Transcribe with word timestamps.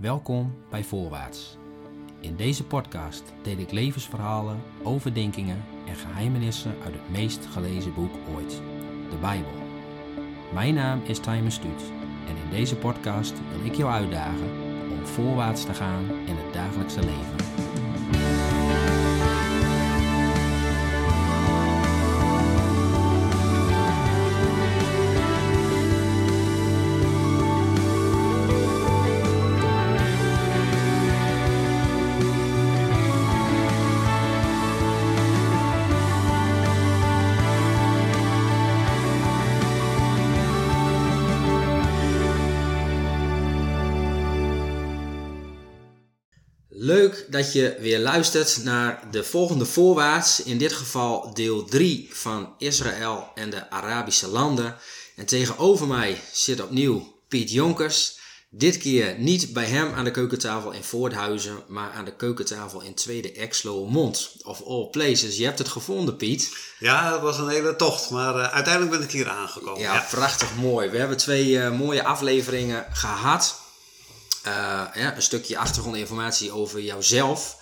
Welkom 0.00 0.54
bij 0.70 0.84
Voorwaarts. 0.84 1.56
In 2.20 2.36
deze 2.36 2.64
podcast 2.64 3.22
deel 3.42 3.58
ik 3.58 3.72
levensverhalen, 3.72 4.62
overdenkingen 4.82 5.64
en 5.86 5.94
geheimenissen 5.94 6.74
uit 6.84 6.94
het 6.94 7.10
meest 7.10 7.46
gelezen 7.46 7.94
boek 7.94 8.12
ooit, 8.34 8.62
de 9.10 9.16
Bijbel. 9.20 9.52
Mijn 10.52 10.74
naam 10.74 11.00
is 11.04 11.18
Timer 11.18 11.52
Stuut 11.52 11.82
en 12.28 12.36
in 12.44 12.50
deze 12.50 12.76
podcast 12.76 13.32
wil 13.56 13.66
ik 13.66 13.74
jou 13.74 13.90
uitdagen 13.90 14.50
om 14.90 15.06
voorwaarts 15.06 15.64
te 15.64 15.74
gaan 15.74 16.04
in 16.26 16.36
het 16.36 16.52
dagelijkse 16.52 17.00
leven. 17.00 17.49
Dat 47.42 47.52
je 47.52 47.76
weer 47.78 47.98
luistert 47.98 48.64
naar 48.64 49.02
de 49.10 49.24
volgende 49.24 49.64
voorwaarts. 49.64 50.42
In 50.42 50.58
dit 50.58 50.72
geval 50.72 51.34
deel 51.34 51.64
3 51.64 52.08
van 52.12 52.54
Israël 52.58 53.28
en 53.34 53.50
de 53.50 53.70
Arabische 53.70 54.28
landen. 54.28 54.76
En 55.16 55.26
tegenover 55.26 55.86
mij 55.86 56.20
zit 56.32 56.62
opnieuw 56.62 57.14
Piet 57.28 57.50
Jonkers. 57.50 58.18
Dit 58.50 58.78
keer 58.78 59.14
niet 59.18 59.52
bij 59.52 59.64
hem 59.64 59.92
aan 59.94 60.04
de 60.04 60.10
keukentafel 60.10 60.70
in 60.70 60.84
Voorthuizen, 60.84 61.62
maar 61.68 61.90
aan 61.90 62.04
de 62.04 62.16
keukentafel 62.16 62.80
in 62.80 62.94
Tweede 62.94 63.32
Exlo 63.32 63.86
Mond. 63.86 64.36
Of 64.42 64.62
all 64.62 64.88
places. 64.90 65.36
Je 65.36 65.44
hebt 65.44 65.58
het 65.58 65.68
gevonden, 65.68 66.16
Piet. 66.16 66.56
Ja, 66.78 67.12
het 67.12 67.22
was 67.22 67.38
een 67.38 67.48
hele 67.48 67.76
tocht, 67.76 68.10
maar 68.10 68.34
uh, 68.34 68.52
uiteindelijk 68.52 68.96
ben 68.96 69.02
ik 69.02 69.10
hier 69.10 69.28
aangekomen. 69.28 69.80
Ja, 69.80 70.06
prachtig 70.10 70.56
mooi. 70.56 70.88
We 70.88 70.98
hebben 70.98 71.16
twee 71.16 71.46
uh, 71.46 71.78
mooie 71.78 72.04
afleveringen 72.04 72.86
gehad. 72.92 73.59
Uh, 74.46 74.52
ja, 74.94 75.16
een 75.16 75.22
stukje 75.22 75.58
achtergrondinformatie 75.58 76.52
over 76.52 76.80
jouzelf. 76.80 77.58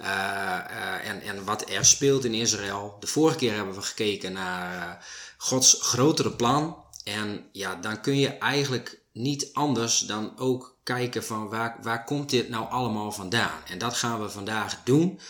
Uh, 0.00 1.06
en, 1.08 1.20
en 1.20 1.44
wat 1.44 1.70
er 1.70 1.84
speelt 1.84 2.24
in 2.24 2.34
Israël. 2.34 2.96
De 3.00 3.06
vorige 3.06 3.36
keer 3.36 3.54
hebben 3.54 3.74
we 3.74 3.82
gekeken 3.82 4.32
naar 4.32 5.06
Gods 5.36 5.76
grotere 5.80 6.32
plan. 6.32 6.84
En 7.04 7.48
ja, 7.52 7.74
dan 7.74 8.00
kun 8.00 8.18
je 8.18 8.28
eigenlijk 8.28 9.00
niet 9.12 9.48
anders 9.52 9.98
dan 9.98 10.38
ook 10.38 10.76
kijken 10.82 11.24
van 11.24 11.48
waar, 11.48 11.76
waar 11.82 12.04
komt 12.04 12.30
dit 12.30 12.48
nou 12.48 12.70
allemaal 12.70 13.12
vandaan. 13.12 13.60
En 13.66 13.78
dat 13.78 13.94
gaan 13.94 14.22
we 14.22 14.30
vandaag 14.30 14.80
doen. 14.84 15.20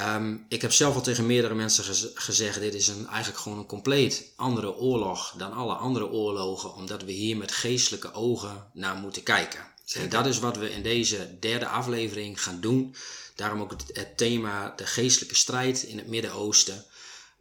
Um, 0.00 0.46
ik 0.48 0.62
heb 0.62 0.72
zelf 0.72 0.94
al 0.94 1.00
tegen 1.00 1.26
meerdere 1.26 1.54
mensen 1.54 1.84
gez 1.84 2.06
gezegd, 2.14 2.60
dit 2.60 2.74
is 2.74 2.88
een, 2.88 3.06
eigenlijk 3.06 3.38
gewoon 3.38 3.58
een 3.58 3.66
compleet 3.66 4.32
andere 4.36 4.76
oorlog 4.76 5.34
dan 5.36 5.52
alle 5.52 5.74
andere 5.74 6.10
oorlogen, 6.10 6.74
omdat 6.74 7.02
we 7.02 7.12
hier 7.12 7.36
met 7.36 7.52
geestelijke 7.52 8.12
ogen 8.12 8.70
naar 8.72 8.94
moeten 8.94 9.22
kijken. 9.22 9.60
En 9.94 10.08
dat 10.08 10.26
is 10.26 10.38
wat 10.38 10.56
we 10.56 10.72
in 10.72 10.82
deze 10.82 11.38
derde 11.40 11.66
aflevering 11.66 12.42
gaan 12.42 12.60
doen. 12.60 12.94
Daarom 13.34 13.60
ook 13.60 13.70
het, 13.92 14.16
thema 14.16 14.72
de 14.76 14.86
geestelijke 14.86 15.34
strijd 15.34 15.82
in 15.82 15.98
het 15.98 16.06
Midden-Oosten. 16.06 16.84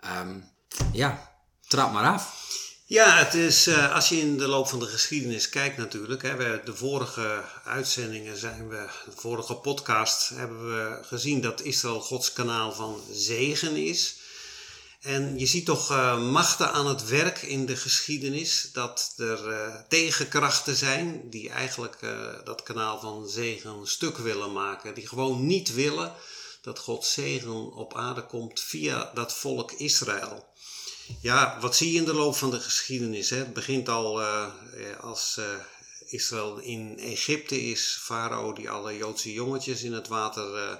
Um, 0.05 0.51
ja, 0.93 1.31
trap 1.67 1.91
maar 1.91 2.13
af. 2.13 2.43
Ja, 2.87 3.17
het 3.17 3.33
is, 3.33 3.67
uh, 3.67 3.93
als 3.93 4.09
je 4.09 4.19
in 4.19 4.37
de 4.37 4.47
loop 4.47 4.67
van 4.67 4.79
de 4.79 4.85
geschiedenis 4.85 5.49
kijkt 5.49 5.77
natuurlijk. 5.77 6.21
Hè, 6.21 6.35
we, 6.35 6.61
de 6.65 6.75
vorige 6.75 7.43
uitzendingen 7.63 8.37
zijn 8.37 8.69
we, 8.69 8.89
de 9.05 9.11
vorige 9.15 9.53
podcast 9.53 10.29
hebben 10.29 10.67
we 10.67 11.03
gezien 11.03 11.41
dat 11.41 11.61
Israël 11.61 11.99
Gods 11.99 12.33
kanaal 12.33 12.73
van 12.73 13.01
zegen 13.11 13.75
is. 13.75 14.15
En 15.05 15.39
je 15.39 15.45
ziet 15.45 15.65
toch 15.65 15.91
uh, 15.91 16.31
machten 16.31 16.71
aan 16.71 16.87
het 16.87 17.07
werk 17.07 17.41
in 17.41 17.65
de 17.65 17.75
geschiedenis, 17.75 18.69
dat 18.73 19.13
er 19.17 19.51
uh, 19.51 19.75
tegenkrachten 19.89 20.75
zijn 20.75 21.29
die 21.29 21.49
eigenlijk 21.49 21.97
uh, 22.01 22.29
dat 22.43 22.63
kanaal 22.63 22.99
van 22.99 23.29
zegen 23.29 23.87
stuk 23.87 24.17
willen 24.17 24.53
maken. 24.53 24.93
Die 24.93 25.07
gewoon 25.07 25.45
niet 25.45 25.73
willen 25.73 26.13
dat 26.61 26.79
Gods 26.79 27.13
zegen 27.13 27.73
op 27.73 27.95
aarde 27.95 28.25
komt 28.25 28.59
via 28.59 29.11
dat 29.13 29.33
volk 29.33 29.71
Israël. 29.71 30.47
Ja, 31.21 31.57
wat 31.61 31.75
zie 31.75 31.91
je 31.91 31.97
in 31.97 32.05
de 32.05 32.13
loop 32.13 32.35
van 32.35 32.51
de 32.51 32.59
geschiedenis? 32.59 33.29
Hè? 33.29 33.37
Het 33.37 33.53
begint 33.53 33.89
al 33.89 34.21
als 35.01 35.39
Israël 36.05 36.57
in 36.57 36.99
Egypte 36.99 37.61
is, 37.61 37.97
Farao 38.01 38.53
die 38.53 38.69
alle 38.69 38.97
Joodse 38.97 39.33
jongetjes 39.33 39.83
in 39.83 39.93
het 39.93 40.07
water 40.07 40.79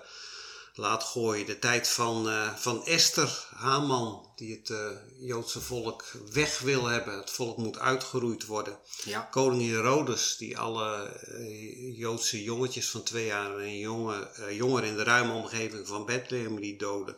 laat 0.76 1.04
gooien. 1.04 1.46
De 1.46 1.60
tijd 1.60 1.88
van, 1.88 2.28
uh, 2.28 2.56
van 2.56 2.86
Esther, 2.86 3.48
Haman, 3.56 4.32
die 4.36 4.56
het 4.56 4.70
uh, 4.70 4.90
Joodse 5.20 5.62
volk 5.62 6.04
weg 6.32 6.60
wil 6.60 6.86
hebben. 6.86 7.18
Het 7.18 7.32
volk 7.32 7.58
moet 7.58 7.80
uitgeroeid 7.80 8.46
worden. 8.46 8.80
Ja. 9.04 9.22
Koning 9.22 9.72
Herodes, 9.72 10.38
die 10.38 10.58
alle 10.58 11.20
uh, 11.28 11.98
Joodse 11.98 12.44
jongetjes 12.44 12.90
van 12.90 13.04
twee 13.04 13.26
jaar 13.26 13.58
en 13.58 13.78
jonge, 13.78 14.30
jonger 14.52 14.84
in 14.84 14.96
de 14.96 15.04
ruime 15.04 15.34
omgeving 15.34 15.88
van 15.88 16.06
Bethlehem 16.06 16.60
die 16.60 16.78
doden. 16.78 17.16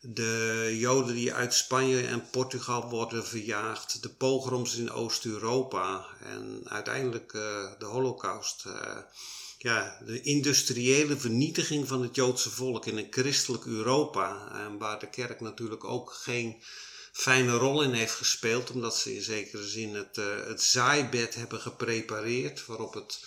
De 0.00 0.74
Joden 0.78 1.14
die 1.14 1.34
uit 1.34 1.54
Spanje 1.54 2.06
en 2.06 2.30
Portugal 2.30 2.88
worden 2.88 3.26
verjaagd. 3.26 4.02
De 4.02 4.08
pogroms 4.08 4.76
in 4.76 4.90
Oost-Europa. 4.90 6.06
En 6.22 6.60
uiteindelijk 6.64 7.32
de 7.78 7.84
Holocaust 7.84 8.64
ja, 9.64 9.98
de 10.06 10.22
industriële 10.22 11.16
vernietiging 11.16 11.88
van 11.88 12.02
het 12.02 12.14
Joodse 12.14 12.50
volk 12.50 12.86
in 12.86 12.96
een 12.96 13.06
christelijk 13.10 13.64
Europa. 13.64 14.50
En 14.52 14.78
waar 14.78 14.98
de 14.98 15.10
kerk 15.10 15.40
natuurlijk 15.40 15.84
ook 15.84 16.12
geen 16.12 16.62
fijne 17.12 17.52
rol 17.52 17.82
in 17.82 17.92
heeft 17.92 18.14
gespeeld, 18.14 18.70
omdat 18.70 18.96
ze 18.96 19.14
in 19.14 19.22
zekere 19.22 19.66
zin 19.66 19.94
het, 19.94 20.16
uh, 20.16 20.46
het 20.46 20.62
zaaibed 20.62 21.34
hebben 21.34 21.60
geprepareerd 21.60 22.66
waarop 22.66 22.94
het, 22.94 23.24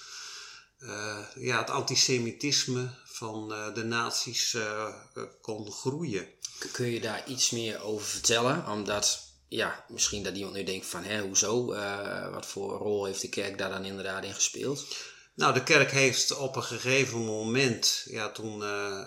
uh, 0.80 1.20
ja, 1.36 1.60
het 1.60 1.70
antisemitisme 1.70 2.90
van 3.06 3.48
de 3.74 3.84
naties 3.84 4.58
kon 5.42 5.72
groeien. 5.72 6.28
Kun 6.72 6.88
je 6.88 7.02
daar 7.02 7.28
iets 7.28 7.50
meer 7.50 7.82
over 7.82 8.08
vertellen? 8.08 8.68
Omdat 8.68 9.20
ja, 9.48 9.86
misschien 9.90 10.24
dat 10.24 10.36
iemand 10.36 10.56
nu 10.56 10.64
denkt 10.64 10.86
van, 10.86 11.04
hè, 11.04 11.22
hoezo? 11.22 11.66
wat 12.32 12.46
voor 12.46 12.78
rol 12.78 13.06
heeft 13.06 13.22
de 13.22 13.30
kerk 13.30 13.58
daar 13.58 13.70
dan 13.70 13.86
inderdaad 13.86 14.24
in 14.24 14.34
gespeeld? 14.34 14.86
Nou, 15.38 15.54
de 15.54 15.64
kerk 15.64 15.92
heeft 15.92 16.36
op 16.36 16.56
een 16.56 16.64
gegeven 16.64 17.26
moment, 17.26 18.06
ja, 18.10 18.32
toen 18.32 18.62
uh, 18.62 19.06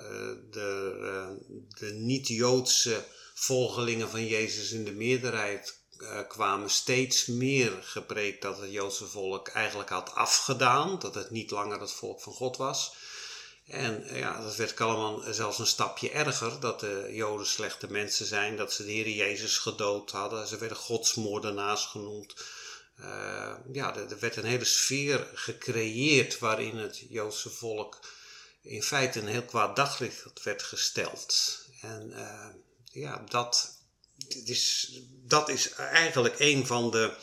de, 0.50 0.96
uh, 1.00 1.56
de 1.78 1.92
niet-Joodse 1.92 3.04
volgelingen 3.34 4.10
van 4.10 4.26
Jezus 4.26 4.72
in 4.72 4.84
de 4.84 4.92
meerderheid 4.92 5.78
kwamen, 6.28 6.70
steeds 6.70 7.26
meer 7.26 7.72
gepreekt 7.82 8.42
dat 8.42 8.58
het 8.58 8.72
Joodse 8.72 9.06
volk 9.06 9.48
eigenlijk 9.48 9.88
had 9.88 10.14
afgedaan, 10.14 10.98
dat 10.98 11.14
het 11.14 11.30
niet 11.30 11.50
langer 11.50 11.80
het 11.80 11.92
volk 11.92 12.20
van 12.20 12.32
God 12.32 12.56
was. 12.56 12.94
En 13.66 14.04
ja, 14.12 14.42
dat 14.42 14.56
werd 14.56 14.80
allemaal 14.80 15.22
zelfs 15.32 15.58
een 15.58 15.66
stapje 15.66 16.10
erger, 16.10 16.60
dat 16.60 16.80
de 16.80 17.08
Joden 17.12 17.46
slechte 17.46 17.90
mensen 17.90 18.26
zijn, 18.26 18.56
dat 18.56 18.72
ze 18.72 18.84
de 18.84 18.90
Heer 18.90 19.08
Jezus 19.08 19.58
gedood 19.58 20.10
hadden. 20.10 20.46
Ze 20.46 20.58
werden 20.58 20.78
godsmoordenaars 20.78 21.84
genoemd. 21.84 22.34
Uh, 23.02 23.54
ja, 23.72 23.96
er, 23.96 24.18
werd 24.18 24.36
een 24.36 24.44
hele 24.44 24.64
sfeer 24.64 25.30
gecreëerd 25.34 26.38
waarin 26.38 26.76
het 26.76 27.04
Joodse 27.08 27.50
volk 27.50 28.00
in 28.62 28.82
feite 28.82 29.20
een 29.20 29.26
heel 29.26 29.44
kwaad 29.44 29.76
daglicht 29.76 30.42
werd 30.42 30.62
gesteld. 30.62 31.58
En 31.80 32.10
uh, 32.10 32.46
ja, 32.92 33.24
dat 33.28 33.78
is, 34.44 34.92
dat 35.10 35.48
is 35.48 35.70
eigenlijk 35.70 36.34
een 36.38 36.66
van 36.66 36.90
de, 36.90 37.16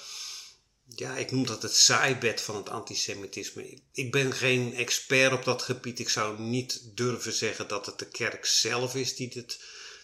ja, 0.95 1.15
ik 1.15 1.31
noem 1.31 1.45
dat 1.45 1.61
het 1.61 1.75
zaaibed 1.75 2.41
van 2.41 2.55
het 2.55 2.69
antisemitisme. 2.69 3.81
Ik 3.91 4.11
ben 4.11 4.33
geen 4.33 4.75
expert 4.75 5.33
op 5.33 5.43
dat 5.43 5.61
gebied. 5.61 5.99
Ik 5.99 6.09
zou 6.09 6.39
niet 6.39 6.81
durven 6.95 7.33
zeggen 7.33 7.67
dat 7.67 7.85
het 7.85 7.99
de 7.99 8.07
kerk 8.07 8.45
zelf 8.45 8.95
is 8.95 9.15
die 9.15 9.29
dit, 9.29 9.59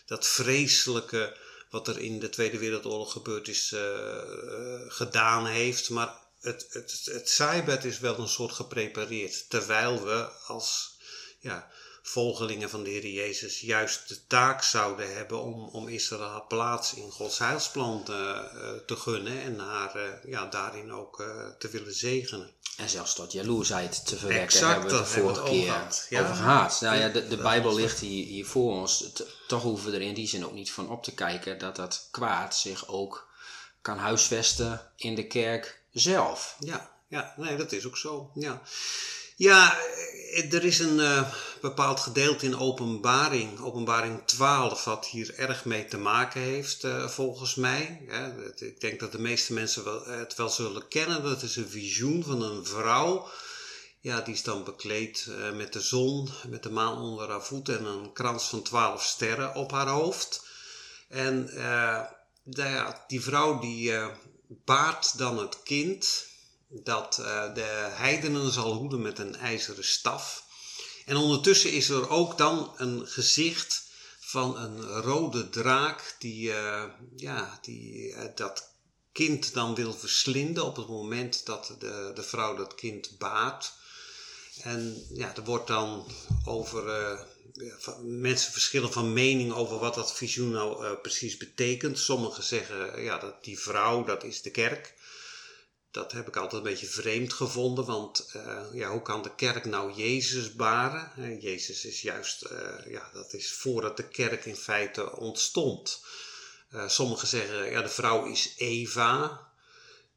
dat 0.05 0.27
vreselijke 0.27 1.37
wat 1.73 1.87
er 1.87 1.99
in 1.99 2.19
de 2.19 2.29
Tweede 2.29 2.57
Wereldoorlog 2.57 3.11
gebeurd 3.11 3.47
is, 3.47 3.71
uh, 3.71 3.81
gedaan 4.87 5.45
heeft. 5.45 5.89
Maar 5.89 6.15
het, 6.41 6.67
het, 6.71 7.85
is 7.85 7.99
wel 7.99 8.19
een 8.19 8.27
soort 8.27 8.51
geprepareerd. 8.51 9.49
Terwijl 9.49 10.03
we 10.03 10.27
als 10.47 10.97
ja, 11.39 11.71
volgelingen 12.01 12.69
van 12.69 12.83
de 12.83 12.89
Heer 12.89 13.07
Jezus 13.07 13.59
juist 13.59 14.07
de 14.07 14.27
taak 14.27 14.63
zouden 14.63 15.15
hebben 15.15 15.41
om, 15.41 15.67
om 15.67 15.87
Israël 15.87 16.45
plaats 16.47 16.93
in 16.93 17.11
Gods 17.11 17.37
heilsplan 17.37 18.03
te, 18.03 18.49
te 18.85 18.95
gunnen 18.95 19.41
en 19.41 19.59
haar 19.59 20.19
ja, 20.25 20.45
daarin 20.45 20.93
ook 20.93 21.15
te 21.59 21.69
willen 21.69 21.93
zegenen. 21.93 22.53
En 22.77 22.89
zelfs 22.89 23.13
tot 23.13 23.31
jaloersheid 23.31 24.05
te 24.05 24.17
verwekken 24.17 24.45
exact, 24.45 24.73
hebben 24.73 24.91
we 24.91 24.97
de 24.97 25.05
vorige 25.05 25.43
keer. 25.43 25.87
Ja. 26.09 26.21
over 26.21 26.35
gehad. 26.35 26.81
Nou 26.81 26.97
ja, 26.97 27.09
de, 27.09 27.27
de 27.27 27.37
Bijbel 27.37 27.75
ligt 27.75 27.99
hier, 27.99 28.25
hier 28.25 28.45
voor 28.45 28.71
ons. 28.71 29.05
Toch 29.47 29.61
hoeven 29.61 29.91
we 29.91 29.97
er 29.97 30.03
in 30.03 30.13
die 30.13 30.27
zin 30.27 30.45
ook 30.45 30.53
niet 30.53 30.71
van 30.71 30.89
op 30.89 31.03
te 31.03 31.13
kijken 31.13 31.57
dat 31.57 31.75
dat 31.75 32.07
kwaad 32.11 32.55
zich 32.55 32.87
ook 32.87 33.31
kan 33.81 33.97
huisvesten 33.97 34.91
in 34.95 35.15
de 35.15 35.27
kerk 35.27 35.81
zelf. 35.91 36.55
Ja, 36.59 36.91
ja 37.07 37.33
nee, 37.37 37.57
dat 37.57 37.71
is 37.71 37.85
ook 37.85 37.97
zo. 37.97 38.31
Ja. 38.33 38.61
Ja, 39.35 39.77
er 40.33 40.63
is 40.63 40.79
een 40.79 40.99
uh, 40.99 41.33
bepaald 41.61 41.99
gedeelte 41.99 42.45
in 42.45 42.57
openbaring, 42.57 43.59
openbaring 43.59 44.21
12, 44.25 44.83
wat 44.83 45.07
hier 45.07 45.35
erg 45.35 45.65
mee 45.65 45.85
te 45.85 45.97
maken 45.97 46.41
heeft, 46.41 46.83
uh, 46.83 47.07
volgens 47.07 47.55
mij. 47.55 48.01
Ik 48.55 48.81
denk 48.81 48.99
dat 48.99 49.11
de 49.11 49.19
meeste 49.19 49.53
mensen 49.53 49.83
wel, 49.83 50.05
het 50.05 50.35
wel 50.35 50.49
zullen 50.49 50.87
kennen. 50.87 51.23
Dat 51.23 51.41
is 51.41 51.55
een 51.55 51.69
visioen 51.69 52.23
van 52.23 52.41
een 52.41 52.65
vrouw. 52.65 53.29
Ja, 53.99 54.21
die 54.21 54.33
is 54.33 54.43
dan 54.43 54.63
bekleed 54.63 55.27
met 55.53 55.73
de 55.73 55.81
zon, 55.81 56.29
met 56.47 56.63
de 56.63 56.71
maan 56.71 56.97
onder 56.97 57.29
haar 57.29 57.43
voeten 57.43 57.77
en 57.77 57.85
een 57.85 58.13
krans 58.13 58.49
van 58.49 58.61
twaalf 58.61 59.03
sterren 59.03 59.55
op 59.55 59.71
haar 59.71 59.87
hoofd. 59.87 60.45
En 61.09 61.49
ja, 62.43 63.03
die 63.07 63.21
vrouw 63.21 63.59
die 63.59 63.93
baart 64.47 65.17
dan 65.17 65.37
het 65.37 65.63
kind 65.63 66.25
dat 66.81 67.17
uh, 67.19 67.53
de 67.53 67.89
heidenen 67.91 68.51
zal 68.51 68.73
hoeden 68.73 69.01
met 69.01 69.19
een 69.19 69.35
ijzeren 69.35 69.85
staf. 69.85 70.43
En 71.05 71.15
ondertussen 71.15 71.71
is 71.71 71.89
er 71.89 72.09
ook 72.09 72.37
dan 72.37 72.73
een 72.77 73.07
gezicht 73.07 73.83
van 74.19 74.57
een 74.57 74.81
rode 74.81 75.49
draak 75.49 76.15
die, 76.19 76.49
uh, 76.49 76.83
ja, 77.15 77.59
die 77.61 78.07
uh, 78.07 78.21
dat 78.35 78.71
kind 79.11 79.53
dan 79.53 79.75
wil 79.75 79.93
verslinden 79.93 80.65
op 80.65 80.75
het 80.75 80.87
moment 80.87 81.45
dat 81.45 81.75
de, 81.79 82.11
de 82.15 82.23
vrouw 82.23 82.55
dat 82.55 82.75
kind 82.75 83.17
baart. 83.17 83.73
En 84.61 85.05
ja, 85.13 85.35
er 85.35 85.43
wordt 85.43 85.67
dan 85.67 86.07
over. 86.45 87.31
Mensen 88.01 88.51
verschillen 88.51 88.91
van 88.91 89.13
mening 89.13 89.53
over 89.53 89.79
wat 89.79 89.95
dat 89.95 90.13
visioen 90.13 90.51
nou 90.51 90.95
precies 90.95 91.37
betekent. 91.37 91.99
Sommigen 91.99 92.43
zeggen 92.43 93.03
ja, 93.03 93.17
dat 93.17 93.43
die 93.43 93.59
vrouw, 93.59 94.03
dat 94.03 94.23
is 94.23 94.41
de 94.41 94.51
kerk 94.51 94.93
dat 95.93 96.11
heb 96.11 96.27
ik 96.27 96.35
altijd 96.35 96.63
een 96.63 96.69
beetje 96.69 96.87
vreemd 96.87 97.33
gevonden, 97.33 97.85
want 97.85 98.31
uh, 98.35 98.61
ja, 98.73 98.89
hoe 98.89 99.01
kan 99.01 99.21
de 99.21 99.35
kerk 99.35 99.65
nou 99.65 99.93
Jezus 99.93 100.53
baren? 100.53 101.39
Jezus 101.39 101.85
is 101.85 102.01
juist, 102.01 102.45
uh, 102.51 102.91
ja, 102.91 103.09
dat 103.13 103.33
is 103.33 103.53
voordat 103.53 103.97
de 103.97 104.07
kerk 104.07 104.45
in 104.45 104.55
feite 104.55 105.15
ontstond. 105.15 106.03
sommigen 106.87 107.27
zeggen, 107.27 107.71
ja, 107.71 107.81
de 107.81 107.89
vrouw 107.89 108.25
is 108.25 108.53
Eva. 108.57 109.51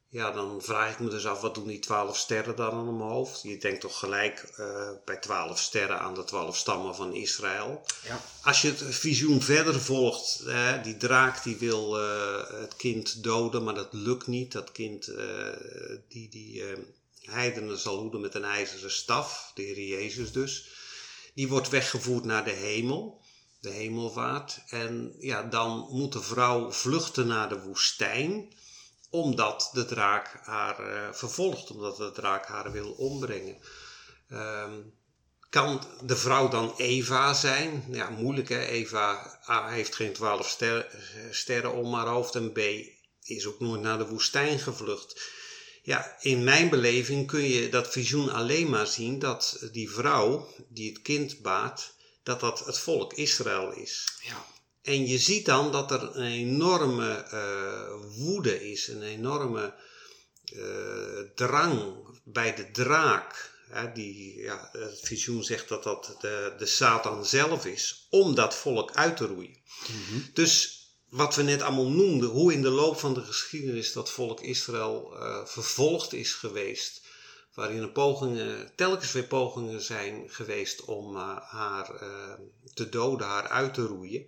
Ja, 0.09 0.31
dan 0.31 0.61
vraag 0.61 0.91
ik 0.91 0.99
me 0.99 1.09
dus 1.09 1.25
af, 1.25 1.41
wat 1.41 1.55
doen 1.55 1.67
die 1.67 1.79
twaalf 1.79 2.17
sterren 2.17 2.55
dan 2.55 2.71
aan 2.71 2.97
mijn 2.97 3.09
hoofd? 3.09 3.41
Je 3.41 3.57
denkt 3.57 3.81
toch 3.81 3.99
gelijk 3.99 4.53
uh, 4.59 4.89
bij 5.05 5.17
twaalf 5.17 5.59
sterren 5.59 5.99
aan 5.99 6.13
de 6.13 6.23
twaalf 6.23 6.57
stammen 6.57 6.95
van 6.95 7.13
Israël. 7.13 7.85
Ja. 8.03 8.21
Als 8.43 8.61
je 8.61 8.67
het 8.67 8.83
visioen 8.95 9.41
verder 9.41 9.81
volgt, 9.81 10.43
die 10.83 10.97
draak 10.97 11.43
die 11.43 11.57
wil 11.57 12.01
uh, 12.01 12.49
het 12.49 12.75
kind 12.75 13.23
doden, 13.23 13.63
maar 13.63 13.73
dat 13.73 13.93
lukt 13.93 14.27
niet. 14.27 14.51
Dat 14.51 14.71
kind, 14.71 15.11
die, 16.07 16.29
die 16.29 16.63
heidenen 17.21 17.77
zal 17.77 17.99
hoeden 17.99 18.21
met 18.21 18.35
een 18.35 18.43
ijzeren 18.43 18.91
staf, 18.91 19.51
de 19.55 19.61
Heer 19.61 19.87
Jezus 19.87 20.31
dus. 20.31 20.69
Die 21.33 21.47
wordt 21.47 21.69
weggevoerd 21.69 22.23
naar 22.23 22.43
de 22.43 22.51
hemel, 22.51 23.21
de 23.59 23.69
hemelvaart. 23.69 24.59
En 24.69 25.15
ja, 25.19 25.43
dan 25.43 25.87
moet 25.91 26.13
de 26.13 26.21
vrouw 26.21 26.71
vluchten 26.71 27.27
naar 27.27 27.49
de 27.49 27.61
woestijn 27.61 28.55
omdat 29.09 29.69
de 29.73 29.85
draak 29.85 30.39
haar 30.43 30.79
uh, 30.79 31.13
vervolgt, 31.13 31.71
omdat 31.71 31.97
de 31.97 32.11
draak 32.11 32.45
haar 32.45 32.71
wil 32.71 32.91
ombrengen. 32.91 33.57
Um, 34.31 34.93
kan 35.49 35.83
de 36.03 36.15
vrouw 36.15 36.47
dan 36.49 36.73
Eva 36.77 37.33
zijn? 37.33 37.83
Ja, 37.91 38.09
moeilijk 38.09 38.49
hè. 38.49 38.65
Eva 38.65 39.39
A 39.49 39.69
heeft 39.69 39.95
geen 39.95 40.13
twaalf 40.13 40.49
ster 40.49 40.95
sterren 41.31 41.73
om 41.73 41.93
haar 41.93 42.07
hoofd 42.07 42.35
en 42.35 42.51
B 42.51 42.59
is 43.23 43.45
ook 43.45 43.59
nooit 43.59 43.81
naar 43.81 43.97
de 43.97 44.07
woestijn 44.07 44.59
gevlucht. 44.59 45.21
Ja, 45.83 46.17
in 46.19 46.43
mijn 46.43 46.69
beleving 46.69 47.27
kun 47.27 47.43
je 47.43 47.69
dat 47.69 47.91
visioen 47.91 48.29
alleen 48.29 48.69
maar 48.69 48.87
zien 48.87 49.19
dat 49.19 49.67
die 49.71 49.91
vrouw 49.91 50.47
die 50.69 50.89
het 50.89 51.01
kind 51.01 51.41
baat, 51.41 51.95
dat 52.23 52.39
dat 52.39 52.65
het 52.65 52.79
volk 52.79 53.13
Israël 53.13 53.71
is. 53.71 54.07
Ja. 54.21 54.45
En 54.87 55.07
je 55.07 55.17
ziet 55.17 55.45
dan 55.45 55.71
dat 55.71 55.91
er 55.91 56.15
een 56.15 56.31
enorme 56.31 57.25
uh, 57.33 58.17
woede 58.17 58.71
is, 58.71 58.87
een 58.87 59.01
enorme 59.01 59.73
uh, 60.53 61.19
drang 61.35 62.05
bij 62.23 62.55
de 62.55 62.71
draak. 62.71 63.55
Hè, 63.69 63.91
die, 63.91 64.41
ja, 64.41 64.69
het 64.71 64.99
visioen 65.03 65.43
zegt 65.43 65.69
dat 65.69 65.83
dat 65.83 66.15
de, 66.19 66.55
de 66.57 66.65
Satan 66.65 67.25
zelf 67.25 67.65
is, 67.65 68.07
om 68.09 68.35
dat 68.35 68.55
volk 68.55 68.91
uit 68.91 69.17
te 69.17 69.25
roeien. 69.25 69.57
Mm 69.87 70.03
-hmm. 70.07 70.29
Dus 70.33 70.81
wat 71.09 71.35
we 71.35 71.43
net 71.43 71.61
allemaal 71.61 71.89
noemden, 71.89 72.29
hoe 72.29 72.53
in 72.53 72.61
de 72.61 72.69
loop 72.69 72.99
van 72.99 73.13
de 73.13 73.23
geschiedenis 73.23 73.93
dat 73.93 74.09
volk 74.09 74.41
Israël 74.41 75.13
uh, 75.13 75.45
vervolgd 75.45 76.13
is 76.13 76.33
geweest, 76.33 77.01
waarin 77.53 77.81
er 77.81 77.91
pogingen, 77.91 78.71
telkens 78.75 79.11
weer 79.11 79.27
pogingen 79.27 79.81
zijn 79.81 80.29
geweest 80.29 80.81
om 80.81 81.15
haar 81.15 81.89
te 82.73 82.89
doden, 82.89 83.27
haar 83.27 83.47
uit 83.47 83.73
te 83.73 83.85
roeien 83.85 84.27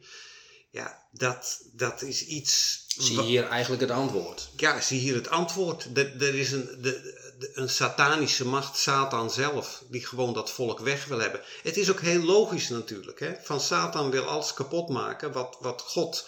ja, 0.71 1.07
dat, 1.11 1.61
dat 1.73 2.01
is 2.01 2.25
iets. 2.25 2.85
Zie 2.87 3.15
je 3.15 3.21
hier 3.21 3.47
eigenlijk 3.47 3.81
het 3.81 3.91
antwoord? 3.91 4.49
Ja, 4.55 4.81
zie 4.81 4.99
hier 4.99 5.15
het 5.15 5.29
antwoord. 5.29 5.87
Er 5.97 6.35
is 6.35 6.51
een, 6.51 6.77
de, 6.81 7.51
een 7.53 7.69
satanische 7.69 8.45
macht, 8.45 8.77
Satan 8.77 9.31
zelf, 9.31 9.83
die 9.89 10.05
gewoon 10.05 10.33
dat 10.33 10.51
volk 10.51 10.79
weg 10.79 11.05
wil 11.05 11.19
hebben. 11.19 11.41
Het 11.63 11.77
is 11.77 11.89
ook 11.89 11.99
heel 11.99 12.21
logisch 12.21 12.69
natuurlijk. 12.69 13.19
Hè? 13.19 13.33
Van 13.43 13.59
Satan 13.59 14.09
wil 14.09 14.23
alles 14.23 14.53
kapot 14.53 14.89
maken 14.89 15.31
wat, 15.31 15.57
wat 15.59 15.81
God 15.81 16.27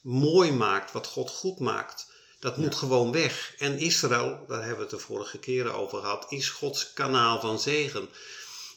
mooi 0.00 0.52
maakt, 0.52 0.92
wat 0.92 1.06
God 1.06 1.30
goed 1.30 1.58
maakt. 1.58 2.06
Dat 2.38 2.56
moet 2.56 2.74
gewoon 2.74 3.12
weg. 3.12 3.54
En 3.58 3.78
Israël, 3.78 4.44
daar 4.48 4.58
hebben 4.58 4.76
we 4.76 4.82
het 4.82 4.90
de 4.90 4.98
vorige 4.98 5.38
keren 5.38 5.74
over 5.74 6.00
gehad, 6.00 6.26
is 6.28 6.48
Gods 6.48 6.92
kanaal 6.92 7.40
van 7.40 7.60
zegen. 7.60 8.08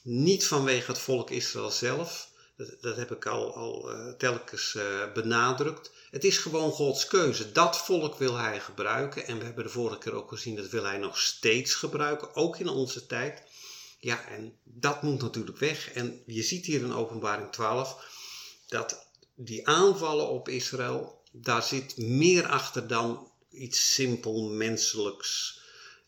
Niet 0.03 0.47
vanwege 0.47 0.91
het 0.91 0.99
volk 0.99 1.29
Israël 1.29 1.71
zelf, 1.71 2.27
dat, 2.57 2.81
dat 2.81 2.95
heb 2.95 3.11
ik 3.11 3.25
al, 3.25 3.53
al 3.53 3.91
uh, 3.91 4.11
telkens 4.11 4.73
uh, 4.73 5.13
benadrukt. 5.13 5.91
Het 6.09 6.23
is 6.23 6.37
gewoon 6.37 6.71
Gods 6.71 7.07
keuze. 7.07 7.51
Dat 7.51 7.77
volk 7.77 8.17
wil 8.17 8.37
hij 8.37 8.59
gebruiken. 8.59 9.27
En 9.27 9.37
we 9.37 9.43
hebben 9.43 9.63
de 9.63 9.69
vorige 9.69 9.97
keer 9.97 10.13
ook 10.13 10.29
gezien, 10.29 10.55
dat 10.55 10.69
wil 10.69 10.83
hij 10.83 10.97
nog 10.97 11.19
steeds 11.19 11.75
gebruiken. 11.75 12.35
Ook 12.35 12.57
in 12.57 12.67
onze 12.67 13.05
tijd. 13.05 13.43
Ja, 13.99 14.27
en 14.27 14.57
dat 14.63 15.01
moet 15.01 15.21
natuurlijk 15.21 15.57
weg. 15.57 15.91
En 15.93 16.23
je 16.25 16.43
ziet 16.43 16.65
hier 16.65 16.81
in 16.81 16.93
openbaring 16.93 17.51
12 17.51 18.13
dat 18.67 19.07
die 19.35 19.67
aanvallen 19.67 20.29
op 20.29 20.49
Israël, 20.49 21.21
daar 21.31 21.63
zit 21.63 21.97
meer 21.97 22.47
achter 22.47 22.87
dan 22.87 23.31
iets 23.49 23.93
simpel 23.93 24.49
menselijks. 24.49 25.59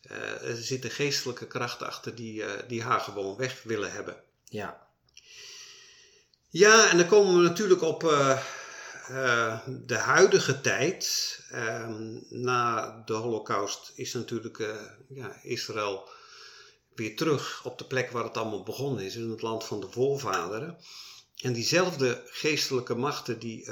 Uh, 0.02 0.42
er 0.42 0.56
zitten 0.56 0.90
geestelijke 0.90 1.46
krachten 1.46 1.86
achter 1.86 2.14
die, 2.14 2.44
die 2.68 2.82
haar 2.82 3.00
gewoon 3.00 3.36
weg 3.36 3.62
willen 3.62 3.92
hebben. 3.92 4.22
Ja, 4.44 4.87
ja, 6.50 6.90
en 6.90 6.96
dan 6.96 7.06
komen 7.06 7.34
we 7.34 7.48
natuurlijk 7.48 7.82
op 7.82 8.04
uh, 8.04 8.38
uh, 9.10 9.58
de 9.86 9.96
huidige 9.96 10.60
tijd. 10.60 11.36
Um, 11.54 12.26
na 12.28 12.92
de 13.06 13.12
Holocaust 13.12 13.92
is 13.94 14.12
natuurlijk 14.12 14.58
uh, 14.58 14.76
ja, 15.08 15.40
Israël 15.42 16.08
weer 16.94 17.16
terug 17.16 17.64
op 17.64 17.78
de 17.78 17.84
plek 17.84 18.10
waar 18.10 18.24
het 18.24 18.36
allemaal 18.36 18.62
begonnen 18.62 19.04
is, 19.04 19.16
in 19.16 19.30
het 19.30 19.42
land 19.42 19.64
van 19.64 19.80
de 19.80 19.90
voorvaderen. 19.90 20.78
En 21.38 21.52
diezelfde 21.52 22.22
geestelijke 22.26 22.94
machten 22.94 23.38
die 23.38 23.70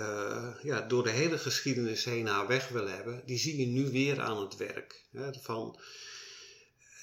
ja, 0.63 0.81
door 0.89 1.03
de 1.03 1.11
hele 1.11 1.39
geschiedenis 1.39 2.05
heen 2.05 2.27
haar 2.27 2.47
weg 2.47 2.69
willen 2.69 2.95
hebben, 2.95 3.23
die 3.25 3.39
zie 3.39 3.61
je 3.61 3.67
nu 3.67 3.91
weer 3.91 4.21
aan 4.21 4.41
het 4.41 4.57
werk. 4.57 5.05
Hè, 5.13 5.31
van, 5.43 5.81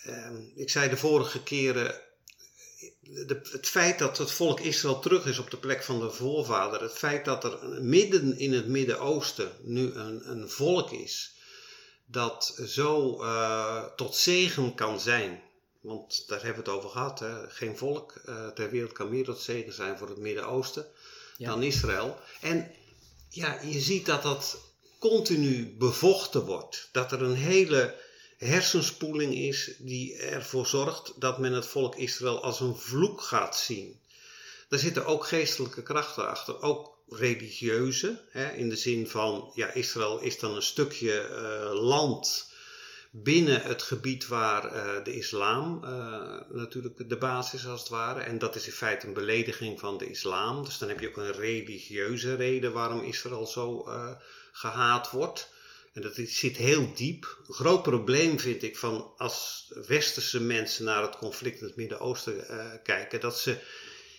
ehm, 0.04 0.42
ik 0.56 0.70
zei 0.70 0.90
de 0.90 0.98
vorige 0.98 1.44
keren 1.44 2.02
de, 3.04 3.40
het 3.52 3.68
feit 3.68 4.00
dat 4.00 4.18
het 4.18 4.32
volk 4.32 4.60
Israël 4.60 5.00
terug 5.00 5.26
is 5.26 5.40
op 5.40 5.52
de 5.52 5.58
plek 5.58 5.84
van 5.84 6.00
de 6.00 6.12
voorvader, 6.12 6.82
het 6.82 6.94
feit 6.94 7.26
dat 7.26 7.44
er 7.44 7.82
midden 7.82 8.38
in 8.38 8.54
het 8.54 8.68
Midden-Oosten 8.68 9.52
nu 9.62 9.94
een, 9.94 10.30
een 10.30 10.50
volk 10.50 10.92
is 10.92 11.34
dat 12.06 12.62
zo 12.66 13.22
uh, 13.22 13.84
tot 13.96 14.16
zegen 14.16 14.76
kan 14.76 15.00
zijn. 15.00 15.42
Want 15.82 16.28
daar 16.28 16.44
hebben 16.44 16.64
we 16.64 16.70
het 16.70 16.80
over 16.80 16.90
gehad. 16.90 17.20
Hè? 17.20 17.50
Geen 17.50 17.78
volk 17.78 18.22
uh, 18.26 18.48
ter 18.48 18.70
wereld 18.70 18.92
kan 18.92 19.10
meer 19.10 19.24
tot 19.24 19.40
zegen 19.40 19.74
zijn 19.74 19.98
voor 19.98 20.10
het 20.10 20.18
Midden-Oosten 20.18 20.86
ja. 21.38 21.50
dan 21.50 21.64
Israël. 21.64 22.18
En 22.42 22.72
ja, 23.30 23.60
je 23.62 23.80
ziet 23.80 24.06
dat 24.06 24.24
dat 24.24 24.58
continu 25.00 25.76
bevochten 25.78 26.46
wordt. 26.46 26.90
Dat 26.92 27.12
er 27.12 27.22
een 27.22 27.36
hele 27.36 27.96
hersenspoeling 28.44 29.36
is 29.36 29.76
die 29.78 30.16
ervoor 30.18 30.66
zorgt 30.66 31.14
dat 31.22 31.38
men 31.38 31.54
het 31.54 31.66
volk 31.66 31.96
Israël 31.96 32.44
als 32.44 32.60
een 32.60 32.76
vloek 32.76 33.22
gaat 33.22 33.58
zien. 33.58 34.02
Daar 34.70 34.80
zitten 34.80 35.06
ook 35.06 35.28
geestelijke 35.28 35.84
krachten 35.84 36.30
achter, 36.30 36.62
ook 36.62 36.98
religieuze, 37.10 38.22
hè, 38.30 38.52
in 38.52 38.70
de 38.70 38.76
zin 38.76 39.10
van, 39.10 39.52
ja, 39.54 39.74
Israël 39.74 40.20
is 40.20 40.40
dan 40.40 40.56
een 40.56 40.62
stukje 40.62 41.30
uh, 41.30 41.82
land 41.82 42.52
binnen 43.12 43.62
het 43.62 43.82
gebied 43.82 44.28
waar 44.28 44.76
uh, 44.76 45.04
de 45.04 45.16
islam 45.16 45.84
uh, 45.84 45.90
natuurlijk 46.50 47.10
de 47.10 47.18
basis 47.18 47.68
als 47.68 47.80
het 47.80 47.90
ware. 47.90 48.20
En 48.20 48.40
dat 48.40 48.56
is 48.56 48.66
in 48.66 48.72
feite 48.72 49.08
een 49.08 49.14
belediging 49.14 49.80
van 49.80 49.98
de 49.98 50.10
islam. 50.10 50.64
Dus 50.64 50.78
dan 50.78 50.90
heb 50.90 51.00
je 51.00 51.08
ook 51.08 51.18
een 51.18 51.32
religieuze 51.32 52.36
reden 52.36 52.74
waarom 52.74 53.04
Israël 53.04 53.48
zo 53.48 53.88
gehaat 54.52 55.12
wordt. 55.12 55.53
En 55.94 56.02
dat 56.02 56.20
zit 56.26 56.58
heel 56.58 56.94
diep. 56.94 57.38
Een 57.48 57.54
groot 57.54 57.84
probleem 57.84 58.40
vind 58.40 58.64
ik 58.64 58.78
van 58.78 59.14
als 59.18 59.72
westerse 59.88 60.42
mensen 60.42 60.86
naar 60.86 61.02
het 61.02 61.18
conflict 61.18 61.60
in 61.60 61.66
het 61.66 61.76
Midden-Oosten 61.76 62.46
uh, 62.50 62.72
kijken, 62.84 63.20
dat 63.20 63.40
ze 63.40 63.58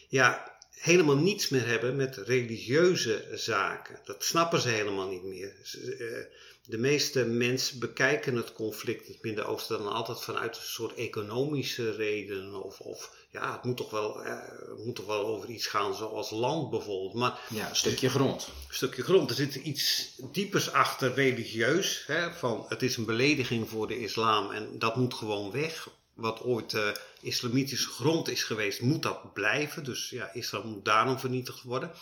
ja, 0.09 0.59
helemaal 0.71 1.17
niets 1.17 1.49
meer 1.49 1.67
hebben 1.67 1.97
met 1.97 2.17
religieuze 2.17 3.29
zaken. 3.33 4.01
Dat 4.05 4.25
snappen 4.25 4.61
ze 4.61 4.69
helemaal 4.69 5.09
niet 5.09 5.23
meer. 5.23 5.55
Uh, 5.99 6.19
de 6.67 6.79
meeste 6.79 7.25
mensen 7.25 7.79
bekijken 7.79 8.37
het 8.37 8.53
conflict 8.53 9.07
in 9.07 9.13
het 9.13 9.23
Midden-Oosten 9.23 9.79
dan 9.79 9.93
altijd 9.93 10.21
vanuit 10.23 10.57
een 10.57 10.63
soort 10.63 10.95
economische 10.95 11.91
redenen. 11.91 12.63
Of, 12.63 12.81
of 12.81 13.11
ja, 13.31 13.53
het 13.53 13.65
moet, 13.65 13.77
toch 13.77 13.91
wel, 13.91 14.23
eh, 14.23 14.37
het 14.69 14.85
moet 14.85 14.95
toch 14.95 15.07
wel 15.07 15.27
over 15.27 15.49
iets 15.49 15.67
gaan 15.67 15.95
zoals 15.95 16.31
land 16.31 16.71
bijvoorbeeld. 16.71 17.15
Maar, 17.15 17.41
ja, 17.49 17.69
een 17.69 17.77
stukje 17.77 18.09
grond. 18.09 18.49
Een 18.69 18.75
stukje 18.75 19.03
grond. 19.03 19.31
Er 19.31 19.37
zit 19.37 19.55
iets 19.55 20.15
diepers 20.33 20.73
achter 20.73 21.15
religieus. 21.15 22.05
Hè, 22.07 22.33
van 22.33 22.65
het 22.69 22.83
is 22.83 22.97
een 22.97 23.05
belediging 23.05 23.69
voor 23.69 23.87
de 23.87 24.01
islam 24.01 24.51
en 24.51 24.79
dat 24.79 24.97
moet 24.97 25.15
gewoon 25.15 25.51
weg. 25.51 25.89
Wat 26.15 26.43
ooit 26.43 26.77
islamitische 27.21 27.89
grond 27.89 28.29
is 28.29 28.43
geweest, 28.43 28.81
moet 28.81 29.03
dat 29.03 29.33
blijven. 29.33 29.85
Dus 29.85 30.11
ja, 30.11 30.33
islam 30.33 30.67
moet 30.67 30.85
daarom 30.85 31.19
vernietigd 31.19 31.63
worden. 31.63 31.93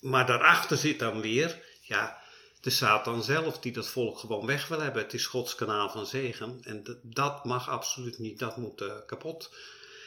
Maar 0.00 0.26
daarachter 0.26 0.76
zit 0.76 0.98
dan 0.98 1.20
weer, 1.20 1.62
ja, 1.80 2.24
de 2.66 2.72
Satan 2.72 3.22
zelf 3.22 3.58
die 3.58 3.72
dat 3.72 3.88
volk 3.88 4.18
gewoon 4.18 4.46
weg 4.46 4.68
wil 4.68 4.80
hebben. 4.80 5.02
Het 5.02 5.14
is 5.14 5.26
Gods 5.26 5.54
kanaal 5.54 5.90
van 5.90 6.06
zegen. 6.06 6.58
En 6.62 7.00
dat 7.02 7.44
mag 7.44 7.68
absoluut 7.68 8.18
niet, 8.18 8.38
dat 8.38 8.56
moet 8.56 8.80
uh, 8.80 8.92
kapot. 9.06 9.54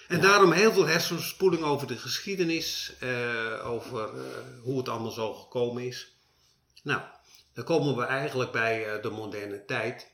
En 0.07 0.21
daarom 0.21 0.51
heel 0.51 0.71
veel 0.71 0.87
hersenspoeling 0.87 1.63
over 1.63 1.87
de 1.87 1.97
geschiedenis, 1.97 2.93
uh, 3.03 3.69
over 3.69 4.15
uh, 4.15 4.23
hoe 4.63 4.77
het 4.77 4.89
allemaal 4.89 5.11
zo 5.11 5.33
gekomen 5.33 5.83
is. 5.83 6.15
Nou, 6.83 7.01
dan 7.53 7.63
komen 7.63 7.95
we 7.95 8.03
eigenlijk 8.03 8.51
bij 8.51 9.01
de 9.01 9.09
moderne 9.09 9.65
tijd. 9.65 10.09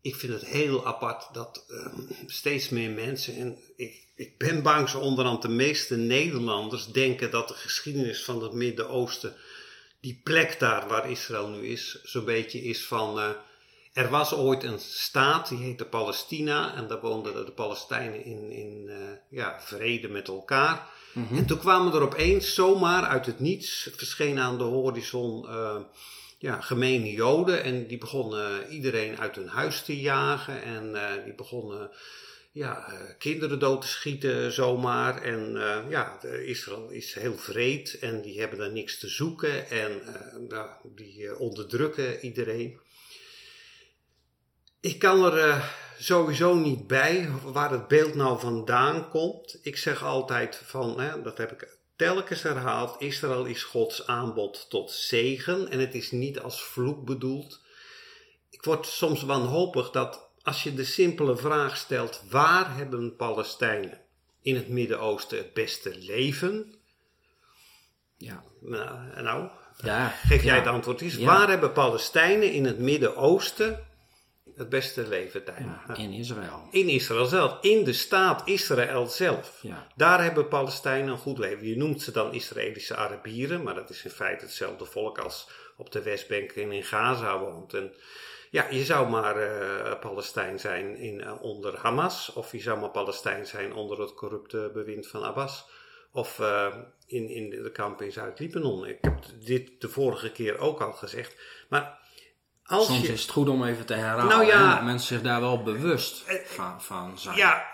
Ik 0.00 0.16
vind 0.16 0.32
het 0.32 0.44
heel 0.44 0.86
apart 0.86 1.28
dat 1.32 1.64
ehm, 1.68 2.00
steeds 2.26 2.68
meer 2.68 2.90
mensen, 2.90 3.36
en 3.36 3.58
ik, 3.76 4.06
ik 4.14 4.38
ben 4.38 4.62
bang 4.62 4.88
zo 4.88 4.98
onderhand 4.98 5.42
de 5.42 5.48
meeste 5.48 5.96
Nederlanders, 5.96 6.86
denken 6.86 7.30
dat 7.30 7.48
de 7.48 7.54
geschiedenis 7.54 8.24
van 8.24 8.42
het 8.42 8.52
Midden-Oosten 8.52 9.36
die 10.02 10.20
plek 10.24 10.58
daar 10.58 10.88
waar 10.88 11.10
Israël 11.10 11.48
nu 11.48 11.66
is, 11.66 12.02
zo'n 12.02 12.24
beetje 12.24 12.62
is 12.62 12.84
van. 12.84 13.18
Uh, 13.18 13.28
er 13.92 14.10
was 14.10 14.34
ooit 14.34 14.62
een 14.62 14.78
staat, 14.78 15.48
die 15.48 15.58
heette 15.58 15.84
Palestina, 15.84 16.74
en 16.74 16.86
daar 16.86 17.00
woonden 17.00 17.46
de 17.46 17.52
Palestijnen 17.52 18.24
in, 18.24 18.50
in 18.50 18.84
uh, 18.86 18.94
ja, 19.28 19.60
vrede 19.60 20.08
met 20.08 20.28
elkaar. 20.28 20.88
Mm 21.12 21.26
-hmm. 21.26 21.38
En 21.38 21.46
toen 21.46 21.58
kwamen 21.58 21.92
er 21.92 22.02
opeens 22.02 22.54
zomaar 22.54 23.04
uit 23.04 23.26
het 23.26 23.40
niets, 23.40 23.88
verscheen 23.96 24.38
aan 24.38 24.58
de 24.58 24.64
horizon 24.64 25.44
uh, 25.44 25.76
ja, 26.38 26.60
gemene 26.60 27.12
Joden. 27.12 27.62
En 27.62 27.86
die 27.86 27.98
begonnen 27.98 28.68
iedereen 28.68 29.18
uit 29.18 29.34
hun 29.34 29.48
huis 29.48 29.82
te 29.82 30.00
jagen 30.00 30.62
en 30.62 30.96
die 31.24 31.34
begonnen 31.34 31.90
ja, 32.52 32.92
uh, 32.92 32.98
kinderen 33.18 33.58
dood 33.58 33.80
te 33.80 33.86
schieten 33.86 34.52
zomaar. 34.52 35.22
En 35.22 35.54
uh, 35.54 35.78
ja, 35.88 36.22
Israël 36.22 36.88
is 36.90 37.14
heel 37.14 37.36
vreed 37.36 37.98
en 37.98 38.22
die 38.22 38.40
hebben 38.40 38.58
daar 38.58 38.72
niks 38.72 38.98
te 38.98 39.08
zoeken 39.08 39.70
en 39.70 40.02
uh, 40.48 40.64
die 40.94 41.38
onderdrukken 41.38 42.20
iedereen. 42.24 42.80
Ik 44.80 44.98
kan 44.98 45.32
er 45.32 45.74
sowieso 45.98 46.54
niet 46.54 46.86
bij 46.86 47.28
waar 47.42 47.70
het 47.70 47.88
beeld 47.88 48.14
nou 48.14 48.40
vandaan 48.40 49.08
komt. 49.08 49.58
Ik 49.62 49.76
zeg 49.76 50.04
altijd 50.04 50.56
van, 50.64 51.00
hè, 51.00 51.22
dat 51.22 51.38
heb 51.38 51.52
ik 51.52 51.78
telkens 51.96 52.42
herhaald, 52.42 53.00
Israël 53.00 53.44
is 53.44 53.62
Gods 53.62 54.06
aanbod 54.06 54.70
tot 54.70 54.90
zegen 54.90 55.68
en 55.68 55.78
het 55.78 55.94
is 55.94 56.10
niet 56.10 56.40
als 56.40 56.62
vloek 56.62 57.04
bedoeld. 57.04 57.60
Ik 58.50 58.64
word 58.64 58.86
soms 58.86 59.22
wanhopig 59.22 59.90
dat 59.90 60.30
als 60.42 60.62
je 60.62 60.74
de 60.74 60.84
simpele 60.84 61.36
vraag 61.36 61.76
stelt: 61.76 62.22
waar 62.30 62.76
hebben 62.76 63.16
Palestijnen 63.16 64.00
in 64.42 64.54
het 64.54 64.68
Midden-Oosten 64.68 65.38
het 65.38 65.52
beste 65.52 65.98
leven? 65.98 66.74
Ja, 68.16 68.42
nou, 68.60 69.22
nou 69.22 69.48
ja, 69.82 70.08
geef 70.08 70.42
jij 70.42 70.56
het 70.56 70.66
antwoord 70.66 71.00
eens. 71.00 71.16
Waar 71.16 71.48
hebben 71.48 71.72
Palestijnen 71.72 72.52
in 72.52 72.64
het 72.64 72.78
Midden-Oosten 72.78 73.86
het 74.54 74.68
beste 74.68 75.08
leven 75.08 75.44
in 75.96 76.12
Israël. 76.12 76.68
In 76.70 76.88
Israël 76.88 77.26
zelf. 77.26 77.58
In 77.60 77.84
de 77.84 77.92
staat 77.92 78.48
Israël 78.48 79.06
zelf. 79.06 79.58
Ja. 79.62 79.86
Daar 79.96 80.22
hebben 80.22 80.48
Palestijnen 80.48 81.12
een 81.12 81.18
goed 81.18 81.38
leven. 81.38 81.66
Je 81.66 81.76
noemt 81.76 82.02
ze 82.02 82.12
dan 82.12 82.34
Israëlische 82.34 82.96
Arabieren, 82.96 83.62
maar 83.62 83.74
dat 83.74 83.90
is 83.90 84.04
in 84.04 84.10
feite 84.10 84.44
hetzelfde 84.44 84.84
volk 84.84 85.18
als 85.18 85.48
op 85.76 85.92
de 85.92 86.02
Westbank 86.02 86.50
en 86.50 86.72
in 86.72 86.84
Gaza 86.84 87.38
woont. 87.38 87.74
En 87.74 87.92
ja, 88.52 88.66
je 88.70 88.84
zou 88.84 89.08
maar 89.08 89.36
uh, 89.36 89.98
Palestijn 90.00 90.60
zijn 90.60 90.96
in, 90.96 91.20
uh, 91.20 91.42
onder 91.42 91.78
Hamas, 91.78 92.32
of 92.32 92.52
je 92.52 92.60
zou 92.60 92.80
maar 92.80 92.90
Palestijn 92.90 93.46
zijn 93.46 93.74
onder 93.74 94.00
het 94.00 94.14
corrupte 94.14 94.70
bewind 94.72 95.06
van 95.06 95.24
Abbas, 95.24 95.68
of 96.10 96.38
uh, 96.38 96.66
in, 97.06 97.28
in 97.28 97.50
de 97.50 97.70
kampen 97.72 98.06
in 98.06 98.12
Zuid-Libanon. 98.12 98.86
Ik 98.86 98.98
heb 99.00 99.24
dit 99.44 99.80
de 99.80 99.88
vorige 99.88 100.32
keer 100.32 100.58
ook 100.58 100.80
al 100.80 100.92
gezegd. 100.92 101.36
Maar 101.68 101.98
als 102.64 102.86
Soms 102.86 103.06
je... 103.06 103.12
is 103.12 103.22
het 103.22 103.30
goed 103.30 103.48
om 103.48 103.64
even 103.64 103.86
te 103.86 103.94
herhalen. 103.94 104.26
Nou 104.26 104.46
ja, 104.46 104.74
dat 104.74 104.84
mensen 104.84 105.16
zich 105.16 105.22
daar 105.22 105.40
wel 105.40 105.62
bewust 105.62 106.24
van, 106.44 106.82
van 106.82 107.18
zijn. 107.18 107.36
Ja, 107.36 107.71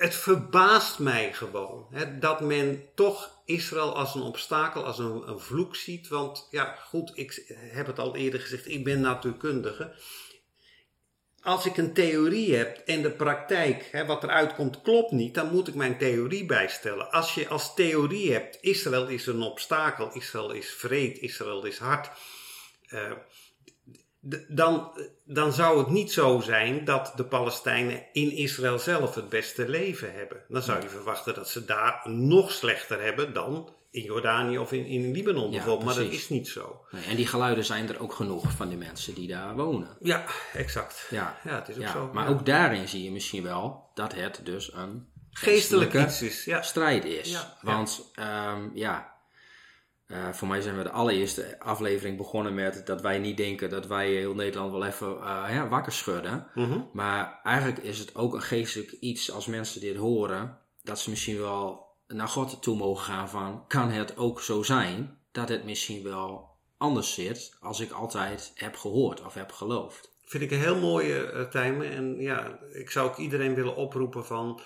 het 0.00 0.14
verbaast 0.14 0.98
mij 0.98 1.32
gewoon 1.32 1.86
hè, 1.90 2.18
dat 2.18 2.40
men 2.40 2.84
toch 2.94 3.42
Israël 3.44 3.96
als 3.96 4.14
een 4.14 4.22
obstakel, 4.22 4.84
als 4.84 4.98
een, 4.98 5.40
vloek 5.40 5.76
ziet. 5.76 6.08
Want 6.08 6.48
ja, 6.50 6.76
goed, 6.88 7.12
ik 7.14 7.54
heb 7.54 7.86
het 7.86 7.98
al 7.98 8.16
eerder 8.16 8.40
gezegd, 8.40 8.68
ik 8.68 8.84
ben 8.84 9.00
natuurkundige. 9.00 9.92
Als 11.42 11.66
ik 11.66 11.76
een 11.76 11.92
theorie 11.92 12.54
heb 12.56 12.76
en 12.76 13.02
de 13.02 13.10
praktijk, 13.10 13.88
hè, 13.90 14.06
wat 14.06 14.22
eruit 14.22 14.54
komt, 14.54 14.82
klopt 14.82 15.10
niet, 15.10 15.34
dan 15.34 15.50
moet 15.50 15.68
ik 15.68 15.74
mijn 15.74 15.98
theorie 15.98 16.46
bijstellen. 16.46 17.10
Als 17.10 17.34
je 17.34 17.48
als 17.48 17.74
theorie 17.74 18.32
hebt, 18.32 18.58
Israël 18.60 19.08
is 19.08 19.26
een 19.26 19.42
obstakel, 19.42 20.10
Israël 20.12 20.52
is 20.52 20.70
vreed, 20.70 21.18
Israël 21.18 21.64
is 21.64 21.78
hard. 21.78 22.10
Uh, 22.90 23.12
dan, 24.48 24.90
dan 25.24 25.52
zou 25.52 25.78
het 25.78 25.88
niet 25.88 26.12
zo 26.12 26.40
zijn 26.40 26.84
dat 26.84 27.12
de 27.16 27.24
Palestijnen 27.24 28.02
in 28.12 28.32
Israël 28.32 28.78
zelf 28.78 29.14
het 29.14 29.28
beste 29.28 29.68
leven 29.68 30.14
hebben. 30.14 30.42
Dan 30.48 30.62
zou 30.62 30.82
je 30.82 30.88
verwachten 30.88 31.34
dat 31.34 31.48
ze 31.48 31.64
daar 31.64 32.00
nog 32.04 32.52
slechter 32.52 33.02
hebben 33.02 33.32
dan 33.32 33.74
in 33.90 34.02
Jordanië 34.02 34.58
of 34.58 34.72
in, 34.72 34.86
in 34.86 35.12
Libanon 35.12 35.50
bijvoorbeeld. 35.50 35.84
maar 35.84 36.04
dat 36.04 36.12
is 36.12 36.28
niet 36.28 36.48
zo. 36.48 36.84
Nee, 36.90 37.04
en 37.04 37.16
die 37.16 37.26
geluiden 37.26 37.64
zijn 37.64 37.88
er 37.88 38.00
ook 38.00 38.12
genoeg 38.12 38.50
van 38.50 38.68
de 38.68 38.76
mensen 38.76 39.14
die 39.14 39.28
daar 39.28 39.54
wonen. 39.56 39.96
Ja, 40.00 40.24
exact. 40.52 41.06
Ja, 41.10 41.38
ja 41.44 41.54
het 41.54 41.68
is 41.68 41.78
ook 41.78 41.88
zo. 41.88 42.10
Maar 42.12 42.28
ook 42.28 42.46
daarin 42.46 42.88
zie 42.88 43.02
je 43.02 43.10
misschien 43.10 43.42
wel 43.42 43.90
dat 43.94 44.14
het 44.14 44.40
dus 44.44 44.72
een 44.72 45.08
geestelijke 45.30 45.98
is, 45.98 46.48
strijd 46.60 47.04
is. 47.04 47.46
Want 47.62 48.12
um, 48.18 48.70
ja, 48.74 49.09
uh, 50.10 50.28
voor 50.32 50.48
mij 50.48 50.60
zijn 50.60 50.76
we 50.76 50.82
de 50.82 50.90
allereerste 50.90 51.56
aflevering 51.58 52.16
begonnen 52.16 52.54
met 52.54 52.86
dat 52.86 53.00
wij 53.00 53.18
niet 53.18 53.36
denken 53.36 53.70
dat 53.70 53.86
wij 53.86 54.10
heel 54.10 54.34
Nederland 54.34 54.72
wel 54.72 54.84
even 54.84 55.16
uh, 55.16 55.46
ja, 55.50 55.68
wakker 55.68 55.92
schudden. 55.92 56.46
Mm 56.54 56.88
Maar 56.92 57.40
eigenlijk 57.42 57.78
is 57.78 57.98
het 57.98 58.14
ook 58.14 58.34
een 58.34 58.42
geestelijk 58.42 58.92
iets 58.92 59.32
als 59.32 59.46
mensen 59.46 59.80
dit 59.80 59.96
horen, 59.96 60.58
dat 60.82 60.98
ze 60.98 61.10
misschien 61.10 61.38
wel 61.38 61.88
naar 62.06 62.28
God 62.28 62.62
toe 62.62 62.76
mogen 62.76 63.04
gaan 63.04 63.28
van, 63.28 63.64
kan 63.66 63.90
het 63.90 64.16
ook 64.16 64.40
zo 64.40 64.62
zijn 64.62 65.18
dat 65.32 65.48
het 65.48 65.64
misschien 65.64 66.02
wel 66.02 66.48
anders 66.76 67.14
zit 67.14 67.56
als 67.60 67.80
ik 67.80 67.90
altijd 67.90 68.52
heb 68.54 68.76
gehoord 68.76 69.24
of 69.24 69.34
heb 69.34 69.52
geloofd. 69.52 70.16
Vind 70.24 70.42
ik 70.42 70.50
een 70.50 70.58
heel 70.58 70.78
mooie 70.78 71.32
uh, 71.32 71.42
timer 71.42 71.92
en 71.92 72.20
ja, 72.20 72.58
ik 72.72 72.90
zou 72.90 73.08
ook 73.08 73.16
iedereen 73.16 73.54
willen 73.54 73.76
oproepen 73.76 74.26
van 74.26 74.60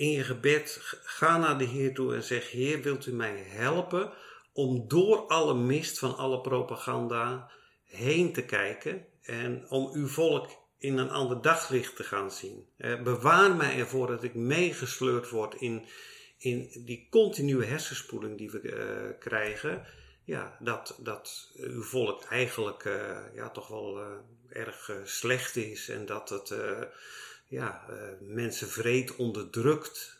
in 0.00 0.10
je 0.10 0.24
gebed, 0.24 0.78
ga 1.04 1.38
naar 1.38 1.58
de 1.58 1.64
Heer 1.64 1.94
toe 1.94 2.14
en 2.14 2.22
zeg: 2.22 2.50
Heer, 2.50 2.82
wilt 2.82 3.06
u 3.06 3.12
mij 3.12 3.36
helpen 3.36 4.12
om 4.52 4.88
door 4.88 5.26
alle 5.26 5.54
mist 5.54 5.98
van 5.98 6.16
alle 6.16 6.40
propaganda 6.40 7.50
heen 7.84 8.32
te 8.32 8.44
kijken 8.44 9.06
en 9.22 9.64
om 9.68 9.90
uw 9.92 10.06
volk 10.06 10.48
in 10.78 10.98
een 10.98 11.10
ander 11.10 11.42
daglicht 11.42 11.96
te 11.96 12.04
gaan 12.04 12.30
zien. 12.30 12.66
bewaar 13.04 13.56
mij 13.56 13.78
ervoor 13.78 14.06
dat 14.06 14.22
ik 14.22 14.34
meegesleurd 14.34 15.28
word 15.28 15.54
in, 15.54 15.86
in 16.38 16.70
die 16.84 17.06
continue 17.10 17.64
hersenspoeling 17.64 18.38
die 18.38 18.50
we 18.50 18.62
uh, 18.62 19.18
krijgen. 19.18 19.86
Ja, 20.24 20.56
dat, 20.60 20.98
dat 20.98 21.50
uw 21.56 21.82
volk 21.82 22.24
eigenlijk 22.24 22.84
uh, 22.84 23.18
ja, 23.34 23.50
toch 23.50 23.68
wel 23.68 24.00
erg 24.48 24.90
slecht 25.04 25.56
is 25.56 25.88
en 25.88 26.06
dat 26.06 26.28
het 26.28 26.52
ja, 27.50 27.84
uh, 27.90 27.96
mensen 28.20 28.68
vreed 28.68 29.16
onderdrukt. 29.16 30.18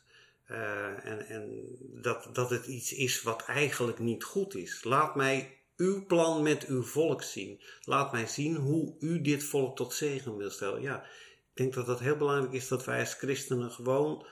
Uh, 0.50 1.06
en 1.06 1.26
en 1.26 1.76
dat, 1.80 2.28
dat 2.32 2.50
het 2.50 2.66
iets 2.66 2.92
is 2.92 3.22
wat 3.22 3.44
eigenlijk 3.44 3.98
niet 3.98 4.24
goed 4.24 4.54
is. 4.54 4.84
Laat 4.84 5.14
mij 5.14 5.58
uw 5.76 6.06
plan 6.06 6.42
met 6.42 6.66
uw 6.66 6.82
volk 6.82 7.22
zien. 7.22 7.60
Laat 7.84 8.12
mij 8.12 8.26
zien 8.26 8.56
hoe 8.56 8.96
u 9.00 9.20
dit 9.20 9.44
volk 9.44 9.76
tot 9.76 9.94
zegen 9.94 10.36
wil 10.36 10.50
stellen. 10.50 10.82
Ja, 10.82 11.02
ik 11.02 11.56
denk 11.56 11.74
dat 11.74 11.86
het 11.86 11.98
heel 11.98 12.16
belangrijk 12.16 12.52
is 12.52 12.68
dat 12.68 12.84
wij 12.84 13.00
als 13.00 13.14
christenen 13.14 13.70
gewoon 13.70 14.26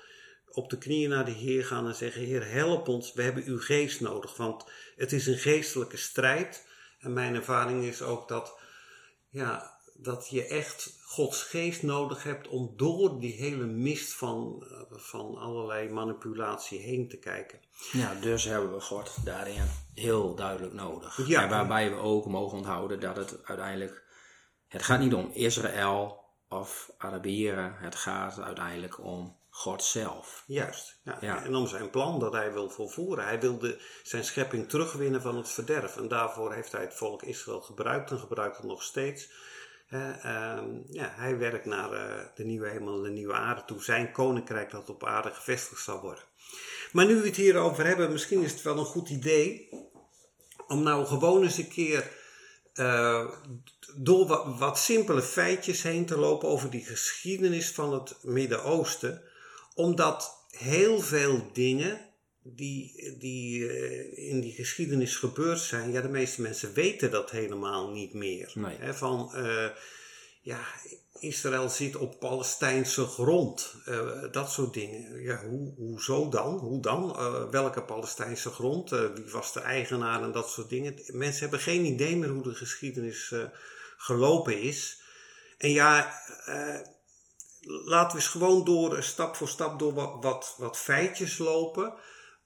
op 0.50 0.71
de 0.71 0.78
knieën 0.78 1.11
naar 1.11 1.25
de 1.25 1.31
Heer 1.31 1.64
gaan 1.64 1.87
en 1.87 1.95
zeggen: 1.95 2.23
Heer, 2.23 2.50
help 2.50 2.88
ons, 2.88 3.12
we 3.12 3.23
hebben 3.23 3.45
uw 3.45 3.61
geest 3.61 4.00
nodig. 4.00 4.37
Want 4.37 4.64
het 4.97 5.12
is 5.12 5.26
een 5.26 5.38
geestelijke 5.38 5.97
strijd. 5.97 6.67
En 6.99 7.12
mijn 7.12 7.35
ervaring 7.35 7.85
is 7.85 8.02
ook 8.02 8.28
dat 8.28 8.59
ja, 9.28 9.78
dat 9.95 10.28
je 10.28 10.47
echt 10.47 10.98
Gods 11.09 11.43
geest 11.43 11.83
nodig 11.83 12.23
hebt 12.23 12.49
om 12.49 12.73
door 12.77 13.21
die 13.21 13.33
hele 13.33 13.67
mist 13.67 14.15
van, 14.15 14.67
eh, 14.71 14.99
van 14.99 15.37
allerlei 15.37 15.88
manipulatie 15.88 16.79
heen 16.79 17.09
te 17.09 17.19
kijken. 17.19 17.61
Ja, 17.93 18.15
dus 18.15 18.45
hebben 18.45 18.73
we 18.73 18.81
God 18.81 19.17
daarin 19.25 19.62
heel 19.95 20.35
duidelijk 20.35 20.73
nodig. 20.73 21.27
Ja. 21.27 21.43
En 21.43 21.49
waarbij 21.49 21.91
we 21.91 21.97
ook 21.97 22.27
mogen 22.27 22.59
onthouden 22.59 23.00
dat 23.00 23.17
het 23.17 23.38
uiteindelijk, 23.45 24.03
het 24.69 24.83
gaat 24.83 25.00
niet 25.00 25.15
om 25.15 25.31
Israël 25.33 26.25
of 26.49 26.91
Arabieren, 26.99 27.75
het 27.79 27.95
gaat 27.95 28.41
uiteindelijk 28.41 29.05
om 29.05 29.37
God 29.50 29.83
zelf. 29.83 30.45
Juist. 30.47 31.00
Ja. 31.05 31.19
Ja. 31.21 31.45
En 31.45 31.55
om 31.55 31.67
zijn 31.67 31.91
plan 31.91 32.19
dat 32.19 32.33
hij 32.33 32.53
wil 32.53 32.71
volvoeren. 32.71 33.25
Hij 33.25 33.41
wilde 33.41 33.81
zijn 34.03 34.25
schepping 34.25 34.69
terugwinnen 34.69 35.23
van 35.23 35.37
het 35.37 35.49
verderf. 35.49 35.97
En 35.97 36.09
daarvoor 36.09 36.55
heeft 36.55 36.73
hij 36.73 36.81
het 36.81 36.95
volk 36.95 37.23
Israël 37.23 37.61
gebruikt 37.61 38.11
en 38.11 38.19
gebruikt 38.19 38.57
het 38.57 38.67
nog 38.67 38.83
steeds. 38.83 39.31
Ehm, 39.90 40.66
ja, 40.90 41.12
hij 41.16 41.38
werkt 41.38 41.64
naar 41.64 41.92
eh, 41.92 42.25
de 42.35 42.45
nieuwe 42.45 42.68
hemel 42.68 43.02
de 43.02 43.11
nieuwe 43.11 43.33
aarde 43.33 43.64
toe. 43.64 43.83
Zijn 43.83 44.12
koninkrijk 44.12 44.71
dat 44.71 44.90
op 44.90 45.04
aarde 45.04 45.30
gevestigd 45.30 45.83
zal 45.83 46.00
worden. 46.00 46.25
Maar 46.92 47.07
nu 47.07 47.21
we 47.21 47.26
het 47.26 47.37
hierover 47.37 47.87
hebben, 47.87 48.12
misschien 48.12 48.42
is 48.42 48.52
het 48.52 48.62
wel 48.62 48.78
een 48.78 48.85
goed 48.85 49.09
idee 49.09 49.68
om 50.66 50.83
nou 50.83 51.07
gewoon 51.07 51.42
eens 51.42 51.59
een 51.59 51.68
keer 51.68 52.11
eh, 52.73 53.26
door 53.97 54.26
wat, 54.26 54.59
wat 54.59 54.78
simpele 54.78 55.23
feitjes 55.23 55.83
heen 55.83 56.07
te 56.07 56.18
lopen 56.18 56.49
over 56.49 56.71
die 56.71 56.85
geschiedenis 56.85 57.71
van 57.71 57.92
het 57.92 58.16
Midden-Oosten. 58.23 59.23
Omdat 59.75 60.47
heel 60.50 61.00
veel 61.00 61.50
dingen 61.52 62.08
die, 62.42 63.16
die 63.18 63.68
eh, 63.68 64.28
in 64.30 64.40
die 64.40 64.52
geschiedenis 64.52 65.16
gebeurd 65.16 65.61
zijn, 65.61 65.92
ja, 65.92 66.00
de 66.00 66.09
meeste 66.09 66.42
mensen 66.42 66.73
weten 66.73 67.11
dat 67.11 67.30
helemaal 67.30 67.90
niet 67.90 68.14
meer. 68.14 68.52
Nee. 68.54 68.92
Van, 68.92 69.35
eh, 69.35 69.68
ja, 70.42 70.61
Israël 71.21 71.68
zit 71.68 71.97
op 71.97 72.18
Palestijnse 72.21 73.04
grond, 73.04 73.75
eh, 73.85 74.23
dat 74.30 74.50
soort 74.50 74.75
dingen. 74.75 75.23
Ja, 75.23 75.45
hoe, 75.47 75.75
hoezo 75.76 76.28
dan? 76.28 76.59
Hoe 76.59 76.83
dan? 76.83 77.16
Welke 77.50 77.83
Palestijnse 77.83 78.50
grond? 78.50 78.90
Wie 78.90 79.30
was 79.33 79.52
de 79.52 79.61
eigenaar 79.61 80.23
en 80.23 80.33
dat 80.33 80.50
soort 80.50 80.68
dingen? 80.68 80.95
Mensen 81.07 81.40
hebben 81.40 81.61
geen 81.61 81.85
idee 81.85 82.16
meer 82.16 82.28
hoe 82.28 82.42
de 82.42 82.54
geschiedenis 82.54 83.35
gelopen 83.97 84.61
is. 84.61 85.00
En 85.59 85.71
ja, 85.71 86.21
laten 87.64 88.16
we 88.16 88.23
eens 88.23 88.30
gewoon 88.30 88.64
door, 88.64 89.02
stap 89.02 89.37
voor 89.37 89.49
stap, 89.49 89.78
door 89.78 89.95
wat, 89.95 90.16
wat, 90.21 90.54
wat 90.59 90.76
feitjes 90.76 91.38
lopen. 91.38 91.95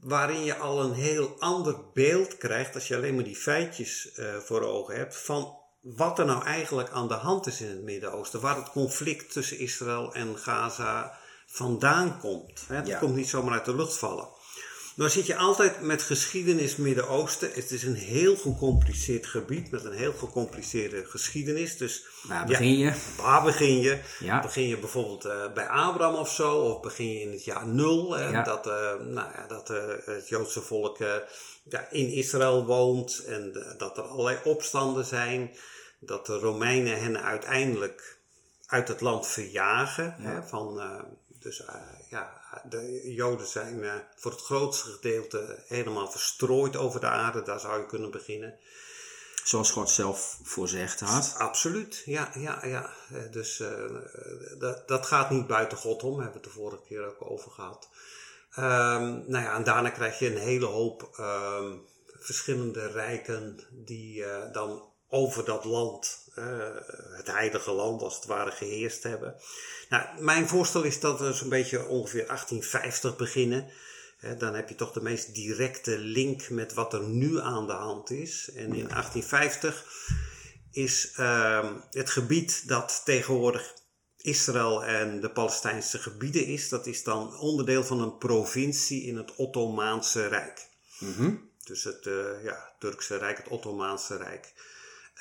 Waarin 0.02 0.44
je 0.44 0.56
al 0.56 0.80
een 0.82 0.92
heel 0.92 1.36
ander 1.38 1.76
beeld 1.92 2.38
krijgt, 2.38 2.74
als 2.74 2.88
je 2.88 2.96
alleen 2.96 3.14
maar 3.14 3.24
die 3.24 3.36
feitjes 3.36 4.12
eh, 4.12 4.36
voor 4.36 4.62
ogen 4.62 4.96
hebt, 4.96 5.16
van 5.16 5.56
wat 5.80 6.18
er 6.18 6.24
nou 6.26 6.44
eigenlijk 6.44 6.90
aan 6.90 7.08
de 7.08 7.14
hand 7.14 7.46
is 7.46 7.60
in 7.60 7.68
het 7.68 7.82
Midden-Oosten. 7.82 8.40
Waar 8.40 8.56
het 8.56 8.70
conflict 8.70 9.32
tussen 9.32 9.58
Israël 9.58 10.14
en 10.14 10.38
Gaza 10.38 11.18
vandaan 11.46 12.18
komt. 12.20 12.64
Hè? 12.68 12.76
Dat 12.76 12.86
Ja. 12.86 12.98
komt 12.98 13.14
niet 13.14 13.28
zomaar 13.28 13.52
uit 13.54 13.64
de 13.64 13.74
lucht 13.76 13.96
vallen. 13.98 14.28
Dan 14.94 15.10
zit 15.10 15.26
je 15.26 15.36
altijd 15.36 15.80
met 15.80 16.02
geschiedenis 16.02 16.76
Midden-Oosten. 16.76 17.50
Het 17.52 17.70
is 17.70 17.82
een 17.82 17.94
heel 17.94 18.36
gecompliceerd 18.36 19.26
gebied 19.26 19.70
met 19.70 19.84
een 19.84 19.92
heel 19.92 20.12
gecompliceerde 20.12 21.04
geschiedenis. 21.06 21.76
Dus 21.76 22.04
Waar 22.22 22.38
ja, 22.38 22.44
begin 22.44 22.78
je? 22.78 22.92
Waar 23.16 23.42
begin 23.42 23.80
je? 23.80 23.98
Ja. 24.20 24.40
Begin 24.40 24.68
je 24.68 24.78
bijvoorbeeld 24.78 25.24
eh, 25.24 25.52
bij 25.52 25.68
Abraham 25.68 26.14
of 26.14 26.30
zo? 26.30 26.56
Of 26.56 26.80
begin 26.80 27.12
je 27.12 27.20
in 27.20 27.32
het 27.32 27.44
jaar 27.44 27.66
nul? 27.66 28.16
hè, 28.16 28.28
Ja. 28.28 28.42
Dat, 28.42 28.66
eh, 28.66 28.94
nou 29.00 29.32
ja, 29.34 29.46
dat 29.48 29.70
eh, 29.70 29.84
het 30.04 30.28
Joodse 30.28 30.60
volk 30.60 30.98
in 31.90 32.08
Israël 32.08 32.66
woont. 32.66 33.24
En 33.24 33.74
dat 33.78 33.96
er 33.96 34.04
allerlei 34.04 34.38
opstanden 34.44 35.04
zijn. 35.04 35.50
Dat 36.00 36.26
de 36.26 36.38
Romeinen 36.38 37.00
hen 37.00 37.22
uiteindelijk 37.22 38.18
uit 38.66 38.88
het 38.88 39.00
land 39.00 39.26
verjagen. 39.26 40.14
Hè, 40.18 40.42
van, 40.42 40.80
dus 41.40 41.62
ja, 42.08 42.41
de 42.68 43.12
Joden 43.14 43.46
zijn 43.46 43.84
eh, 43.84 43.94
voor 44.16 44.30
het 44.30 44.40
grootste 44.40 44.90
gedeelte 44.90 45.62
helemaal 45.66 46.10
verstrooid 46.10 46.76
over 46.76 47.00
de 47.00 47.06
aarde. 47.06 47.42
Daar 47.42 47.60
zou 47.60 47.80
je 47.80 47.86
kunnen 47.86 48.10
beginnen. 48.10 48.58
Zoals 49.44 49.70
God 49.70 49.90
zelf 49.90 50.38
voorzegd 50.42 51.00
had. 51.00 51.34
Absoluut, 51.38 52.02
ja, 52.04 52.30
ja, 52.34 52.66
ja. 52.66 52.90
Eh, 53.12 53.32
Dus 53.32 53.60
eh, 53.60 53.70
dat, 54.58 54.88
dat 54.88 55.06
gaat 55.06 55.30
niet 55.30 55.46
buiten 55.46 55.78
God 55.78 56.02
om, 56.02 56.20
hebben 56.20 56.40
we 56.40 56.46
het 56.46 56.54
de 56.54 56.60
vorige 56.60 56.82
keer 56.86 57.06
ook 57.06 57.30
over 57.30 57.50
gehad. 57.50 57.88
Ehm, 58.50 59.30
nou 59.30 59.44
ja, 59.44 59.54
en 59.54 59.64
daarna 59.64 59.90
krijg 59.90 60.18
je 60.18 60.30
een 60.30 60.40
hele 60.40 60.66
hoop 60.66 61.10
ehm, 61.16 61.76
verschillende 62.06 62.86
rijken 62.86 63.60
die 63.70 64.24
dan 64.52 64.92
over 65.08 65.44
dat 65.44 65.64
land, 65.64 66.21
eh, 66.34 66.44
het 67.10 67.26
heilige 67.26 67.70
land 67.70 68.02
als 68.02 68.14
het 68.14 68.24
ware, 68.24 68.50
geheerst 68.50 69.02
hebben. 69.02 69.34
Nou, 69.88 70.22
mijn 70.22 70.48
voorstel 70.48 70.82
is 70.82 71.00
dat 71.00 71.20
we 71.20 71.32
zo'n 71.32 71.48
beetje 71.48 71.86
ongeveer 71.86 72.26
1850 72.26 73.16
beginnen. 73.16 73.70
Dan 74.38 74.54
heb 74.54 74.68
je 74.68 74.74
toch 74.74 74.92
de 74.92 75.02
meest 75.02 75.34
directe 75.34 75.98
link 75.98 76.50
met 76.50 76.74
wat 76.74 76.92
er 76.92 77.02
nu 77.02 77.40
aan 77.40 77.66
de 77.66 77.72
hand 77.72 78.10
is. 78.10 78.50
En 78.54 78.64
in 78.64 78.88
1850 78.88 79.84
is 80.70 81.12
ehm, 81.16 81.74
het 81.90 82.10
gebied 82.10 82.68
dat 82.68 83.02
tegenwoordig 83.04 83.74
Israël 84.16 84.84
en 84.84 85.20
de 85.20 85.30
Palestijnse 85.30 85.98
gebieden 85.98 86.46
is, 86.46 86.68
dat 86.68 86.86
is 86.86 87.02
dan 87.02 87.38
onderdeel 87.38 87.84
van 87.84 88.00
een 88.00 88.18
provincie 88.18 89.02
in 89.02 89.16
het 89.16 89.34
Ottomaanse 89.36 90.26
Rijk. 90.26 90.68
Dus 91.64 91.84
het 91.84 92.06
eh, 92.06 92.44
ja, 92.44 92.72
Turkse 92.78 93.16
Rijk, 93.16 93.36
het 93.36 93.48
Ottomaanse 93.48 94.16
Rijk. 94.16 94.52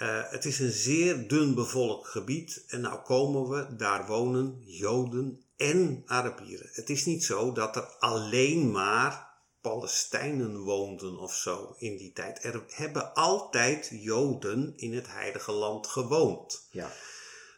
Eh, 0.01 0.21
het 0.29 0.45
is 0.45 0.59
een 0.59 0.71
zeer 0.71 1.27
dun 1.27 1.55
bevolkt 1.55 2.07
gebied 2.07 2.63
en 2.67 2.81
nou 2.81 3.01
komen 3.01 3.49
we, 3.49 3.75
daar 3.75 4.07
wonen 4.07 4.61
Joden 4.65 5.43
en 5.57 6.03
Arabieren. 6.05 6.69
Het 6.71 6.89
is 6.89 7.05
niet 7.05 7.23
zo 7.23 7.51
dat 7.51 7.75
er 7.75 7.83
alleen 7.99 8.71
maar 8.71 9.29
Palestijnen 9.61 10.59
woonden 10.59 11.17
of 11.17 11.35
zo 11.35 11.75
in 11.77 11.97
die 11.97 12.13
tijd. 12.13 12.43
Er 12.43 12.63
hebben 12.67 13.13
altijd 13.13 13.89
Joden 13.93 14.73
in 14.75 14.93
het 14.93 15.07
heilige 15.07 15.51
land 15.51 15.87
gewoond. 15.87 16.67
Ja. 16.71 16.91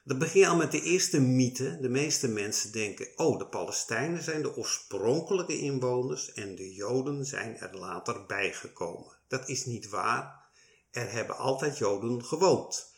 Dan 0.03 0.17
begin 0.17 0.39
je 0.39 0.47
al 0.47 0.55
met 0.55 0.71
de 0.71 0.81
eerste 0.81 1.21
mythe. 1.21 1.77
De 1.81 1.89
meeste 1.89 2.27
mensen 2.27 2.71
denken, 2.71 3.07
oh, 3.15 3.39
de 3.39 3.47
Palestijnen 3.47 4.23
zijn 4.23 4.41
de 4.41 4.55
oorspronkelijke 4.55 5.57
inwoners 5.57 6.33
en 6.33 6.55
de 6.55 6.73
Joden 6.73 7.25
zijn 7.25 7.57
er 7.57 7.77
later 7.77 8.25
bijgekomen. 8.25 9.11
Dat 9.27 9.49
is 9.49 9.65
niet 9.65 9.89
waar. 9.89 10.42
Er 10.93 11.11
hebben 11.11 11.37
altijd 11.37 11.77
Joden 11.77 12.25
gewoond. 12.25 12.91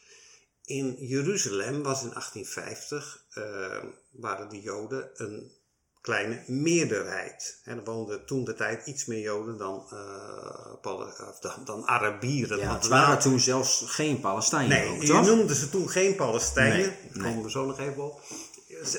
In 0.66 0.96
Jeruzalem 1.00 1.84
was 1.84 2.04
in 2.04 2.10
1850, 2.14 3.26
eh, 3.34 3.84
waren 4.12 4.50
de 4.50 4.62
Joden 4.62 5.10
een 5.14 5.52
kleine 6.02 6.44
meerderheid. 6.48 7.62
En 7.64 7.78
er 7.78 7.84
woonden 7.84 8.26
toen 8.26 8.44
de 8.44 8.54
tijd 8.54 8.86
iets 8.86 9.06
meer 9.06 9.20
Joden 9.20 9.58
dan, 9.58 9.86
eh, 9.90 10.92
dan, 11.42 11.66
dan 11.66 11.88
Arabieren. 11.88 12.58
Ja, 12.58 12.68
Want 12.68 12.82
het 12.82 12.92
waren 12.92 13.20
toen 13.20 13.40
zelfs 13.40 13.84
geen 13.86 14.20
Palestijnen 14.20 14.78
Nee, 14.78 14.90
ook, 14.96 15.02
je 15.02 15.08
toch? 15.08 15.26
noemde 15.26 15.56
ze 15.56 15.70
toen 15.70 15.90
geen 15.90 16.16
Palestijnen. 16.16 16.78
Nee, 16.78 16.88
Daar 16.88 17.22
nee. 17.22 17.28
komen 17.28 17.44
we 17.44 17.52
zo 17.52 17.66
nog 17.66 17.80
even 17.80 18.04
op. 18.04 18.22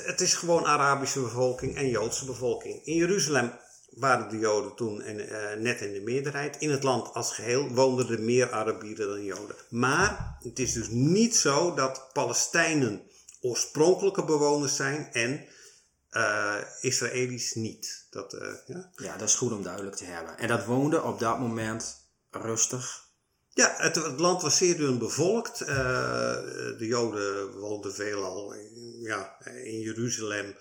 Het 0.05 0.21
is 0.21 0.33
gewoon 0.33 0.65
Arabische 0.65 1.19
bevolking 1.21 1.75
en 1.75 1.89
Joodse 1.89 2.25
bevolking. 2.25 2.85
In 2.85 2.95
Jeruzalem 2.95 3.51
waren 3.89 4.29
de 4.29 4.37
Joden 4.37 4.75
toen 4.75 5.03
in, 5.03 5.19
eh, 5.19 5.53
net 5.57 5.81
in 5.81 5.93
de 5.93 6.01
meerderheid. 6.01 6.55
In 6.59 6.71
het 6.71 6.83
land 6.83 7.13
als 7.13 7.33
geheel 7.33 7.69
woonden 7.69 8.09
er 8.09 8.21
meer 8.21 8.51
Arabieren 8.51 9.07
dan 9.07 9.23
Joden. 9.23 9.55
Maar 9.69 10.37
het 10.39 10.59
is 10.59 10.73
dus 10.73 10.87
niet 10.89 11.35
zo 11.35 11.73
dat 11.73 12.09
Palestijnen 12.13 13.01
oorspronkelijke 13.41 14.23
bewoners 14.23 14.75
zijn 14.75 15.09
en 15.11 15.45
eh 16.09 16.57
Israëli's 16.81 17.53
niet. 17.53 18.07
Dat, 18.09 18.33
eh, 18.33 18.53
ja? 18.65 18.91
Ja, 18.95 19.17
dat 19.17 19.27
is 19.27 19.35
goed 19.35 19.51
om 19.51 19.63
duidelijk 19.63 19.95
te 19.95 20.05
hebben. 20.05 20.37
En 20.37 20.47
dat 20.47 20.65
woonde 20.65 21.01
op 21.01 21.19
dat 21.19 21.39
moment 21.39 21.95
rustig. 22.29 23.05
Ja, 23.53 23.73
het, 23.77 23.95
het 23.95 24.19
land 24.19 24.41
was 24.41 24.57
zeer 24.57 24.77
dun 24.77 24.97
bevolkt. 24.97 25.57
De 25.57 26.75
Joden 26.79 27.51
woonden 27.51 27.93
veelal 27.93 28.53
in, 28.53 28.99
ja, 29.01 29.45
in 29.45 29.79
Jeruzalem. 29.79 30.55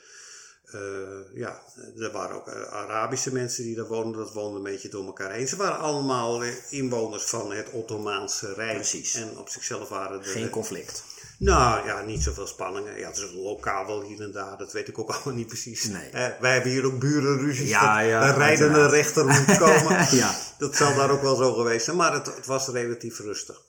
Eh, 0.76 1.38
ja, 1.40 1.62
er 1.98 2.12
waren 2.12 2.36
ook 2.36 2.48
eh, 2.48 2.72
Arabische 2.72 3.32
mensen 3.32 3.64
die 3.64 3.76
daar 3.76 3.86
woonden. 3.86 4.20
Dat 4.20 4.32
woonden 4.32 4.56
een 4.56 4.72
beetje 4.72 4.88
door 4.88 5.06
elkaar 5.06 5.32
heen. 5.32 5.48
Ze 5.48 5.56
waren 5.56 5.78
allemaal 5.78 6.42
inwoners 6.70 7.24
van 7.24 7.52
het 7.52 7.70
Ottomaanse 7.70 8.54
Rijk. 8.54 8.74
Precies. 8.74 9.14
En 9.14 9.38
op 9.38 9.48
zichzelf 9.48 9.88
waren 9.88 10.18
er... 10.18 10.26
Geen 10.26 10.50
conflict. 10.50 11.04
Nou 11.38 11.86
ja, 11.86 12.02
niet 12.02 12.22
zoveel 12.22 12.46
spanningen. 12.46 12.98
Ja, 12.98 13.06
het 13.06 13.16
is 13.16 13.32
lokaal 13.34 13.86
wel 13.86 14.02
hier 14.02 14.20
en 14.20 14.32
daar. 14.32 14.58
Dat 14.58 14.72
weet 14.72 14.88
ik 14.88 14.98
ook 14.98 15.10
allemaal 15.14 15.34
niet 15.34 15.46
precies. 15.46 15.84
Nee. 15.84 16.10
Eh, 16.10 16.26
wij 16.40 16.52
hebben 16.52 16.70
hier 16.70 16.84
ook 16.84 16.98
burenruzies. 16.98 17.68
Ja, 17.68 18.00
ja, 18.00 18.32
de 18.32 18.38
rijdende 18.38 18.86
rechter 18.88 19.26
moet 19.26 19.58
komen. 19.58 20.06
Ja. 20.16 20.34
Dat 20.58 20.76
zal 20.76 20.94
daar 20.94 21.10
ook 21.10 21.22
wel 21.22 21.36
zo 21.36 21.54
geweest 21.54 21.84
zijn. 21.84 21.96
Maar 21.96 22.12
het, 22.12 22.26
het 22.26 22.46
was 22.46 22.68
relatief 22.68 23.18
rustig. 23.18 23.62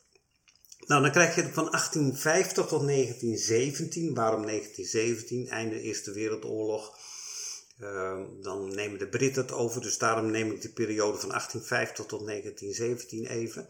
Nou, 0.87 1.01
dan 1.01 1.11
krijg 1.11 1.35
je 1.35 1.41
van 1.53 1.71
1850 1.71 2.65
tot 2.67 2.87
1917. 2.87 4.13
Waarom 4.13 4.45
1917? 4.45 5.47
Einde 5.47 5.81
Eerste 5.81 6.11
Wereldoorlog. 6.11 6.97
Ehm, 7.79 8.21
dan 8.41 8.75
nemen 8.75 8.99
de 8.99 9.07
Britten 9.07 9.41
het 9.41 9.51
over. 9.51 9.81
Dus 9.81 9.97
daarom 9.97 10.31
neem 10.31 10.51
ik 10.51 10.61
de 10.61 10.69
periode 10.69 11.17
van 11.17 11.29
1850 11.29 12.05
tot 12.05 12.25
1917 12.25 13.25
even. 13.25 13.67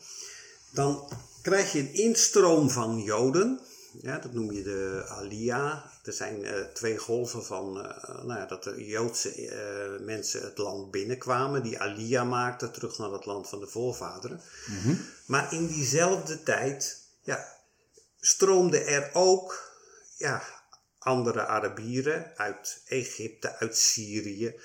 Dan 0.72 1.10
krijg 1.42 1.72
je 1.72 1.80
een 1.80 1.94
instroom 1.94 2.70
van 2.70 3.00
Joden. 3.00 3.60
Ja, 4.02 4.20
dat 4.20 4.34
noem 4.34 4.52
je 4.52 4.64
de 4.64 5.06
Aliyah. 5.08 5.86
Er 6.04 6.14
zijn 6.14 6.44
uh, 6.44 6.52
twee 6.74 6.98
golven 6.98 7.46
van 7.46 7.78
uh, 7.78 8.08
nou 8.08 8.40
ja, 8.40 8.46
dat 8.46 8.64
de 8.64 8.86
Joodse 8.86 9.46
uh, 9.46 10.06
mensen 10.06 10.42
het 10.42 10.58
land 10.58 10.92
binnenkwamen. 10.92 11.64
Die 11.64 11.80
Aliyah 11.80 12.30
maakten 12.30 12.72
terug 12.72 12.98
naar 12.98 13.12
het 13.12 13.26
land 13.26 13.50
van 13.50 13.60
de 13.60 13.68
voorvaderen. 13.68 14.42
Mm 14.68 14.80
-hmm. 14.80 15.00
Maar 15.26 15.54
in 15.54 15.68
diezelfde 15.68 16.44
tijd 16.44 17.06
ja, 17.28 17.46
stroomde 18.20 18.80
er 18.80 19.10
ook 19.14 19.74
ja, 20.18 20.44
andere 21.00 21.46
Arabieren 21.46 22.32
uit 22.36 22.82
Egypte, 22.86 23.58
uit 23.60 23.78
Syrië 23.78 24.60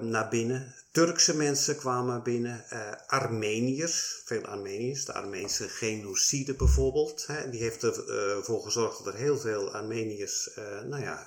naar 0.00 0.26
binnen. 0.30 0.74
Turkse 0.92 1.36
mensen 1.36 1.76
kwamen 1.76 2.22
binnen, 2.22 2.64
uh, 2.72 2.92
Armeniërs, 3.06 4.22
veel 4.24 4.44
Armeniërs, 4.44 5.04
de 5.04 5.12
Armeense 5.12 5.68
genocide 5.68 6.54
bijvoorbeeld. 6.54 7.26
Hè, 7.26 7.50
die 7.50 7.62
heeft 7.62 7.82
ervoor 7.82 8.58
uh, 8.58 8.64
gezorgd 8.64 9.04
dat 9.04 9.14
er 9.14 9.20
heel 9.20 9.38
veel 9.38 9.72
Armeniërs 9.72 10.50
uh, 10.58 10.80
nou 10.80 11.02
ja, 11.02 11.26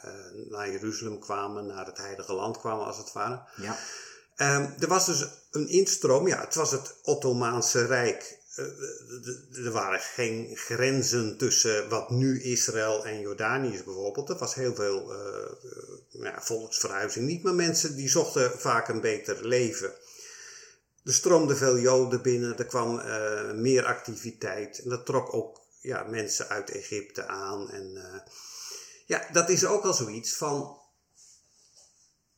naar 0.50 0.72
Jeruzalem 0.72 1.20
kwamen, 1.20 1.66
naar 1.66 1.86
het 1.86 1.98
Heilige 1.98 2.34
Land 2.34 2.58
kwamen 2.58 2.86
als 2.86 2.98
het 2.98 3.12
ware. 3.12 3.42
Ja. 3.56 3.78
Um, 4.58 4.76
er 4.80 4.88
was 4.88 5.06
dus 5.06 5.28
een 5.52 5.68
instroom, 5.68 6.28
ja, 6.28 6.40
het 6.40 6.56
was 6.56 6.72
het 6.72 6.96
Ottomaanse 7.04 7.86
Rijk. 7.86 8.40
Er 9.54 9.72
waren 9.72 10.00
geen 10.00 10.58
grenzen 10.58 11.38
tussen 11.38 11.90
wat 11.90 12.10
nu 12.10 12.42
Israël 12.44 13.06
en 13.06 13.20
Jordanië 13.20 13.74
is 13.74 13.84
bijvoorbeeld. 13.84 14.30
Er 14.30 14.38
was 14.38 14.56
heel 14.56 14.76
veel 14.76 15.14
ja, 16.10 16.42
volksverhuizing 16.42 17.26
niet, 17.26 17.44
maar 17.44 17.54
mensen 17.54 17.96
die 17.96 18.10
zochten 18.10 18.60
vaak 18.60 18.88
een 18.88 19.02
beter 19.02 19.48
leven. 19.48 19.94
Er 21.04 21.14
stroomden 21.14 21.58
veel 21.58 21.78
Joden 21.78 22.22
binnen, 22.22 22.58
er 22.58 22.66
kwam 22.66 23.02
meer 23.62 23.86
activiteit 23.86 24.80
en 24.84 24.90
dat 24.90 25.06
trok 25.06 25.34
ook 25.34 25.62
ja, 25.80 26.04
mensen 26.04 26.48
uit 26.48 26.70
Egypte 26.70 27.28
aan. 27.28 27.72
En 27.72 28.02
ja, 29.06 29.28
dat 29.32 29.50
is 29.50 29.66
ook 29.66 29.84
al 29.84 29.94
zoiets 29.94 30.36
van 30.36 30.80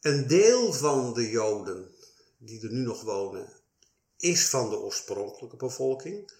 een 0.02 0.28
deel 0.28 0.74
van 0.74 1.14
de 1.14 1.30
Joden 1.30 1.96
die 2.38 2.62
er 2.62 2.72
nu 2.72 2.82
nog 2.82 3.02
wonen, 3.02 3.63
is 4.24 4.50
van 4.50 4.70
de 4.70 4.80
oorspronkelijke 4.80 5.56
bevolking. 5.56 6.32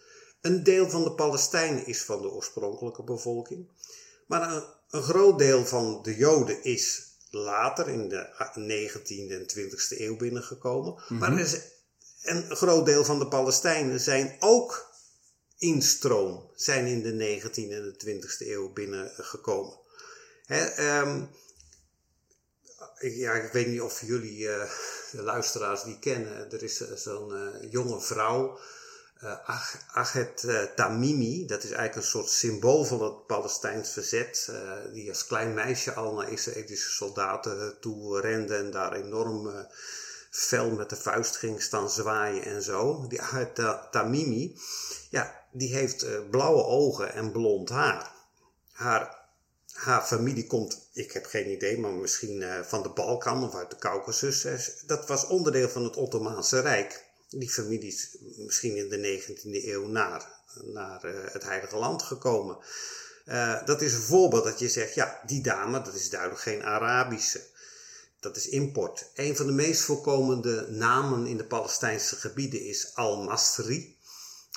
Een 0.42 0.64
deel 0.64 0.90
van 0.90 1.04
de 1.04 1.12
Palestijnen 1.12 1.86
is 1.86 2.04
van 2.04 2.22
de 2.22 2.32
oorspronkelijke 2.32 3.04
bevolking. 3.04 3.68
Maar 4.28 4.54
een, 4.54 4.64
een 4.90 5.02
groot 5.02 5.38
deel 5.40 5.66
van 5.66 6.00
de 6.04 6.16
Joden 6.16 6.64
is 6.64 7.02
later 7.30 7.90
in 7.90 8.10
de 8.10 8.28
19e 8.90 9.32
en 9.32 9.48
20e 9.58 10.00
eeuw 10.00 10.18
binnengekomen. 10.18 11.04
Mm 11.08 11.18
Maar 11.18 11.40
is 11.40 11.60
een 12.22 12.56
groot 12.56 12.86
deel 12.86 13.06
van 13.06 13.20
de 13.20 13.28
Palestijnen 13.28 14.00
zijn 14.00 14.36
ook 14.40 14.92
in 15.58 15.82
stroom, 15.82 16.50
zijn 16.56 16.86
in 16.86 17.02
de 17.02 17.40
19e 17.42 17.72
en 17.72 17.96
de 17.98 18.22
20e 18.22 18.48
eeuw 18.48 18.74
binnengekomen. 18.74 19.80
Um, 20.80 21.30
ja, 23.00 23.34
ik 23.34 23.52
weet 23.52 23.68
niet 23.68 23.82
of 23.82 24.02
jullie, 24.02 24.40
uh, 24.40 24.70
de 25.12 25.22
luisteraars 25.22 25.84
die 25.84 26.00
kennen, 26.00 26.52
er 26.52 26.64
is 26.64 26.82
uh, 26.82 26.88
zo'n 26.96 27.32
uh, 27.32 27.72
jonge 27.72 28.02
vrouw 28.02 28.60
uh, 29.24 30.64
Tamimi, 30.76 31.46
dat 31.46 31.64
is 31.64 31.72
eigenlijk 31.72 31.96
een 31.96 32.12
soort 32.12 32.30
symbool 32.30 32.84
van 32.84 33.04
het 33.04 33.28
Palestijns 33.28 33.90
verzet, 33.90 34.52
die 34.94 35.10
als 35.10 35.28
klein 35.28 35.54
meisje 35.54 35.94
al 35.94 36.14
naar 36.14 36.32
Israëlische 36.32 36.90
soldaten 36.90 37.80
toe 37.80 38.22
rende 38.22 38.56
en 38.56 38.72
daar 38.72 38.94
enorm 38.94 39.68
fel 40.30 40.70
met 40.70 40.90
de 40.90 40.96
vuist 40.96 41.36
ging 41.36 41.62
staan 41.62 41.90
zwaaien 41.90 42.44
en 42.44 42.62
zo. 42.62 43.08
Die 43.08 43.22
Achet 43.22 43.62
Tamimi, 43.92 44.60
ja, 45.10 45.46
die 45.52 45.76
heeft 45.76 46.30
blauwe 46.30 46.64
ogen 46.64 47.14
en 47.14 47.32
blond 47.32 47.70
haar. 47.70 48.12
Haar, 48.72 49.23
haar 49.84 50.02
familie 50.02 50.48
komt, 50.48 50.90
ik 50.94 51.12
heb 51.12 51.26
geen 51.26 51.52
idee, 51.52 51.80
maar 51.80 51.92
misschien 51.92 52.44
van 52.64 52.84
de 52.84 52.90
Balkan 52.90 53.44
of 53.44 53.56
uit 53.56 53.70
de 53.70 53.78
Caucasus. 53.78 54.48
Dat 54.86 55.08
was 55.08 55.28
onderdeel 55.28 55.70
van 55.70 55.84
het 55.84 55.96
Ottomaanse 55.96 56.60
Rijk 56.60 57.12
die 57.40 57.50
families 57.50 58.18
misschien 58.38 58.76
in 58.76 58.90
de 58.90 59.22
19e 59.22 59.66
eeuw 59.66 59.88
naar, 59.88 60.28
naar 60.64 61.06
uh, 61.06 61.12
het 61.32 61.44
Heilige 61.44 61.76
Land 61.76 62.02
gekomen. 62.02 62.58
Dat 63.66 63.82
is 63.82 63.94
een 63.94 64.02
voorbeeld 64.02 64.44
dat 64.44 64.60
je 64.60 64.70
zegt, 64.70 64.94
ja, 64.94 65.22
die 65.26 65.42
dame, 65.42 65.82
dat 65.82 65.94
is 65.94 66.10
duidelijk 66.10 66.42
geen 66.42 66.64
Arabische. 66.64 67.42
Dat 68.20 68.36
is 68.36 68.50
import. 68.50 69.10
Een 69.14 69.36
van 69.36 69.46
de 69.46 69.52
meest 69.52 69.82
voorkomende 69.82 70.68
namen 70.70 71.26
in 71.26 71.38
de 71.38 71.46
Palestijnse 71.46 72.16
gebieden 72.16 72.62
is 72.66 72.92
Al-Masri. 72.96 73.98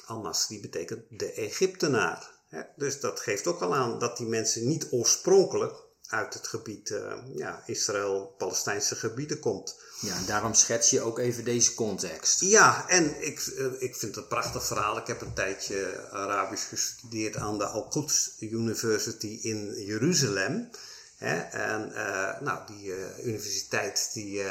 Al-Masri 0.06 0.60
betekent 0.60 1.04
de 1.08 1.32
Egyptenaar. 1.32 2.34
Dus 2.76 3.00
dat 3.00 3.20
geeft 3.20 3.46
ook 3.46 3.60
al 3.60 3.74
aan 3.74 3.98
dat 3.98 4.16
die 4.16 4.26
mensen 4.26 4.68
niet 4.68 4.88
oorspronkelijk 4.90 5.84
uit 6.08 6.34
het 6.34 6.46
gebied 6.46 6.90
uh, 6.90 7.12
ja, 7.34 7.62
Israël-Palestijnse 7.66 8.96
gebieden 8.96 9.38
komt. 9.38 9.80
Ja, 10.00 10.16
en 10.16 10.26
daarom 10.26 10.54
schets 10.54 10.90
je 10.90 11.00
ook 11.00 11.18
even 11.18 11.44
deze 11.44 11.74
context. 11.74 12.40
Ja, 12.40 12.88
en 12.88 13.22
ik, 13.26 13.46
uh, 13.46 13.66
ik 13.78 13.96
vind 13.96 14.14
het 14.14 14.16
een 14.16 14.28
prachtig 14.28 14.64
verhaal. 14.64 14.98
Ik 14.98 15.06
heb 15.06 15.20
een 15.20 15.34
tijdje 15.34 16.08
Arabisch 16.10 16.68
gestudeerd 16.68 17.36
aan 17.36 17.58
de 17.58 17.66
Al-Quds 17.66 18.36
University 18.38 19.38
in 19.42 19.74
Jeruzalem. 19.84 20.70
Hè? 21.16 21.36
En 21.40 21.88
uh, 21.92 22.40
nou, 22.40 22.66
die 22.66 22.94
universiteit 23.22 24.10
die 24.12 24.42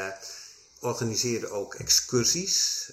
organiseerde 0.86 1.50
ook 1.50 1.74
excursies. 1.74 2.90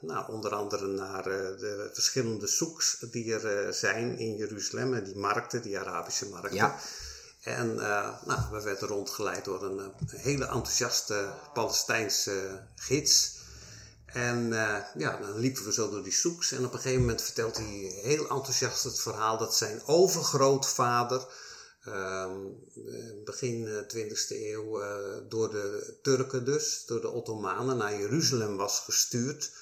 nou, 0.00 0.32
onder 0.32 0.54
andere 0.54 0.86
naar 0.86 1.22
de 1.22 1.90
verschillende 1.92 2.46
soeks 2.46 2.96
die 3.10 3.34
er 3.34 3.74
zijn 3.74 4.18
in 4.18 4.36
Jeruzalem. 4.36 4.94
En 4.94 5.04
die 5.04 5.16
markten, 5.16 5.62
die 5.62 5.78
Arabische 5.78 6.28
markten. 6.28 6.54
Ja. 6.54 6.78
En 7.42 7.74
nou, 7.74 8.40
we 8.50 8.62
werden 8.62 8.88
rondgeleid 8.88 9.44
door 9.44 9.62
een, 9.62 9.92
hele 10.06 10.44
enthousiaste 10.44 11.28
Palestijnse 11.52 12.62
gids. 12.74 13.36
En 14.06 14.48
ja, 14.96 15.18
dan 15.20 15.38
liepen 15.38 15.64
we 15.64 15.72
zo 15.72 15.90
door 15.90 16.02
die 16.02 16.12
soeks. 16.12 16.52
En 16.52 16.64
op 16.64 16.72
een 16.72 16.78
gegeven 16.78 17.00
moment 17.00 17.22
vertelt 17.22 17.56
hij 17.56 18.00
heel 18.02 18.28
enthousiast 18.28 18.84
het 18.84 19.00
verhaal 19.00 19.38
dat 19.38 19.54
zijn 19.54 19.82
overgrootvader. 19.86 21.26
Uh, 21.88 22.34
begin 23.24 23.84
20e 23.94 24.28
eeuw 24.28 24.82
uh, 24.82 25.16
door 25.28 25.50
de 25.50 25.98
Turken 26.02 26.44
dus, 26.44 26.84
door 26.86 27.00
de 27.00 27.10
Ottomanen 27.10 27.76
naar 27.76 27.98
Jeruzalem 27.98 28.56
was 28.56 28.80
gestuurd 28.80 29.52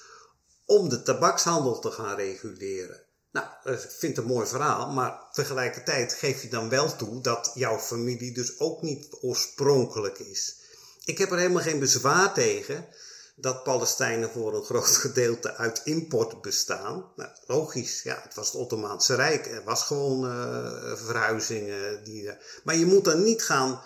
om 0.65 0.89
de 0.89 1.03
tabakshandel 1.03 1.79
te 1.79 1.91
gaan 1.91 2.15
reguleren. 2.15 3.01
Nou, 3.31 3.47
ik 3.63 3.79
vind 3.79 4.15
het 4.15 4.25
een 4.25 4.31
mooi 4.31 4.47
verhaal, 4.47 4.91
maar 4.91 5.31
tegelijkertijd 5.31 6.13
geef 6.13 6.41
je 6.41 6.49
dan 6.49 6.69
wel 6.69 6.95
toe 6.95 7.21
dat 7.21 7.51
jouw 7.53 7.79
familie 7.79 8.33
dus 8.33 8.59
ook 8.59 8.81
niet 8.81 9.17
oorspronkelijk 9.21 10.19
is. 10.19 10.55
Ik 11.05 11.17
heb 11.17 11.31
er 11.31 11.37
helemaal 11.37 11.61
geen 11.61 11.79
bezwaar 11.79 12.33
tegen 12.33 12.87
dat 13.39 13.63
Palestijnen 13.63 14.29
voor 14.29 14.55
een 14.55 14.63
groot 14.63 14.85
gedeelte 15.05 15.55
uit 15.55 15.81
import 15.83 16.41
bestaan. 16.41 17.11
Nou, 17.15 17.29
logisch, 17.45 18.03
ja, 18.03 18.19
het 18.23 18.33
was 18.33 18.47
het 18.47 18.55
Ottomaanse 18.55 19.15
Rijk. 19.15 19.45
Er 19.45 19.63
was 19.63 19.83
gewoon 19.83 20.25
uh, 20.25 20.95
verhuizingen. 20.95 22.03
Die, 22.03 22.23
uh, 22.23 22.31
maar 22.63 22.75
je 22.75 22.85
moet 22.85 23.05
dan 23.05 23.23
niet 23.23 23.43
gaan 23.43 23.81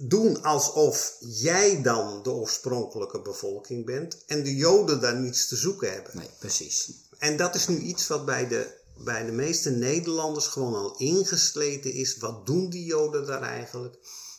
doen 0.00 0.42
alsof 0.42 1.16
jij 1.20 1.82
dan 1.82 2.22
de 2.22 2.30
oorspronkelijke 2.30 3.20
bevolking 3.20 3.86
bent 3.86 4.24
en 4.26 4.42
de 4.42 4.56
Joden 4.56 5.00
daar 5.00 5.16
niets 5.16 5.48
te 5.48 5.56
zoeken 5.56 5.92
hebben. 5.92 6.16
Nee, 6.16 6.30
precies. 6.38 6.92
En 7.18 7.36
dat 7.36 7.54
is 7.54 7.68
nu 7.68 7.78
iets 7.78 8.06
wat 8.06 8.24
bij 8.24 8.48
de, 8.48 8.74
bij 9.04 9.24
de 9.24 9.32
meeste 9.32 9.70
Nederlanders 9.70 10.46
gewoon 10.46 10.74
al 10.74 10.96
ingesleten 10.96 11.92
is. 11.92 12.16
Wat 12.16 12.46
doen 12.46 12.70
die 12.70 12.84
Joden 12.84 13.26
daar 13.26 13.42
eigenlijk? 13.42 13.96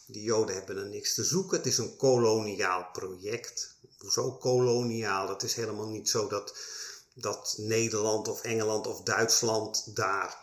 Die 0.07 0.23
Joden 0.23 0.55
hebben 0.55 0.77
er 0.77 0.89
niks 0.89 1.13
te 1.13 1.23
zoeken. 1.23 1.57
Het 1.57 1.65
is 1.65 1.77
een 1.77 1.95
koloniaal 1.95 2.85
project. 2.93 3.77
Hoezo 3.99 4.31
koloniaal? 4.31 5.29
Het 5.29 5.43
is 5.43 5.53
helemaal 5.53 5.87
niet 5.87 6.09
zo 6.09 6.27
dat, 6.27 6.55
dat 7.13 7.55
Nederland 7.57 8.27
of 8.27 8.41
Engeland 8.41 8.87
of 8.87 9.01
Duitsland 9.01 9.95
daar 9.95 10.37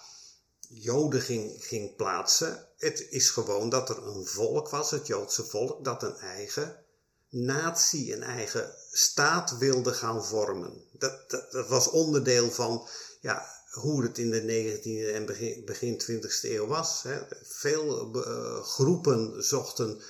Joden 0.68 1.20
ging, 1.20 1.64
ging 1.64 1.96
plaatsen. 1.96 2.68
Het 2.76 3.06
is 3.10 3.30
gewoon 3.30 3.68
dat 3.68 3.88
er 3.88 4.06
een 4.06 4.26
volk 4.26 4.68
was, 4.68 4.90
het 4.90 5.06
Joodse 5.06 5.44
volk, 5.44 5.84
dat 5.84 6.02
een 6.02 6.16
eigen 6.16 6.84
natie, 7.28 8.12
een 8.12 8.22
eigen 8.22 8.74
staat 8.90 9.58
wilde 9.58 9.92
gaan 9.92 10.24
vormen. 10.24 10.82
Dat, 10.92 11.30
dat, 11.30 11.68
was 11.68 11.90
onderdeel 11.90 12.50
van 12.50 12.88
ja, 13.20 13.46
hoe 13.70 14.02
het 14.02 14.18
in 14.18 14.30
de 14.30 14.42
19e 14.42 15.14
en 15.14 15.26
begin, 15.26 15.64
begin 15.64 16.02
20e 16.02 16.40
eeuw 16.42 16.66
was. 16.66 17.02
Hè. 17.02 17.20
Veel 17.42 18.16
uh, 18.16 18.62
groepen 18.62 19.44
zochten 19.44 20.02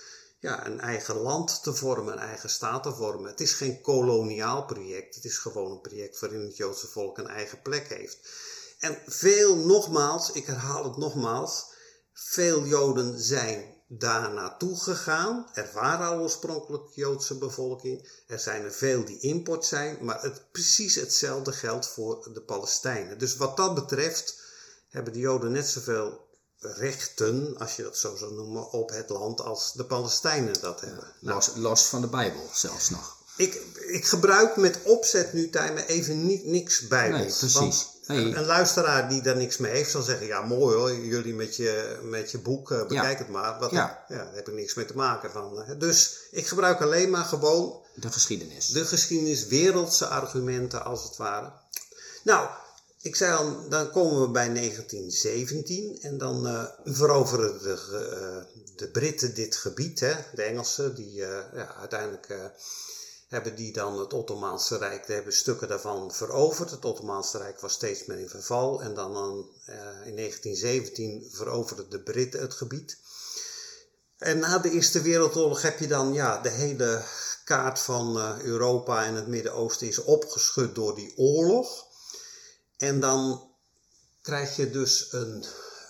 ja, 0.46 0.66
een 0.66 0.80
eigen 0.80 1.16
land 1.16 1.62
te 1.62 1.74
vormen, 1.74 2.12
een 2.12 2.18
eigen 2.18 2.50
staat 2.50 2.82
te 2.82 2.94
vormen. 2.94 3.30
Het 3.30 3.40
is 3.40 3.52
geen 3.52 3.80
koloniaal 3.80 4.64
project, 4.64 5.14
het 5.14 5.24
is 5.24 5.38
gewoon 5.38 5.70
een 5.70 5.80
project 5.80 6.20
waarin 6.20 6.40
het 6.40 6.56
Joodse 6.56 6.86
volk 6.86 7.18
een 7.18 7.26
eigen 7.26 7.62
plek 7.62 7.88
heeft. 7.88 8.18
En 8.78 8.98
veel, 9.06 9.56
nogmaals, 9.56 10.32
ik 10.32 10.46
herhaal 10.46 10.84
het 10.84 10.96
nogmaals, 10.96 11.66
veel 12.12 12.64
Joden 12.64 13.20
zijn 13.20 13.74
daar 13.88 14.32
naartoe 14.32 14.76
gegaan. 14.76 15.50
Er 15.54 15.70
waren 15.74 16.06
al 16.06 16.18
oorspronkelijk 16.18 16.94
Joodse 16.94 17.38
bevolking. 17.38 18.08
Er 18.26 18.38
zijn 18.38 18.64
er 18.64 18.72
veel 18.72 19.04
die 19.04 19.20
import 19.20 19.64
zijn. 19.64 19.98
Maar 20.00 20.22
het, 20.22 20.52
precies 20.52 20.94
hetzelfde 20.94 21.52
geldt 21.52 21.88
voor 21.88 22.30
de 22.32 22.42
Palestijnen. 22.42 23.18
Dus 23.18 23.36
wat 23.36 23.56
dat 23.56 23.74
betreft 23.74 24.40
hebben 24.88 25.12
de 25.12 25.18
Joden 25.18 25.52
net 25.52 25.66
zoveel 25.66 26.25
rechten, 26.74 27.54
als 27.58 27.76
je 27.76 27.82
dat 27.82 27.96
zo 27.98 28.16
zou 28.16 28.34
noemen, 28.34 28.70
op 28.70 28.90
het 28.90 29.08
land 29.08 29.40
als 29.40 29.72
de 29.72 29.84
Palestijnen 29.84 30.60
dat 30.60 30.80
hebben. 30.80 31.12
Los, 31.20 31.50
los 31.54 31.84
van 31.84 32.00
de 32.00 32.06
Bijbel 32.06 32.48
zelfs 32.52 32.90
nog. 32.90 33.16
Ik, 33.36 33.62
ik 33.86 34.04
gebruik 34.04 34.56
met 34.56 34.78
opzet 34.82 35.32
nu 35.32 35.50
Tijmen 35.50 35.86
even 35.86 36.26
niet, 36.26 36.44
niks 36.44 36.86
Bijbels. 36.86 37.20
Nee, 37.20 37.50
precies. 37.50 37.86
Want. 37.86 37.94
Een 38.06 38.44
luisteraar 38.44 39.08
die 39.08 39.22
daar 39.22 39.36
niks 39.36 39.56
mee 39.56 39.72
heeft, 39.72 39.90
zal 39.90 40.02
zeggen: 40.02 40.26
Ja, 40.26 40.40
mooi 40.42 40.76
hoor, 40.76 40.94
jullie 40.94 41.34
met 41.34 41.56
je, 41.56 41.98
met 42.02 42.30
je 42.30 42.38
boek, 42.38 42.70
eh, 42.70 42.86
bekijk 42.86 43.18
het 43.18 43.28
maar. 43.28 43.58
Wat, 43.58 43.70
Ja. 43.70 44.04
ja. 44.08 44.16
daar 44.16 44.34
heb 44.34 44.48
ik 44.48 44.54
niks 44.54 44.74
mee 44.74 44.84
te 44.84 44.96
maken 44.96 45.30
van. 45.30 45.64
Dus 45.78 46.18
ik 46.30 46.46
gebruik 46.46 46.80
alleen 46.80 47.10
maar 47.10 47.24
gewoon 47.24 47.82
De 47.94 48.12
geschiedenis. 48.12 48.66
de 48.66 48.84
geschiedenis, 48.84 49.46
wereldse 49.46 50.06
argumenten 50.06 50.84
als 50.84 51.02
het 51.02 51.16
ware. 51.16 51.52
Nou, 52.24 52.48
ik 53.06 53.16
zei 53.16 53.56
dan 53.68 53.90
komen 53.90 54.20
we 54.20 54.28
bij 54.28 54.54
1917 54.54 55.98
en 56.00 56.18
dan 56.18 56.46
eh, 56.46 56.64
veroveren 56.84 57.62
de, 57.62 57.72
eh, 57.72 58.60
de 58.76 58.88
Britten 58.88 59.34
dit 59.34 59.56
gebied, 59.56 60.00
hè, 60.00 60.14
de 60.34 60.42
Engelsen, 60.42 60.94
die 60.94 61.24
eh, 61.24 61.44
ja, 61.54 61.74
uiteindelijk 61.74 62.34
hebben 63.28 63.54
die 63.54 63.72
dan 63.72 63.98
het 63.98 64.12
Ottomaanse 64.12 64.76
Rijk, 64.76 65.06
die 65.06 65.14
hebben 65.14 65.32
stukken 65.32 65.68
daarvan 65.68 66.12
veroverd. 66.12 66.70
Het 66.70 66.84
Ottomaanse 66.84 67.38
Rijk 67.38 67.60
was 67.60 67.72
steeds 67.72 68.06
meer 68.06 68.18
in 68.18 68.28
verval 68.28 68.82
en 68.82 68.94
dan, 68.94 69.10
in 70.04 70.16
1917 70.16 71.28
veroverden 71.32 71.90
de 71.90 72.00
Britten 72.00 72.40
het 72.40 72.54
gebied. 72.54 72.98
En 74.18 74.38
na 74.38 74.58
de 74.58 74.70
Eerste 74.70 75.02
Wereldoorlog 75.02 75.62
heb 75.62 75.78
je 75.78 75.86
dan 75.86 76.12
ja, 76.12 76.40
de 76.40 76.50
hele 76.50 77.04
kaart 77.44 77.78
van 77.78 78.40
Europa 78.42 79.04
en 79.04 79.14
het 79.14 79.26
Midden-Oosten 79.26 79.88
is 79.88 79.98
opgeschud 79.98 80.74
door 80.74 80.94
die 80.94 81.12
oorlog. 81.16 81.85
En 82.76 83.00
dan 83.00 83.50
krijg 84.22 84.56
je 84.56 84.70
dus 84.70 85.12
een, 85.12 85.44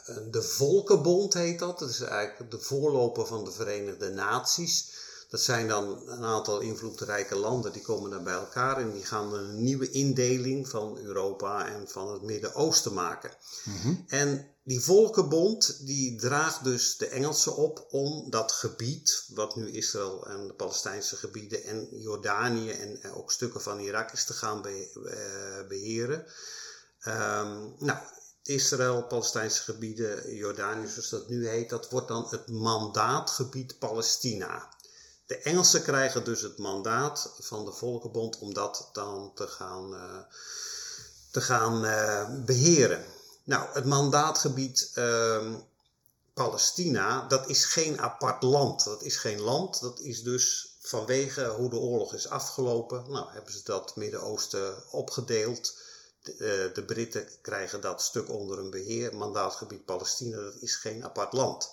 een, 0.05 0.31
de 0.31 0.43
Volkenbond 0.43 1.35
heet 1.35 1.59
dat. 1.59 1.79
Dat 1.79 1.89
is 1.89 2.01
eigenlijk 2.01 2.51
de 2.51 2.61
voorloper 2.61 3.27
van 3.27 3.45
de 3.45 3.53
Verenigde 3.53 4.11
Naties. 4.11 4.95
Dat 5.29 5.41
zijn 5.41 5.69
dan 5.69 6.09
een 6.09 6.25
aantal 6.25 6.61
invloedrijke 6.61 7.37
landen 7.37 7.73
die 7.73 7.83
komen 7.83 8.11
dan 8.11 8.25
bij 8.25 8.35
elkaar 8.35 8.81
en 8.81 8.93
die 8.93 9.05
gaan 9.05 9.35
een 9.35 9.63
nieuwe 9.63 9.91
indeling 9.91 10.69
van 10.69 10.99
Europa 10.99 11.67
en 11.67 11.89
van 11.89 12.13
het 12.13 12.23
Midden-Oosten 12.23 12.93
maken. 12.93 13.31
En 14.07 14.49
die 14.63 14.81
Volkenbond 14.81 15.87
die 15.87 16.17
draagt 16.17 16.65
dus 16.65 16.97
de 16.97 17.07
Engelsen 17.07 17.57
op 17.57 17.87
om 17.91 18.31
dat 18.31 18.53
gebied, 18.53 19.25
wat 19.35 19.57
nu 19.57 19.71
Israël 19.71 20.27
en 20.27 20.47
de 20.47 20.53
Palestijnse 20.53 21.17
gebieden 21.17 21.65
en 21.65 21.89
Jordanië 21.91 22.71
en 22.71 23.13
ook 23.13 23.33
stukken 23.33 23.63
van 23.63 23.79
Irak 23.79 24.13
is 24.13 24.25
te 24.25 24.33
gaan 24.33 24.67
eh, 24.67 25.67
beheren. 25.69 26.27
Ehm, 27.07 27.59
nou, 27.79 27.99
Israël, 28.43 29.03
Palestijnse 29.03 29.63
gebieden, 29.63 30.35
Jordanië 30.35 30.89
zoals 30.89 31.09
dat 31.09 31.29
nu 31.29 31.49
heet, 31.49 31.71
dat 31.71 31.91
wordt 31.91 32.09
dan 32.09 32.27
het 32.31 32.49
mandaatgebied 32.49 33.79
Palestina. 33.79 34.69
De 35.27 35.39
Engelsen 35.39 35.83
krijgen 35.83 36.25
dus 36.25 36.43
het 36.43 36.59
mandaat 36.59 37.33
van 37.39 37.65
de 37.65 37.73
Volkenbond 37.73 38.39
om 38.39 38.55
dat 38.55 38.89
dan 38.93 39.33
te 39.35 39.47
gaan, 39.47 39.95
eh, 39.95 40.19
te 41.31 41.41
gaan 41.41 41.85
eh, 41.85 42.31
beheren. 42.45 43.05
Nou, 43.45 43.69
het 43.73 43.85
mandaatgebied 43.85 44.91
ehm, 44.95 45.55
Palestina, 46.35 47.27
dat 47.29 47.49
is 47.49 47.65
geen 47.65 48.01
apart 48.01 48.43
land. 48.43 48.85
Dat 48.85 49.03
is 49.03 49.17
geen 49.17 49.41
land, 49.41 49.81
dat 49.81 50.01
is 50.01 50.23
dus 50.23 50.77
vanwege 50.81 51.47
hoe 51.47 51.71
de 51.71 51.77
oorlog 51.77 52.15
is 52.15 52.29
afgelopen. 52.29 53.11
Nou, 53.11 53.33
hebben 53.33 53.53
ze 53.53 53.61
dat 53.65 53.97
Midden-Oosten 53.97 54.75
opgedeeld. 54.91 55.85
De, 56.27 56.33
eh, 56.33 56.75
de 56.75 56.85
Britten 56.85 57.29
krijgen 57.43 57.81
dat 57.81 58.03
stuk 58.03 58.31
onder 58.31 58.57
hun 58.57 58.71
beheer. 58.71 59.17
Mandaatgebied 59.17 59.85
Palestina, 59.85 60.37
dat 60.41 60.55
is 60.61 60.75
geen 60.77 61.05
apart 61.05 61.33
land. 61.33 61.71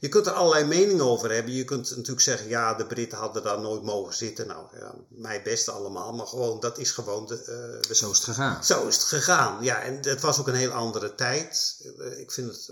Je 0.00 0.08
kunt 0.08 0.26
er 0.26 0.32
allerlei 0.32 0.64
meningen 0.64 1.04
over 1.04 1.32
hebben. 1.32 1.52
Je 1.54 1.64
kunt 1.64 1.90
natuurlijk 1.90 2.20
zeggen, 2.20 2.48
ja, 2.48 2.74
de 2.74 2.86
Britten 2.86 3.18
hadden 3.18 3.42
daar 3.42 3.60
nooit 3.60 3.82
mogen 3.82 4.14
zitten. 4.14 4.46
Nou, 4.46 4.66
ja, 4.78 4.94
mij 5.08 5.42
best 5.42 5.68
allemaal. 5.68 6.12
Maar 6.12 6.26
gewoon, 6.26 6.60
dat 6.60 6.78
is 6.78 6.90
gewoon 6.90 7.26
de, 7.26 7.34
eh, 7.34 7.88
de 7.88 7.94
Zo 7.94 8.10
is 8.10 8.16
het 8.16 8.24
gegaan. 8.24 8.64
zo 8.64 8.86
is 8.86 8.94
het 8.94 9.04
gegaan. 9.04 9.64
Ja, 9.64 9.82
en 9.82 9.98
het 10.02 10.20
was 10.20 10.38
ook 10.40 10.48
een 10.48 10.54
heel 10.54 10.70
andere 10.70 11.14
tijd. 11.14 11.80
Eh, 11.98 12.18
Ik 12.18 12.30
vind 12.32 12.50
het 12.52 12.70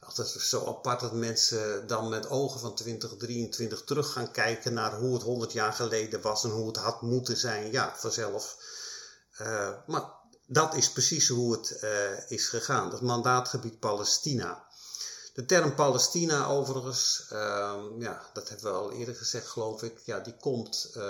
altijd 0.00 0.28
zo 0.28 0.66
apart 0.66 1.00
dat 1.00 1.12
mensen 1.12 1.86
dan 1.86 2.08
met 2.08 2.28
ogen 2.28 2.60
van 2.60 2.74
2023 2.74 3.82
terug 3.84 4.12
gaan 4.12 4.30
kijken 4.30 4.72
naar 4.72 4.94
hoe 4.98 5.14
het 5.14 5.22
100 5.22 5.52
jaar 5.52 5.72
geleden 5.72 6.20
was 6.20 6.44
en 6.44 6.50
hoe 6.50 6.66
het 6.66 6.76
had 6.76 7.02
moeten 7.02 7.36
zijn. 7.36 7.70
Ja, 7.72 7.94
vanzelf. 7.96 8.56
Eh, 9.36 9.70
maar 9.86 10.04
dat 10.46 10.74
is 10.74 10.90
precies 10.90 11.28
hoe 11.28 11.52
het 11.52 11.78
eh, 11.78 12.30
is 12.30 12.48
gegaan. 12.48 12.90
Dat 12.90 13.00
mandaatgebied 13.00 13.78
Palestina. 13.78 14.64
De 15.34 15.44
term 15.44 15.74
Palestina 15.74 16.46
overigens, 16.46 17.26
ehm, 17.30 18.00
ja, 18.00 18.22
dat 18.32 18.48
hebben 18.48 18.72
we 18.72 18.78
al 18.78 18.92
eerder 18.92 19.14
gezegd 19.14 19.46
geloof 19.46 19.82
ik, 19.82 19.98
ja, 20.04 20.20
die 20.20 20.36
komt, 20.36 20.84
eh, 20.88 21.02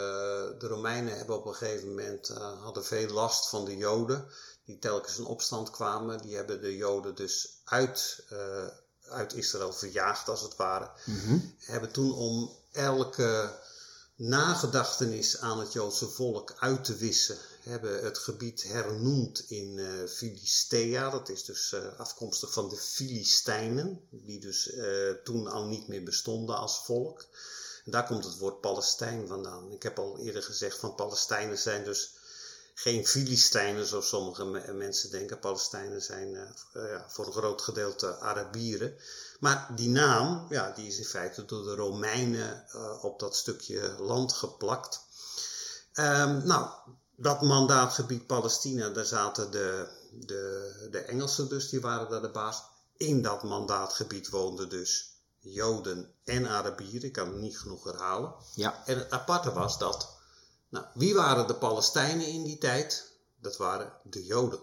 de 0.58 0.66
Romeinen 0.66 1.16
hebben 1.16 1.36
op 1.36 1.46
een 1.46 1.54
gegeven 1.54 1.88
moment, 1.88 2.28
hadden 2.62 2.84
veel 2.84 3.08
last 3.08 3.48
van 3.48 3.64
de 3.64 3.76
Joden, 3.76 4.28
die 4.64 4.78
telkens 4.78 5.18
in 5.18 5.24
opstand 5.24 5.70
kwamen. 5.70 6.22
Die 6.22 6.36
hebben 6.36 6.60
de 6.60 6.76
Joden 6.76 7.14
dus 7.14 7.60
uit, 7.64 8.24
uit 9.08 9.34
Israël 9.34 9.72
verjaagd 9.72 10.28
als 10.28 10.40
het 10.40 10.56
ware. 10.56 10.90
Hebben 11.58 11.92
toen 11.92 12.14
om 12.14 12.56
elke 12.72 13.50
nagedachtenis 14.16 15.40
aan 15.40 15.58
het 15.58 15.72
Joodse 15.72 16.08
volk 16.08 16.54
uit 16.58 16.84
te 16.84 16.96
wissen, 16.96 17.36
hebben 17.70 18.04
het 18.04 18.18
gebied 18.18 18.62
hernoemd 18.62 19.50
in 19.50 19.78
eh 19.78 20.08
Filistea. 20.08 21.10
Dat 21.10 21.28
is 21.28 21.44
dus 21.44 21.72
eh, 21.72 21.98
afkomstig 21.98 22.52
van 22.52 22.68
de 22.68 22.76
Filistijnen, 22.76 24.00
die 24.10 24.40
dus 24.40 24.70
eh, 24.70 25.10
toen 25.24 25.46
al 25.46 25.66
niet 25.66 25.88
meer 25.88 26.02
bestonden 26.02 26.56
als 26.56 26.84
volk. 26.84 27.26
Daar 27.84 28.06
komt 28.06 28.24
het 28.24 28.38
woord 28.38 28.60
Palestijn 28.60 29.26
vandaan. 29.26 29.72
Ik 29.72 29.82
heb 29.82 29.98
al 29.98 30.18
eerder 30.18 30.42
gezegd 30.42 30.78
van 30.78 30.94
Palestijnen 30.94 31.58
zijn 31.58 31.84
dus 31.84 32.14
geen 32.74 33.06
Filistijnen 33.06 33.86
zoals 33.86 34.08
sommige 34.08 34.44
me- 34.44 34.72
mensen 34.72 35.10
denken. 35.10 35.38
Palestijnen 35.38 36.02
zijn 36.02 36.30
ja, 36.72 37.06
voor 37.08 37.26
een 37.26 37.32
groot 37.32 37.62
gedeelte 37.62 38.18
Arabieren. 38.18 38.96
Maar 39.40 39.72
die 39.76 39.88
naam, 39.88 40.46
ja, 40.50 40.70
die 40.70 40.86
is 40.86 40.98
in 40.98 41.04
feite 41.04 41.44
door 41.44 41.64
de 41.64 41.74
Romeinen 41.74 42.64
op 43.02 43.20
dat 43.20 43.36
stukje 43.36 43.94
land 43.98 44.32
geplakt. 44.32 45.00
Ehm, 45.92 46.46
nou, 46.46 46.70
dat 47.16 47.42
mandaatgebied 47.42 48.26
Palestina, 48.26 48.88
daar 48.88 49.04
zaten 49.04 49.50
de, 49.50 49.88
de, 50.12 50.88
de 50.90 50.98
Engelsen 50.98 51.48
dus, 51.48 51.68
die 51.68 51.80
waren 51.80 52.10
daar 52.10 52.22
de 52.22 52.30
baas. 52.30 52.62
In 52.96 53.22
dat 53.22 53.42
mandaatgebied 53.42 54.28
woonden 54.28 54.68
dus 54.68 55.16
Joden 55.38 56.14
en 56.24 56.48
Arabieren, 56.48 57.02
ik 57.02 57.12
kan 57.12 57.28
het 57.28 57.36
niet 57.36 57.58
genoeg 57.58 57.84
herhalen. 57.84 58.34
Ja. 58.54 58.82
En 58.86 58.98
het 58.98 59.10
aparte 59.10 59.52
was 59.52 59.78
dat, 59.78 60.16
nou, 60.68 60.86
wie 60.94 61.14
waren 61.14 61.46
de 61.46 61.54
Palestijnen 61.54 62.26
in 62.26 62.44
die 62.44 62.58
tijd? 62.58 63.14
Dat 63.40 63.56
waren 63.56 63.92
de 64.02 64.24
Joden. 64.24 64.60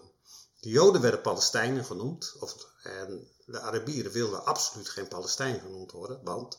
De 0.60 0.68
Joden 0.68 1.00
werden 1.00 1.20
Palestijnen 1.20 1.84
genoemd, 1.84 2.36
of, 2.40 2.66
en 2.82 3.28
de 3.46 3.60
Arabieren 3.60 4.12
wilden 4.12 4.44
absoluut 4.44 4.88
geen 4.88 5.08
Palestijn 5.08 5.60
genoemd 5.60 5.92
worden, 5.92 6.20
want 6.22 6.58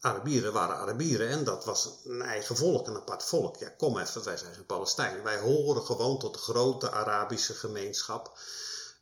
Arabieren 0.00 0.52
waren 0.52 0.76
Arabieren 0.76 1.28
en 1.28 1.44
dat 1.44 1.64
was 1.64 1.88
een 2.04 2.22
eigen 2.22 2.56
volk, 2.56 2.86
een 2.86 2.96
apart 2.96 3.24
volk. 3.24 3.56
Ja, 3.56 3.68
kom 3.68 3.98
even, 3.98 4.24
wij 4.24 4.36
zijn 4.36 4.54
geen 4.54 4.66
Palestijnen. 4.66 5.22
Wij 5.22 5.38
horen 5.38 5.82
gewoon 5.82 6.18
tot 6.18 6.32
de 6.32 6.40
grote 6.40 6.90
Arabische 6.90 7.54
gemeenschap. 7.54 8.38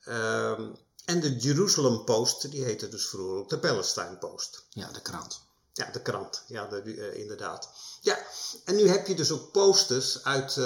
Ehm, 0.05 0.69
en 1.05 1.21
de 1.21 1.37
Jerusalem 1.37 2.05
Post, 2.05 2.51
die 2.51 2.65
heette 2.65 2.89
dus 2.89 3.07
vroeger 3.07 3.37
ook 3.39 3.49
de 3.49 3.59
Palestine 3.59 4.17
Post. 4.17 4.63
Ja, 4.71 4.91
de 4.93 5.01
krant. 5.01 5.41
Ja, 5.73 5.91
de 5.93 6.03
krant. 6.03 6.43
Ja, 6.47 6.67
de, 6.67 6.81
eh, 6.81 7.21
inderdaad. 7.21 7.69
Ja, 8.01 8.19
en 8.65 8.77
nu 8.77 8.89
heb 8.89 9.07
je 9.07 9.15
dus 9.15 9.31
ook 9.31 9.53
posters 9.53 10.25
uit 10.25 10.51
eh, 10.51 10.57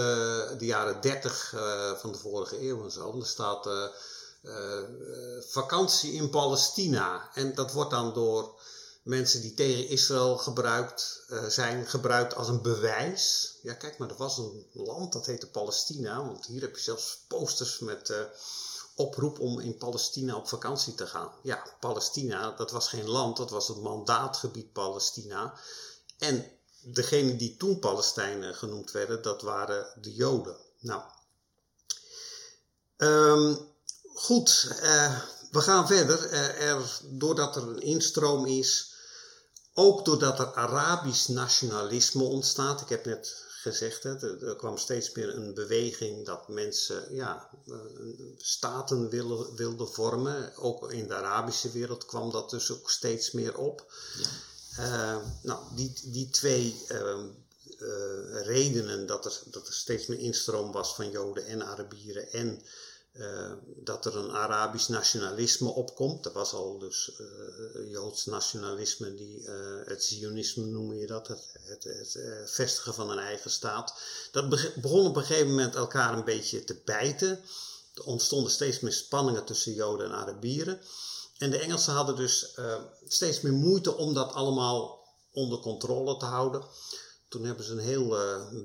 de 0.59 0.67
jaren 0.67 1.01
30 1.01 1.53
eh, 1.55 1.93
van 1.93 2.13
de 2.13 2.19
vorige 2.19 2.69
eeuw 2.69 2.85
en 2.85 2.91
zo. 2.91 3.13
En 3.13 3.21
er 3.21 3.27
staat 3.27 3.69
vakantie 5.51 6.13
in 6.13 6.31
Palestina. 6.31 7.31
En 7.35 7.55
dat 7.55 7.73
wordt 7.73 7.91
dan 7.91 8.15
door 8.15 8.61
mensen 9.03 9.41
die 9.41 9.55
tegen 9.55 9.89
Israël 9.89 10.37
gebruikt 10.37 11.25
eh, 11.29 11.45
zijn, 11.45 11.87
gebruikt 11.87 12.35
als 12.35 12.49
een 12.49 12.63
bewijs. 12.63 13.55
Ja, 13.63 13.75
kijk 13.75 13.99
maar, 13.99 14.11
er 14.11 14.17
was 14.17 14.39
een 14.39 14.67
land 14.73 15.13
dat 15.13 15.27
heette 15.27 15.51
Palestina. 15.51 16.25
Want 16.25 16.47
hier 16.47 16.61
heb 16.61 16.77
je 16.77 16.83
zelfs 16.83 17.25
posters 17.29 17.79
met... 17.79 18.11
eh, 18.11 18.19
oproep 19.01 19.39
om 19.39 19.61
in 19.61 19.77
Palestina 19.77 20.37
op 20.37 20.49
vakantie 20.49 20.95
te 20.95 21.07
gaan. 21.07 21.33
Ja, 21.43 21.63
Palestina, 21.81 22.51
dat 22.51 22.71
was 22.71 22.89
geen 22.89 23.09
land, 23.09 23.37
dat 23.37 23.51
was 23.51 23.69
het 23.69 23.81
mandaatgebied 23.81 24.73
Palestina. 24.73 25.55
En 26.19 26.51
degene 26.81 27.37
die 27.37 27.57
toen 27.57 27.79
Palestijnen 27.79 28.55
genoemd 28.55 28.91
werden, 28.91 29.23
dat 29.23 29.43
waren 29.43 29.87
de 30.01 30.15
Joden. 30.15 30.57
Nou, 30.79 31.03
ehm, 32.97 33.55
goed, 34.15 34.77
eh, 34.81 35.21
we 35.51 35.61
gaan 35.61 35.87
verder. 35.87 36.33
Er, 36.33 37.01
doordat 37.05 37.57
er 37.57 37.63
een 37.63 37.83
instroom 37.83 38.47
is, 38.47 38.90
ook 39.75 40.05
doordat 40.05 40.39
er 40.39 40.55
Arabisch 40.55 41.29
nationalisme 41.29 42.23
ontstaat. 42.23 42.81
Ik 42.81 42.89
heb 42.89 43.05
net 43.05 43.49
gezegd, 43.49 44.03
hè, 44.03 44.47
er, 44.47 44.57
kwam 44.57 44.77
steeds 44.77 45.13
meer 45.13 45.37
een 45.37 45.55
beweging 45.55 46.27
dat 46.27 46.49
mensen 46.49 47.15
ja, 47.15 47.51
staten 48.37 49.09
willen, 49.09 49.55
wilden 49.55 49.89
vormen. 49.89 50.57
Ook 50.57 50.93
in 50.93 51.09
de 51.09 51.15
Arabische 51.15 51.71
wereld 51.71 52.05
kwam 52.05 52.31
dat 52.31 52.51
dus 52.51 52.71
ook 52.71 52.91
steeds 52.91 53.31
meer 53.31 53.57
op. 53.57 53.93
Ja. 54.19 54.29
Eh, 54.77 55.17
nou, 55.43 55.61
die, 55.75 55.93
die 56.05 56.31
twee 56.31 56.85
ehm, 56.89 57.27
eh, 57.79 58.43
redenen 58.43 59.07
dat 59.07 59.25
er, 59.25 59.41
dat 59.45 59.67
er 59.67 59.73
steeds 59.73 60.07
meer 60.07 60.19
instroom 60.19 60.73
was 60.73 60.95
van 60.95 61.11
Joden 61.11 61.47
en 61.47 61.67
Arabieren 61.67 62.33
en 62.33 62.63
eh, 63.13 63.53
dat 63.77 64.05
er 64.05 64.17
een 64.17 64.31
Arabisch 64.31 64.89
nationalisme 64.89 65.69
opkomt. 65.69 66.27
Er 66.27 66.33
was 66.33 66.53
al 66.53 66.79
dus 66.79 67.11
uh, 67.21 67.91
Joods 67.91 68.27
nationalisme, 68.27 69.15
die, 69.15 69.41
uh, 69.41 69.55
het 69.85 70.05
Zionisme 70.05 70.65
noem 70.65 70.95
je 70.95 71.07
dat, 71.07 71.29
het, 71.29 71.49
het, 71.53 71.85
het 71.85 72.19
vestigen 72.51 72.95
van 72.95 73.11
een 73.11 73.19
eigen 73.19 73.51
staat. 73.51 73.95
Dat 74.33 74.49
begon 74.81 75.07
op 75.07 75.17
een 75.17 75.25
gegeven 75.25 75.49
moment 75.49 75.75
elkaar 75.75 76.17
een 76.17 76.25
beetje 76.25 76.65
te 76.65 76.81
bijten. 76.85 77.41
Er 77.95 78.05
ontstonden 78.05 78.53
steeds 78.53 78.81
meer 78.81 78.93
spanningen 78.93 79.45
tussen 79.45 79.75
Joden 79.75 80.07
en 80.07 80.15
Arabieren. 80.15 80.81
En 81.39 81.51
de 81.51 81.59
Engelsen 81.59 81.93
hadden 81.93 82.17
dus 82.17 82.55
steeds 83.09 83.41
meer 83.41 83.53
moeite 83.53 83.97
om 83.97 84.15
dat 84.15 84.33
allemaal 84.33 85.09
onder 85.33 85.59
controle 85.59 86.17
te 86.17 86.25
houden. 86.25 86.65
Toen 87.29 87.45
hebben 87.45 87.65
ze 87.65 87.73
een 87.73 87.79
heel 87.79 88.17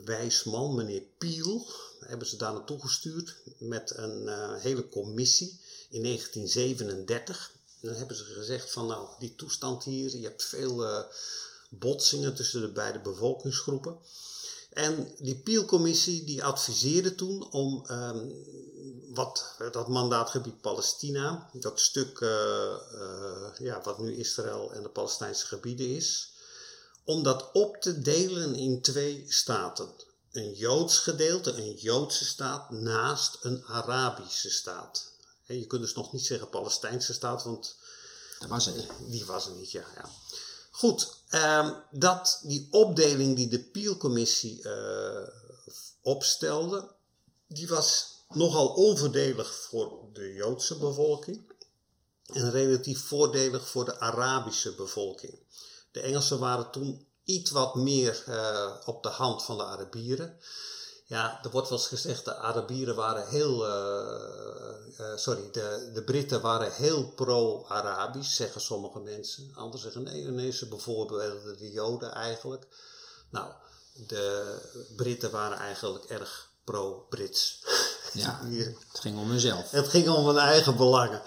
wijs 0.05 0.43
man, 0.43 0.75
meneer 0.75 1.03
Peel, 1.17 1.67
hebben 1.99 2.27
ze 2.27 2.37
daar 2.37 2.53
naartoe 2.53 2.81
gestuurd 2.81 3.35
met 3.57 3.97
een 3.97 4.21
uh, 4.21 4.55
hele 4.55 4.89
commissie 4.89 5.59
in 5.89 6.03
1937. 6.03 7.51
En 7.81 7.87
dan 7.87 7.97
hebben 7.97 8.17
ze 8.17 8.23
gezegd 8.23 8.71
van 8.71 8.87
nou, 8.87 9.07
die 9.19 9.35
toestand 9.35 9.83
hier, 9.83 10.17
je 10.17 10.23
hebt 10.23 10.43
veel 10.43 10.83
uh, 10.83 11.03
botsingen 11.69 12.35
tussen 12.35 12.61
de 12.61 12.71
beide 12.71 12.99
bevolkingsgroepen. 12.99 13.97
En 14.69 15.15
die 15.17 15.35
Peel-commissie 15.35 16.23
die 16.23 16.43
adviseerde 16.43 17.15
toen 17.15 17.51
om 17.51 17.85
um, 17.91 18.33
wat, 19.13 19.55
dat 19.71 19.87
mandaatgebied 19.87 20.61
Palestina, 20.61 21.49
dat 21.53 21.79
stuk 21.79 22.19
uh, 22.19 22.75
ja, 23.57 23.81
wat 23.83 23.99
nu 23.99 24.15
Israël 24.15 24.73
en 24.73 24.83
de 24.83 24.89
Palestijnse 24.89 25.45
gebieden 25.45 25.87
is, 25.87 26.33
om 27.03 27.23
dat 27.23 27.51
op 27.51 27.77
te 27.81 28.01
delen 28.01 28.55
in 28.55 28.81
twee 28.81 29.25
staten 29.27 29.89
een 30.35 30.53
Joods 30.53 30.99
gedeelte, 30.99 31.51
een 31.51 31.73
Joodse 31.73 32.25
staat, 32.25 32.71
naast 32.71 33.37
een 33.41 33.65
Arabische 33.65 34.49
staat. 34.49 35.11
je 35.43 35.65
kunt 35.65 35.81
dus 35.81 35.93
nog 35.93 36.13
niet 36.13 36.25
zeggen 36.25 36.49
Palestijnse 36.49 37.13
staat, 37.13 37.43
want 37.43 37.75
dat 38.39 38.49
was 38.49 38.65
het. 38.65 38.87
die 39.07 39.25
was 39.25 39.45
er 39.47 39.53
niet, 39.53 39.71
ja. 39.71 39.85
ja. 39.95 40.09
Goed, 40.71 41.13
um, 41.31 41.75
dat 41.91 42.39
die 42.43 42.67
opdeling 42.71 43.35
die 43.35 43.47
de 43.47 43.59
Peel-commissie 43.63 44.61
uh, 44.63 45.27
opstelde, 46.01 46.91
die 47.47 47.67
was 47.67 48.15
nogal 48.29 48.67
onvoordelig 48.67 49.55
voor 49.55 49.99
de 50.13 50.33
Joodse 50.33 50.77
bevolking 50.77 51.53
en 52.25 52.51
relatief 52.51 53.01
voordelig 53.01 53.67
voor 53.67 53.85
de 53.85 53.99
Arabische 53.99 54.75
bevolking. 54.75 55.39
De 55.91 55.99
Engelsen 55.99 56.39
waren 56.39 56.71
toen 56.71 57.04
iets 57.25 57.51
wat 57.51 57.75
meer 57.75 58.23
uh, 58.29 58.71
op 58.85 59.03
de 59.03 59.09
hand 59.09 59.43
van 59.43 59.57
de 59.57 59.63
Arabieren. 59.63 60.39
Ja, 61.07 61.39
er 61.43 61.49
wordt 61.49 61.69
wel 61.69 61.77
eens 61.77 61.87
gezegd, 61.87 62.25
de 62.25 62.35
Arabieren 62.35 62.95
waren 62.95 63.27
heel, 63.27 63.67
uh, 63.67 64.99
uh, 64.99 65.17
sorry, 65.17 65.51
de, 65.51 65.91
de 65.93 66.03
Britten 66.03 66.41
waren 66.41 66.71
heel 66.71 67.11
pro-Arabisch, 67.11 68.35
zeggen 68.35 68.61
sommige 68.61 68.99
mensen. 68.99 69.51
Anderen 69.55 69.79
zeggen 69.79 70.03
nee, 70.03 70.23
nee, 70.23 70.51
ze 70.51 70.67
bijvoorbeeld 70.67 71.59
de 71.59 71.71
Joden 71.71 72.13
eigenlijk. 72.13 72.67
Nou, 73.29 73.51
de 74.07 74.57
Britten 74.95 75.31
waren 75.31 75.57
eigenlijk 75.57 76.05
erg 76.05 76.49
pro-Brits. 76.63 77.63
Ja, 78.13 78.39
het 78.91 78.99
ging 78.99 79.17
om 79.17 79.29
hunzelf. 79.29 79.71
Het 79.71 79.87
ging 79.87 80.09
om 80.09 80.27
hun 80.27 80.37
eigen 80.37 80.77
belangen. 80.77 81.21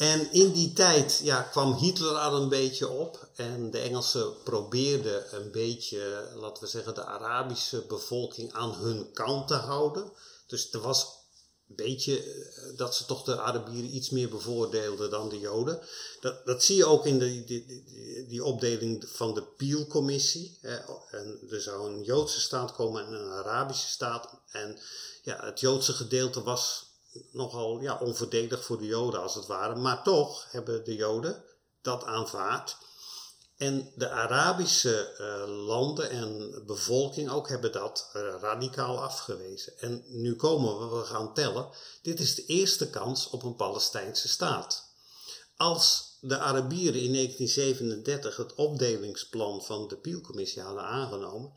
En 0.00 0.32
in 0.32 0.52
die 0.52 0.72
tijd 0.72 1.20
ja, 1.22 1.42
kwam 1.42 1.74
Hitler 1.74 2.14
al 2.14 2.42
een 2.42 2.48
beetje 2.48 2.88
op. 2.88 3.28
En 3.34 3.70
de 3.70 3.78
Engelsen 3.78 4.42
probeerden 4.42 5.34
een 5.34 5.50
beetje, 5.50 6.30
laten 6.34 6.62
we 6.62 6.68
zeggen, 6.68 6.94
de 6.94 7.04
Arabische 7.04 7.84
bevolking 7.88 8.52
aan 8.52 8.74
hun 8.74 9.12
kant 9.12 9.48
te 9.48 9.54
houden. 9.54 10.12
Dus 10.46 10.72
er 10.72 10.80
was 10.80 11.06
een 11.68 11.76
beetje 11.76 12.22
eh, 12.22 12.76
dat 12.76 12.94
ze 12.94 13.04
toch 13.04 13.22
de 13.22 13.40
Arabieren 13.40 13.94
iets 13.94 14.10
meer 14.10 14.28
bevoordeelden 14.28 15.10
dan 15.10 15.28
de 15.28 15.38
Joden. 15.38 15.80
Dat, 16.20 16.46
dat 16.46 16.64
zie 16.64 16.76
je 16.76 16.86
ook 16.86 17.06
in 17.06 17.18
die, 17.18 17.44
die 18.28 18.44
opdeling 18.44 19.08
van 19.08 19.34
de 19.34 19.42
Peel-commissie. 19.42 20.58
Er 21.50 21.60
zou 21.60 21.92
een 21.92 22.02
Joodse 22.02 22.40
staat 22.40 22.72
komen 22.72 23.06
en 23.06 23.12
een 23.12 23.30
Arabische 23.30 23.88
staat. 23.88 24.28
En 24.50 24.78
ja, 25.22 25.44
het 25.44 25.60
Joodse 25.60 25.92
gedeelte 25.92 26.42
was 26.42 26.89
nogal 27.32 27.80
ja, 27.80 27.98
onvoordelig 27.98 28.64
voor 28.64 28.78
de 28.78 28.86
Joden 28.86 29.22
als 29.22 29.34
het 29.34 29.46
ware. 29.46 29.74
Maar 29.74 30.02
toch 30.02 30.46
hebben 30.50 30.84
de 30.84 30.94
Joden 30.94 31.44
dat 31.82 32.04
aanvaard. 32.04 32.76
En 33.56 33.92
de 33.94 34.10
Arabische 34.10 35.14
uh, 35.18 35.66
landen 35.66 36.10
en 36.10 36.62
bevolking 36.66 37.30
ook 37.30 37.48
hebben 37.48 37.72
dat 37.72 38.10
uh, 38.16 38.34
radicaal 38.40 39.02
afgewezen. 39.02 39.78
En 39.78 40.04
nu 40.08 40.36
komen 40.36 40.78
we, 40.78 40.96
we 40.96 41.04
gaan 41.04 41.34
tellen. 41.34 41.68
Dit 42.02 42.20
is 42.20 42.34
de 42.34 42.46
eerste 42.46 42.90
kans 42.90 43.30
op 43.30 43.42
een 43.42 43.56
Palestijnse 43.56 44.28
staat. 44.28 44.88
Als 45.56 46.16
de 46.20 46.38
Arabieren 46.38 47.00
in 47.00 47.12
1937 47.12 48.36
het 48.36 48.54
opdelingsplan 48.54 49.64
van 49.64 49.88
de 49.88 49.96
Peel-commissie 49.96 50.62
hadden 50.62 50.84
aangenomen, 50.84 51.52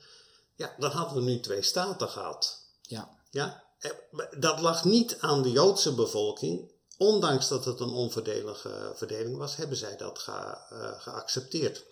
ja, 0.55 0.75
dan 0.77 0.91
hadden 0.91 1.15
we 1.15 1.31
nu 1.31 1.39
twee 1.39 1.61
staten 1.61 2.09
gehad. 2.09 2.67
Ja. 2.81 3.21
Ja, 3.33 3.45
eh, 3.55 3.62
dat 4.37 4.59
lag 4.59 4.83
niet 4.83 5.17
aan 5.19 5.41
de 5.41 5.51
Joodse 5.51 5.95
bevolking. 5.95 6.71
Ondanks 6.97 7.47
dat 7.47 7.65
het 7.65 7.79
een 7.79 7.89
onverdelige 7.89 8.91
verdeling 8.95 9.37
was, 9.37 9.55
hebben 9.55 9.77
zij 9.77 9.97
dat 9.97 10.19
ge, 10.19 10.31
uh, 10.31 11.01
geaccepteerd. 11.01 11.83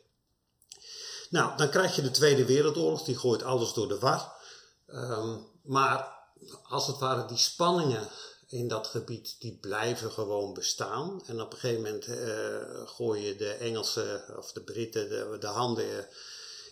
Nou, 1.30 1.58
dan 1.58 1.70
krijg 1.70 1.96
je 1.96 2.02
de 2.02 2.12
Tweede 2.12 2.46
Wereldoorlog, 2.46 3.04
die 3.04 3.18
gooit 3.18 3.44
alles 3.44 3.74
door 3.74 3.88
de 3.88 4.00
war. 4.00 4.34
Um, 4.88 5.48
maar 5.64 6.20
als 6.64 6.88
het 6.88 6.98
ware, 6.98 7.26
die 7.26 7.38
spanningen 7.38 8.08
in 8.48 8.68
dat 8.68 8.88
gebied, 8.88 9.36
die 9.40 9.58
blijven 9.62 10.12
gewoon 10.12 10.54
bestaan. 10.54 11.22
En 11.26 11.42
op 11.42 11.54
een 11.54 11.60
gegeven 11.60 11.82
moment 11.82 12.08
uh, 12.08 12.88
gooien 12.88 13.38
de 13.38 13.54
Engelsen 13.54 14.38
of 14.38 14.52
de 14.52 14.62
Britten 14.62 15.10
de, 15.10 15.38
de 15.40 15.48
handen 15.48 16.08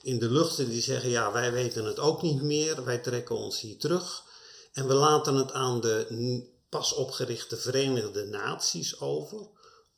in 0.02 0.20
de 0.20 0.30
lucht 0.30 0.60
en 0.60 0.70
die 0.70 0.82
zeggen, 0.82 1.10
ja, 1.10 1.32
wij 1.32 1.52
weten 1.52 1.86
het 1.86 2.00
ook 2.00 2.22
niet 2.22 2.42
meer, 2.42 2.84
wij 2.84 2.98
trekken 2.98 3.36
ons 3.36 3.60
hier 3.60 3.78
terug. 3.78 4.24
En 4.72 4.88
we 4.88 4.94
laten 4.94 5.36
het 5.36 5.52
aan 5.52 5.82
de 5.82 6.08
pas 6.70 6.94
opgerichte 6.94 7.58
Verenigde 7.58 8.26
Naties 8.26 9.00
over. 9.00 9.48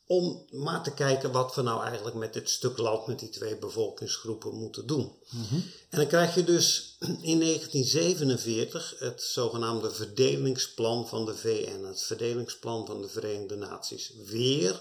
Om 0.06 0.46
maar 0.50 0.82
te 0.82 0.94
kijken 0.94 1.32
wat 1.32 1.54
we 1.54 1.62
nou 1.62 1.84
eigenlijk 1.84 2.16
met 2.16 2.32
dit 2.32 2.50
stuk 2.50 2.78
land, 2.78 3.06
met 3.06 3.18
die 3.18 3.28
twee 3.28 3.58
bevolkingsgroepen 3.58 4.54
moeten 4.54 4.86
doen. 4.86 5.12
Mm 5.30 5.44
-hmm. 5.48 5.64
En 5.88 5.98
dan 5.98 6.06
krijg 6.06 6.34
je 6.34 6.44
dus 6.44 6.96
in 7.32 7.40
1947 7.40 8.94
het 8.98 9.22
zogenaamde 9.22 9.90
verdelingsplan 9.90 11.08
van 11.08 11.24
de 11.24 11.34
VN, 11.34 11.84
het 11.84 12.02
verdelingsplan 12.02 12.86
van 12.86 13.02
de 13.02 13.08
Verenigde 13.08 13.56
Naties. 13.56 14.12
Weer, 14.26 14.80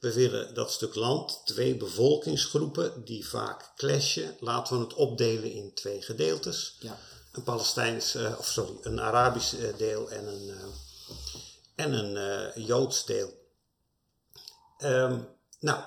we 0.00 0.12
willen 0.12 0.54
dat 0.54 0.70
stuk 0.72 0.94
land, 0.94 1.40
twee 1.44 1.76
bevolkingsgroepen 1.76 3.04
die 3.04 3.28
vaak 3.28 3.72
clashen, 3.76 4.36
laten 4.40 4.76
we 4.78 4.84
het 4.84 4.94
opdelen 4.94 5.52
in 5.52 5.74
twee 5.74 6.02
gedeeltes. 6.02 6.76
Ja 6.80 6.98
een 7.36 7.42
Palestijns, 7.42 8.14
uh, 8.14 8.38
of 8.38 8.46
sorry, 8.46 8.78
een 8.82 9.00
Arabisch 9.00 9.52
uh, 9.52 9.76
deel 9.76 10.10
en 10.10 10.26
een, 10.26 10.48
uh, 10.48 10.64
en 11.74 11.92
een 11.92 12.62
Joods 12.62 13.04
deel. 13.04 13.44
Um, 14.78 15.28
nou, 15.60 15.82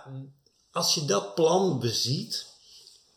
als 0.72 0.94
je 0.94 1.06
dat 1.06 1.36
plan 1.36 1.80
beziet, 1.80 2.46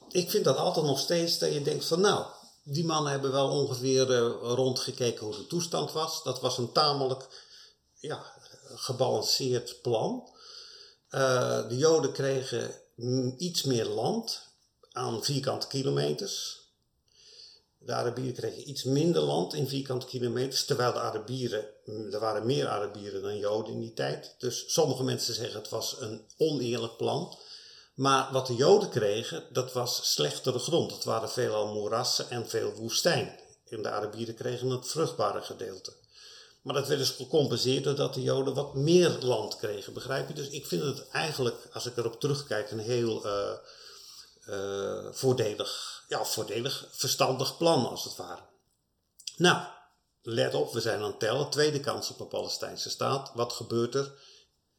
ik 0.08 0.30
vind 0.30 0.44
dat 0.44 0.56
altijd 0.56 0.86
nog 0.86 0.98
steeds 0.98 1.38
dat 1.38 1.52
je 1.52 1.62
denkt 1.62 1.84
van 1.84 2.00
nou, 2.00 2.26
die 2.64 2.84
mannen 2.84 3.12
hebben 3.12 3.32
wel 3.32 3.48
ongeveer 3.48 4.06
rondgekeken 4.40 5.26
hoe 5.26 5.36
de 5.36 5.46
toestand 5.46 5.92
was. 5.92 6.22
Dat 6.22 6.40
was 6.40 6.58
een 6.58 6.72
tamelijk 6.72 7.28
ja, 8.00 8.32
gebalanceerd 8.74 9.82
plan. 9.82 10.30
de 11.10 11.76
Joden 11.76 12.12
kregen 12.12 12.74
iets 13.36 13.62
meer 13.62 13.86
land 13.86 14.40
aan 14.92 15.24
vierkante 15.24 15.66
kilometers. 15.66 16.61
De 17.84 17.92
Arabieren 17.92 18.34
kregen 18.34 18.68
iets 18.68 18.84
minder 18.84 19.22
land 19.22 19.54
in 19.54 19.68
vierkante 19.68 20.06
kilometers, 20.06 20.64
terwijl 20.64 20.92
de 20.92 21.00
Arabieren, 21.00 21.64
er 22.12 22.20
waren 22.20 22.46
meer 22.46 22.68
Arabieren 22.68 23.22
dan 23.22 23.38
Joden 23.38 23.72
in 23.72 23.80
die 23.80 23.94
tijd. 23.94 24.34
Dus 24.38 24.64
sommige 24.66 25.02
mensen 25.02 25.34
zeggen 25.34 25.58
het 25.58 25.68
was 25.68 25.96
een 26.00 26.24
oneerlijk 26.36 26.96
plan. 26.96 27.38
Maar 27.94 28.32
wat 28.32 28.46
de 28.46 28.54
Joden 28.54 28.88
kregen, 28.88 29.44
dat 29.50 29.72
was 29.72 30.12
slechtere 30.12 30.58
grond. 30.58 30.92
Het 30.92 31.04
waren 31.04 31.30
veelal 31.30 31.72
moerassen 31.72 32.30
en 32.30 32.48
veel 32.48 32.72
woestijn. 32.72 33.40
En 33.68 33.82
de 33.82 33.90
Arabieren 33.90 34.34
kregen 34.34 34.70
het 34.70 34.88
vruchtbare 34.88 35.42
gedeelte. 35.42 35.92
Maar 36.62 36.74
dat 36.74 36.88
werd 36.88 37.00
dus 37.00 37.10
gecompenseerd 37.10 37.84
doordat 37.84 38.14
de 38.14 38.22
Joden 38.22 38.54
wat 38.54 38.74
meer 38.74 39.16
land 39.20 39.56
kregen, 39.56 39.92
begrijp 39.92 40.28
je? 40.28 40.34
Dus 40.34 40.48
ik 40.48 40.66
vind 40.66 40.82
het 40.82 41.08
eigenlijk, 41.08 41.68
als 41.72 41.86
ik 41.86 41.96
erop 41.96 42.20
terugkijk, 42.20 42.70
een 42.70 42.78
heel 42.78 43.26
uh, 43.26 43.50
eh, 44.46 45.12
voordelig, 45.12 45.91
ja, 46.12 46.24
voordelig, 46.24 46.88
verstandig 46.90 47.56
plan 47.56 47.88
als 47.88 48.04
het 48.04 48.16
ware. 48.16 48.42
Nou, 49.36 49.66
let 50.22 50.54
op, 50.54 50.72
we 50.72 50.80
zijn 50.80 51.00
aan 51.00 51.10
het 51.10 51.18
tellen. 51.18 51.50
Tweede 51.50 51.80
kans 51.80 52.10
op 52.10 52.20
een 52.20 52.28
Palestijnse 52.28 52.90
staat. 52.90 53.30
Wat 53.34 53.52
gebeurt 53.52 53.94
er? 53.94 54.12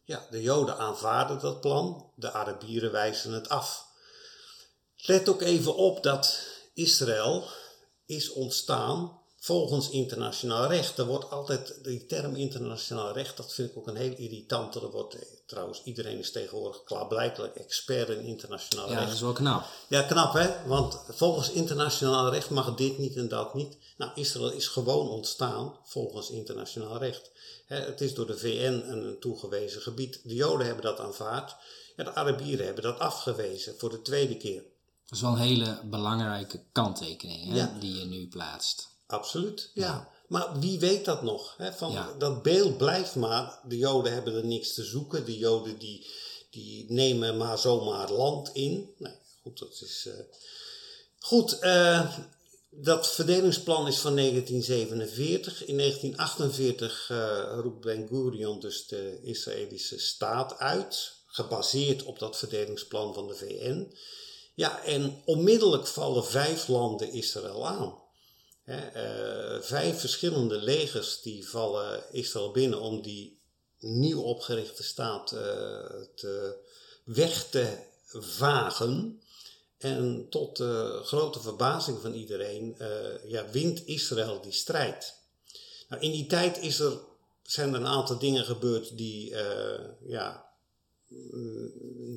Ja, 0.03 0.27
de 0.29 0.41
Joden 0.41 0.77
aanvaarden 0.77 1.39
dat 1.39 1.61
plan, 1.61 2.11
de 2.15 2.31
Arabieren 2.31 2.91
wijzen 2.91 3.31
het 3.31 3.49
af. 3.49 3.85
Let 4.95 5.29
ook 5.29 5.41
even 5.41 5.75
op 5.75 6.03
dat 6.03 6.39
Israël 6.73 7.47
is 8.05 8.31
ontstaan 8.31 9.21
volgens 9.43 9.89
internationaal 9.89 10.67
recht. 10.67 10.97
Er 10.97 11.05
wordt 11.05 11.29
altijd, 11.29 11.83
die 11.83 12.05
term 12.05 12.35
internationaal 12.35 13.11
recht, 13.13 13.37
dat 13.37 13.53
vind 13.53 13.69
ik 13.69 13.77
ook 13.77 13.87
een 13.87 13.95
heel 13.95 14.15
irritant. 14.15 14.75
Er 14.75 14.91
wordt, 14.91 15.13
eh, 15.15 15.21
trouwens, 15.45 15.81
iedereen 15.83 16.17
is 16.17 16.31
tegenwoordig 16.31 16.83
klaarblijkelijk 16.83 17.55
expert 17.55 18.09
in 18.09 18.19
internationaal 18.21 18.87
Ja, 18.89 18.93
recht. 18.93 19.05
dat 19.05 19.15
is 19.15 19.21
wel 19.21 19.33
knap. 19.33 19.65
Ja, 19.87 20.01
knap 20.03 20.33
hè, 20.33 20.67
want 20.67 20.99
volgens 21.09 21.51
internationaal 21.51 22.29
recht 22.29 22.49
mag 22.49 22.75
dit 22.75 22.97
niet 22.97 23.15
en 23.15 23.27
dat 23.27 23.53
niet. 23.53 23.77
Nou, 23.97 24.11
Israël 24.15 24.51
is 24.51 24.67
gewoon 24.67 25.09
ontstaan 25.09 25.77
volgens 25.83 26.29
internationaal 26.29 26.97
recht. 26.97 27.31
Hè, 27.65 27.79
het 27.79 28.01
is 28.01 28.13
door 28.13 28.27
de 28.27 28.37
VN 28.37 28.83
een 28.87 29.17
toegewezen 29.19 29.81
gebied. 29.81 30.19
De 30.23 30.33
Joden 30.35 30.65
hebben 30.65 30.83
dat 30.83 30.99
aanvaard. 30.99 31.55
Ja, 31.95 32.03
de 32.03 32.13
Arabieren 32.15 32.65
hebben 32.65 32.83
dat 32.83 32.99
afgewezen 32.99 33.75
voor 33.77 33.89
de 33.89 34.01
tweede 34.01 34.37
keer. 34.37 34.61
Dat 35.05 35.11
is 35.17 35.21
wel 35.21 35.31
een 35.31 35.37
hele 35.37 35.79
belangrijke 35.83 36.63
kanttekening 36.71 37.49
hè, 37.49 37.55
Ja. 37.55 37.77
die 37.79 37.99
je 37.99 38.05
nu 38.05 38.27
plaatst. 38.27 38.91
Absoluut, 39.13 39.69
ja. 39.73 40.09
Maar 40.27 40.59
wie 40.59 40.79
weet 40.79 41.05
dat 41.05 41.21
nog? 41.21 41.55
Hè? 41.57 41.73
Van, 41.73 41.91
Ja. 41.91 42.13
Dat 42.17 42.43
beeld 42.43 42.77
blijft 42.77 43.15
maar. 43.15 43.59
De 43.67 43.77
Joden 43.77 44.13
hebben 44.13 44.35
er 44.35 44.45
niks 44.45 44.73
te 44.73 44.83
zoeken. 44.83 45.25
De 45.25 45.37
Joden 45.37 45.77
die, 45.77 46.07
die 46.49 46.85
nemen 46.91 47.37
maar 47.37 47.57
zomaar 47.57 48.11
land 48.11 48.49
in. 48.53 48.93
Nee, 48.97 49.13
goed, 49.41 49.59
dat 49.59 49.81
is. 49.81 50.05
eh, 50.05 50.13
Goed, 51.19 51.59
eh, 51.59 52.17
dat 52.69 53.11
verdelingsplan 53.11 53.87
is 53.87 53.97
van 53.97 54.13
1947. 54.15 55.65
In 55.65 55.75
1948 55.77 57.09
eh, 57.09 57.57
roept 57.61 57.81
Ben 57.81 58.07
Gurion 58.07 58.59
dus 58.59 58.87
de 58.87 59.19
Israëlische 59.23 59.99
staat 59.99 60.57
uit. 60.57 61.13
Gebaseerd 61.25 62.03
op 62.03 62.19
dat 62.19 62.37
verdelingsplan 62.37 63.13
van 63.13 63.27
de 63.27 63.35
VN. 63.35 63.95
Ja, 64.55 64.83
en 64.83 65.21
onmiddellijk 65.25 65.87
vallen 65.87 66.25
vijf 66.25 66.67
landen 66.67 67.11
Israël 67.13 67.67
aan. 67.67 68.01
Eh, 68.63 69.61
vijf 69.61 69.99
verschillende 69.99 70.57
legers 70.57 71.21
die 71.21 71.47
vallen 71.49 72.03
Israël 72.11 72.51
binnen 72.51 72.79
om 72.79 73.01
die 73.01 73.41
nieuw 73.79 74.21
opgerichte 74.21 74.83
staat 74.83 75.31
eh, 75.31 75.39
te, 76.15 76.55
weg 77.03 77.49
te 77.49 77.77
vagen. 78.11 79.21
En 79.77 80.27
tot 80.29 80.57
de 80.57 81.01
grote 81.03 81.41
verbazing 81.41 82.01
van 82.01 82.13
iedereen 82.13 82.75
eh, 82.77 83.29
ja, 83.29 83.49
wint 83.49 83.85
Israël 83.85 84.41
die 84.41 84.51
strijd. 84.51 85.15
Nou, 85.89 86.01
in 86.01 86.11
die 86.11 86.25
tijd 86.25 86.57
is 86.57 86.79
er, 86.79 86.99
zijn 87.43 87.73
er 87.73 87.79
een 87.79 87.87
aantal 87.87 88.19
dingen 88.19 88.45
gebeurd 88.45 88.97
die 88.97 89.35
eh, 89.35 89.85
ja, 90.07 90.45
mm, 91.07 91.71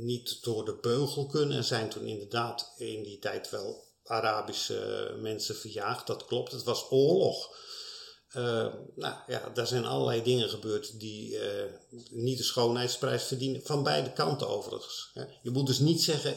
niet 0.04 0.42
door 0.42 0.64
de 0.64 0.78
beugel 0.80 1.26
kunnen. 1.26 1.56
Er 1.56 1.64
zijn 1.64 1.88
toen 1.88 2.06
inderdaad 2.06 2.72
in 2.76 3.02
die 3.02 3.18
tijd 3.18 3.50
wel 3.50 3.84
Arabische 4.06 5.14
mensen 5.20 5.56
verjaagd, 5.56 6.06
dat 6.06 6.24
klopt. 6.24 6.52
Het 6.52 6.62
was 6.62 6.90
oorlog. 6.90 7.54
Eh, 8.28 8.66
nou 8.94 9.14
ja, 9.26 9.50
daar 9.54 9.66
zijn 9.66 9.84
allerlei 9.84 10.22
dingen 10.22 10.48
gebeurd 10.48 11.00
die 11.00 11.38
eh, 11.38 11.72
niet 12.10 12.38
de 12.38 12.44
schoonheidsprijs 12.44 13.22
verdienen. 13.24 13.62
Van 13.64 13.82
beide 13.82 14.12
kanten 14.12 14.48
overigens. 14.48 15.10
Je 15.42 15.50
moet 15.50 15.66
dus 15.66 15.78
niet 15.78 16.02
zeggen, 16.02 16.36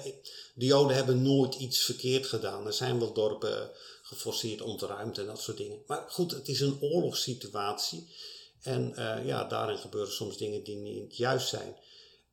de 0.53 0.65
Joden 0.65 0.95
hebben 0.95 1.21
nooit 1.21 1.55
iets 1.55 1.79
verkeerd 1.79 2.25
gedaan. 2.25 2.65
Er 2.65 2.73
zijn 2.73 2.99
wel 2.99 3.13
dorpen 3.13 3.71
geforceerd 4.01 4.61
ontruimd 4.61 5.17
en 5.17 5.25
dat 5.25 5.41
soort 5.41 5.57
dingen. 5.57 5.83
Maar 5.87 6.05
goed, 6.09 6.31
het 6.31 6.47
is 6.47 6.59
een 6.59 6.81
oorlogssituatie. 6.81 8.07
En 8.61 8.95
eh, 8.95 9.25
ja, 9.25 9.43
daarin 9.43 9.77
gebeuren 9.77 10.13
soms 10.13 10.37
dingen 10.37 10.63
die 10.63 10.75
niet 10.75 11.17
juist 11.17 11.47
zijn. 11.47 11.75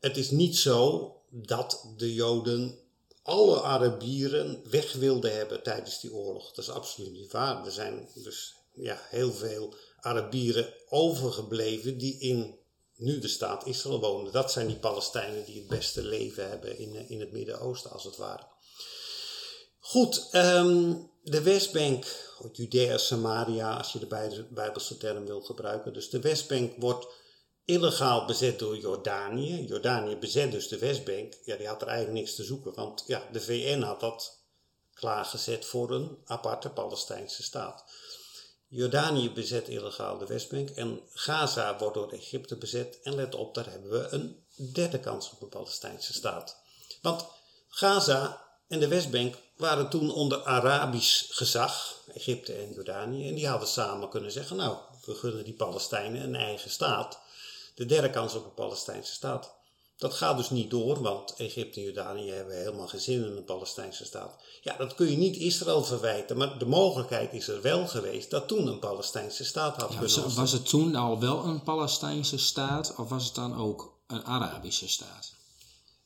Het 0.00 0.16
is 0.16 0.30
niet 0.30 0.56
zo 0.56 1.12
dat 1.30 1.92
de 1.96 2.14
Joden 2.14 2.78
alle 3.26 3.62
Arabieren 3.62 4.62
weg 4.70 4.92
wilden 4.92 5.36
hebben 5.36 5.62
tijdens 5.62 6.00
die 6.00 6.12
oorlog. 6.12 6.52
Dat 6.52 6.64
is 6.64 6.70
absoluut 6.70 7.12
niet 7.12 7.32
waar. 7.32 7.64
Er 7.64 7.72
zijn 7.72 8.08
dus 8.14 8.54
ja, 8.74 9.00
heel 9.08 9.32
veel 9.32 9.74
Arabieren 10.00 10.74
overgebleven 10.88 11.98
die 11.98 12.18
in 12.18 12.58
nu 12.96 13.18
de 13.18 13.28
staat 13.28 13.66
Israël 13.66 14.00
wonen. 14.00 14.32
Dat 14.32 14.52
zijn 14.52 14.66
die 14.66 14.76
Palestijnen 14.76 15.44
die 15.44 15.58
het 15.58 15.66
beste 15.66 16.02
leven 16.02 16.48
hebben 16.48 16.78
in, 16.78 16.96
eh, 16.96 17.10
in 17.10 17.20
het 17.20 17.32
Midden-Oosten, 17.32 17.90
als 17.90 18.04
het 18.04 18.16
ware. 18.16 18.42
Goed, 19.80 20.28
ehm, 20.30 20.94
de 21.22 21.42
Westbank, 21.42 22.04
Judea, 22.52 22.98
Samaria, 22.98 23.76
als 23.76 23.92
je 23.92 23.98
de 23.98 24.06
bij- 24.06 24.46
Bijbelse 24.50 24.96
term 24.96 25.26
wil 25.26 25.40
gebruiken. 25.40 25.92
Dus 25.92 26.10
de 26.10 26.20
Westbank 26.20 26.72
wordt 26.78 27.06
illegaal 27.66 28.24
bezet 28.24 28.58
door 28.58 28.76
Jordanië. 28.76 29.64
Jordanië 29.66 30.16
bezet 30.16 30.50
dus 30.50 30.68
de 30.68 30.78
Westbank. 30.78 31.34
Ja, 31.44 31.56
die 31.56 31.66
had 31.66 31.82
er 31.82 31.88
eigenlijk 31.88 32.18
niks 32.18 32.34
te 32.34 32.44
zoeken, 32.44 32.74
want 32.74 33.04
ja, 33.06 33.28
de 33.32 33.40
VN 33.40 33.80
had 33.80 34.00
dat 34.00 34.38
klaargezet 34.94 35.66
voor 35.66 35.90
een 35.90 36.18
aparte 36.24 36.70
Palestijnse 36.70 37.42
staat. 37.42 37.84
Jordanië 38.68 39.30
bezet 39.30 39.68
illegaal 39.68 40.18
de 40.18 40.26
Westbank 40.26 40.70
en 40.70 41.00
Gaza 41.10 41.78
wordt 41.78 41.94
door 41.94 42.12
Egypte 42.12 42.56
bezet. 42.56 43.00
En 43.02 43.14
let 43.14 43.34
op, 43.34 43.54
daar 43.54 43.70
hebben 43.70 43.90
we 43.90 44.08
een 44.10 44.44
derde 44.72 45.00
kans 45.00 45.30
op 45.30 45.42
een 45.42 45.48
Palestijnse 45.48 46.12
staat. 46.12 46.56
Want 47.02 47.26
Gaza 47.68 48.44
en 48.68 48.80
de 48.80 48.88
Westbank 48.88 49.34
waren 49.56 49.88
toen 49.90 50.12
onder 50.12 50.44
Arabisch 50.44 51.36
gezag, 51.36 52.00
Egypte 52.14 52.52
en 52.52 52.72
Jordanië. 52.72 53.28
En 53.28 53.34
die 53.34 53.48
hadden 53.48 53.68
samen 53.68 54.08
kunnen 54.08 54.32
zeggen, 54.32 54.56
nou, 54.56 54.76
we 55.04 55.14
gunnen 55.14 55.44
die 55.44 55.54
Palestijnen 55.54 56.22
een 56.22 56.34
eigen 56.34 56.70
staat. 56.70 57.18
De 57.76 57.86
derde 57.86 58.10
kans 58.10 58.34
op 58.34 58.44
een 58.44 58.54
Palestijnse 58.54 59.12
staat. 59.12 59.54
Dat 59.96 60.14
gaat 60.14 60.36
dus 60.36 60.50
niet 60.50 60.70
door, 60.70 61.02
want 61.02 61.34
Egypte 61.36 61.80
en 61.80 61.86
Jordanië 61.86 62.30
hebben 62.30 62.56
helemaal 62.56 62.86
geen 62.86 63.00
zin 63.00 63.24
in 63.24 63.36
een 63.36 63.44
Palestijnse 63.44 64.04
staat. 64.04 64.34
Ja, 64.62 64.76
dat 64.76 64.94
kun 64.94 65.10
je 65.10 65.16
niet 65.16 65.36
Israël 65.36 65.84
verwijten, 65.84 66.36
maar 66.36 66.58
de 66.58 66.66
mogelijkheid 66.66 67.32
is 67.32 67.48
er 67.48 67.62
wel 67.62 67.86
geweest 67.86 68.30
dat 68.30 68.48
toen 68.48 68.66
een 68.66 68.78
Palestijnse 68.78 69.44
staat 69.44 69.76
had 69.76 69.92
Ja, 69.92 69.98
kunnen 69.98 70.22
was, 70.22 70.34
was 70.34 70.52
het 70.52 70.68
toen 70.68 70.94
al 70.94 71.20
wel 71.20 71.44
een 71.44 71.62
Palestijnse 71.62 72.38
staat 72.38 72.94
of 72.96 73.08
was 73.08 73.24
het 73.24 73.34
dan 73.34 73.58
ook 73.58 73.92
een 74.06 74.24
Arabische 74.24 74.88
staat? 74.88 75.34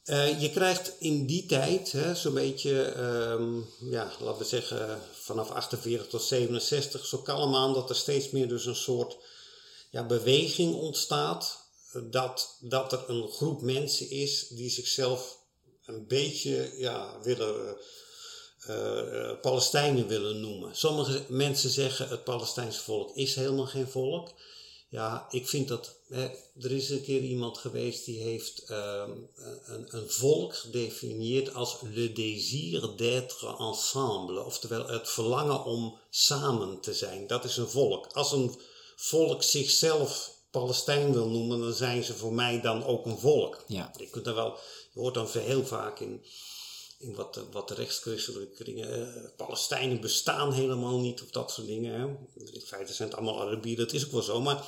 Eh, 0.05 0.41
je 0.41 0.51
krijgt 0.51 0.93
in 0.99 1.27
die 1.27 1.47
tijd, 1.47 1.95
zo'n 2.15 2.35
beetje, 2.35 2.83
ehm, 2.83 3.59
ja, 3.91 4.11
laten 4.21 4.39
we 4.39 4.45
zeggen, 4.45 5.01
vanaf 5.13 5.51
48 5.51 6.07
tot 6.07 6.23
67, 6.23 7.07
zo 7.07 7.19
kalm 7.19 7.55
aan 7.55 7.75
dat 7.75 7.91
er 7.91 7.97
steeds 7.97 8.31
meer 8.31 8.49
dus 8.49 8.67
een 8.67 8.77
soort 8.77 9.17
ja, 9.91 10.07
beweging 10.07 10.75
ontstaat. 10.75 11.60
Dat, 12.11 12.57
dat 12.61 12.93
er 12.93 13.05
een 13.07 13.29
groep 13.29 13.63
mensen 13.63 14.11
is 14.11 14.49
die 14.49 14.71
zichzelf 14.71 15.39
een 15.85 16.07
beetje 16.07 16.73
ja, 16.77 17.21
willen, 17.23 17.77
eh, 18.61 19.31
eh, 19.31 19.41
Palestijnen 19.41 20.07
willen 20.07 20.41
noemen. 20.41 20.77
Sommige 20.77 21.25
mensen 21.29 21.71
zeggen 21.71 22.09
het 22.09 22.25
Palestijnse 22.25 22.81
volk 22.81 23.17
is 23.17 23.35
helemaal 23.35 23.67
geen 23.67 23.89
volk. 23.89 24.33
Ja, 24.89 25.27
ik 25.31 25.49
vind 25.49 25.69
dat. 25.69 25.99
Hè, 26.09 26.29
er 26.61 26.73
is 26.73 26.91
een 26.91 27.03
keer 27.03 27.21
iemand 27.21 27.59
geweest 27.59 28.05
die 28.05 28.21
heeft 28.21 28.65
ehm, 28.65 29.11
een, 29.65 29.97
een 29.97 30.11
volk 30.11 30.57
gedefinieerd 30.57 31.55
als 31.55 31.77
le 31.93 32.13
désir 32.13 32.97
d'être 32.97 33.57
ensemble. 33.59 34.45
Oftewel 34.45 34.89
het 34.89 35.09
verlangen 35.09 35.65
om 35.65 35.99
samen 36.11 36.81
te 36.81 36.95
zijn. 36.95 37.27
Dat 37.27 37.45
is 37.45 37.57
een 37.57 37.69
volk. 37.69 38.07
Als 38.13 38.33
een 38.33 38.59
volk 38.97 39.43
zichzelf 39.43 40.40
Palestijn 40.51 41.13
wil 41.13 41.29
noemen, 41.29 41.61
dan 41.61 41.73
zijn 41.73 42.05
ze 42.05 42.15
voor 42.15 42.33
mij 42.33 42.61
dan 42.61 42.85
ook 42.85 43.07
een 43.07 43.19
volk. 43.19 43.65
Ja. 43.67 43.93
Je, 43.97 44.09
kunt 44.11 44.27
er 44.27 44.35
wel, 44.35 44.59
je 44.93 45.01
hoort 45.01 45.15
dan 45.15 45.29
heel 45.33 45.65
vaak 45.65 46.01
in, 46.01 46.25
in 46.99 47.15
wat, 47.15 47.45
wat 47.53 47.71
rechtschristelijke 47.71 48.55
kringen. 48.65 49.15
eh, 49.15 49.23
Palestijnen 49.37 50.01
bestaan 50.01 50.53
helemaal 50.53 51.01
niet 51.01 51.23
of 51.23 51.31
dat 51.31 51.51
soort 51.51 51.67
dingen. 51.67 52.01
Hè. 52.01 52.07
In 52.53 52.61
feite 52.61 52.93
zijn 52.93 53.09
het 53.09 53.17
allemaal 53.17 53.41
Arabieren, 53.41 53.85
dat 53.85 53.95
is 53.95 54.05
ook 54.05 54.13
wel 54.13 54.23
zo. 54.23 54.41
Maar 54.41 54.65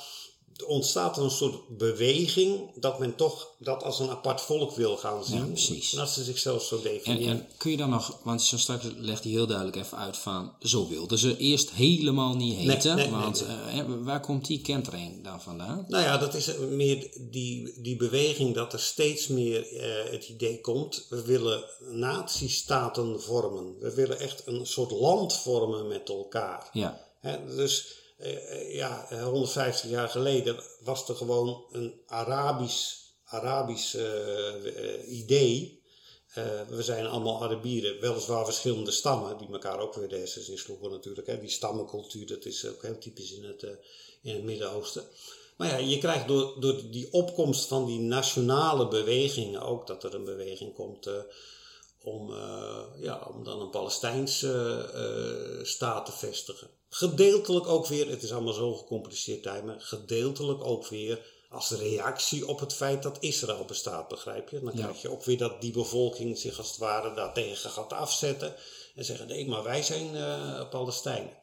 ontstaat 0.67 1.17
er 1.17 1.23
een 1.23 1.31
soort 1.31 1.77
beweging 1.77 2.71
dat 2.75 2.99
men 2.99 3.15
toch 3.15 3.51
dat 3.59 3.83
als 3.83 3.99
een 3.99 4.09
apart 4.09 4.41
volk 4.41 4.75
wil 4.75 4.97
gaan 4.97 5.23
zien. 5.25 5.37
Ja, 5.37 5.45
precies. 5.45 5.91
En 5.91 5.97
dat 5.97 6.09
ze 6.09 6.23
zichzelf 6.23 6.63
zo 6.63 6.75
En, 6.75 6.83
definiëren. 6.83 7.33
en 7.33 7.47
kun 7.57 7.71
je 7.71 7.77
dan 7.77 7.89
nog, 7.89 8.19
want 8.23 8.41
zo 8.41 8.57
straks 8.57 8.85
legt 8.97 9.23
hij 9.23 9.31
heel 9.31 9.47
duidelijk 9.47 9.77
even 9.77 9.97
uit 9.97 10.17
van, 10.17 10.53
zo 10.59 10.87
wilden 10.87 11.17
ze 11.17 11.37
eerst 11.37 11.71
helemaal 11.71 12.35
niet 12.35 12.57
heten. 12.57 12.95
nee, 12.95 13.07
nee, 13.07 13.19
want 13.21 13.45
nee. 13.47 13.81
eh, 13.81 13.85
waar 14.03 14.19
komt 14.19 14.45
die 14.45 14.61
kentering 14.61 15.23
dan 15.23 15.41
vandaan? 15.41 15.85
Nou 15.87 16.03
ja, 16.03 16.17
dat 16.17 16.33
is 16.33 16.49
meer 16.69 17.07
die, 17.19 17.81
die 17.81 17.95
beweging 17.95 18.55
dat 18.55 18.73
er 18.73 18.79
steeds 18.79 19.27
meer 19.27 19.77
eh, 19.77 20.11
het 20.11 20.29
idee 20.29 20.61
komt. 20.61 21.05
We 21.09 21.21
willen 21.21 21.63
natiestaten 21.91 23.21
vormen. 23.21 23.75
We 23.79 23.93
willen 23.93 24.19
echt 24.19 24.47
een 24.47 24.65
soort 24.65 24.91
land 24.91 25.33
vormen 25.33 25.87
met 25.87 26.09
elkaar. 26.09 26.69
Ja, 26.73 27.01
dus 27.55 28.01
eh, 28.23 28.75
ja, 28.75 29.09
eh, 29.09 29.23
150 29.23 29.89
jaar 29.89 30.09
geleden 30.09 30.59
was 30.79 31.09
er 31.09 31.15
gewoon 31.15 31.65
een 31.71 32.01
Arabisch, 32.05 32.95
Arabisch 33.23 33.95
eh, 33.95 34.67
eh, 34.67 35.11
idee. 35.11 35.81
we 36.67 36.83
zijn 36.83 37.05
allemaal 37.05 37.43
Arabieren, 37.43 37.99
weliswaar 37.99 38.45
verschillende 38.45 38.91
stammen, 38.91 39.37
die 39.37 39.47
elkaar 39.51 39.79
ook 39.79 39.93
weer 39.93 40.07
de 40.07 40.17
hersens 40.17 40.49
insloegen 40.49 40.91
natuurlijk. 40.91 41.27
Hè. 41.27 41.39
Die 41.39 41.49
stammencultuur, 41.49 42.27
dat 42.27 42.45
is 42.45 42.65
ook 42.65 42.81
heel 42.81 42.97
typisch 42.97 43.31
in 43.31 43.43
het, 43.43 43.63
in 44.21 44.33
het 44.33 44.43
Midden-Oosten. 44.43 45.03
Maar 45.57 45.67
ja, 45.67 45.77
je 45.77 45.97
krijgt 45.97 46.27
door, 46.27 46.55
door 46.59 46.81
die 46.91 47.11
opkomst 47.11 47.65
van 47.65 47.85
die 47.85 47.99
nationale 47.99 48.87
bewegingen 48.87 49.61
ook 49.61 49.87
dat 49.87 50.03
er 50.03 50.13
een 50.13 50.23
beweging 50.23 50.73
komt 50.73 51.09
om, 52.03 52.33
ja, 52.97 53.27
om 53.33 53.43
dan 53.43 53.61
een 53.61 53.69
Palestijnse 53.69 55.61
staat 55.63 56.05
te 56.05 56.11
vestigen. 56.11 56.67
Gedeeltelijk 56.89 57.67
ook 57.67 57.87
weer, 57.87 58.09
het 58.09 58.23
is 58.23 58.31
allemaal 58.31 58.53
zo 58.53 58.73
gecompliceerd 58.73 59.43
timen, 59.43 59.81
gedeeltelijk 59.81 60.63
ook 60.63 60.87
weer 60.87 61.25
als 61.53 61.71
reactie 61.71 62.47
op 62.47 62.59
het 62.59 62.73
feit 62.73 63.03
dat 63.03 63.17
Israël 63.19 63.65
bestaat, 63.65 64.07
begrijp 64.07 64.49
je? 64.49 64.59
Dan 64.59 64.73
krijg 64.73 65.01
je 65.01 65.11
ook 65.11 65.23
weer 65.23 65.37
dat 65.37 65.61
die 65.61 65.71
bevolking 65.71 66.37
zich 66.37 66.57
als 66.57 66.67
het 66.67 66.77
ware 66.77 67.13
daartegen 67.13 67.69
gaat 67.69 67.93
afzetten 67.93 68.55
en 68.95 69.05
zeggen 69.05 69.27
nee, 69.27 69.47
maar 69.47 69.63
wij 69.63 69.83
zijn 69.83 70.15
uh, 70.15 70.69
Palestijnen. 70.69 71.37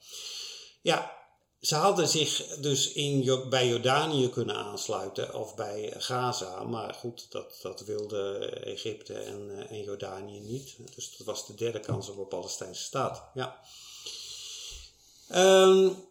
Ja, 0.82 1.19
ze 1.60 1.74
hadden 1.74 2.08
zich 2.08 2.46
dus 2.60 2.92
in, 2.92 3.44
bij 3.48 3.68
Jordanië 3.68 4.30
kunnen 4.30 4.56
aansluiten 4.56 5.34
of 5.34 5.54
bij 5.54 5.94
Gaza, 5.98 6.64
maar 6.64 6.94
goed, 6.94 7.26
dat, 7.30 7.58
dat 7.62 7.80
wilde 7.80 8.38
Egypte 8.64 9.14
en, 9.14 9.48
uh, 9.50 9.70
en 9.70 9.82
Jordanië 9.82 10.40
niet. 10.40 10.76
Dus 10.94 11.16
dat 11.16 11.26
was 11.26 11.46
de 11.46 11.54
derde 11.54 11.80
kans 11.80 12.08
op 12.08 12.18
een 12.18 12.28
Palestijnse 12.28 12.82
staat. 12.82 13.22
Ja. 13.34 13.60
Um, 15.34 16.08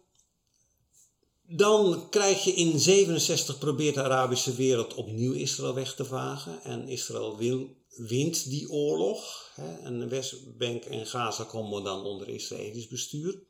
dan 1.42 2.08
krijg 2.10 2.44
je 2.44 2.52
in 2.52 2.78
67 2.78 3.58
probeert 3.58 3.94
de 3.94 4.02
Arabische 4.02 4.54
wereld 4.54 4.94
opnieuw 4.94 5.32
Israël 5.32 5.74
weg 5.74 5.94
te 5.94 6.04
vagen. 6.04 6.62
En 6.62 6.88
Israël 6.88 7.36
wil, 7.36 7.76
wint 7.88 8.48
die 8.48 8.70
oorlog. 8.70 9.50
Hè, 9.54 9.76
en 9.76 10.08
Westbank 10.08 10.84
en 10.84 11.06
Gaza 11.06 11.44
komen 11.44 11.84
dan 11.84 12.04
onder 12.04 12.28
Israëlisch 12.28 12.88
bestuur. 12.88 13.42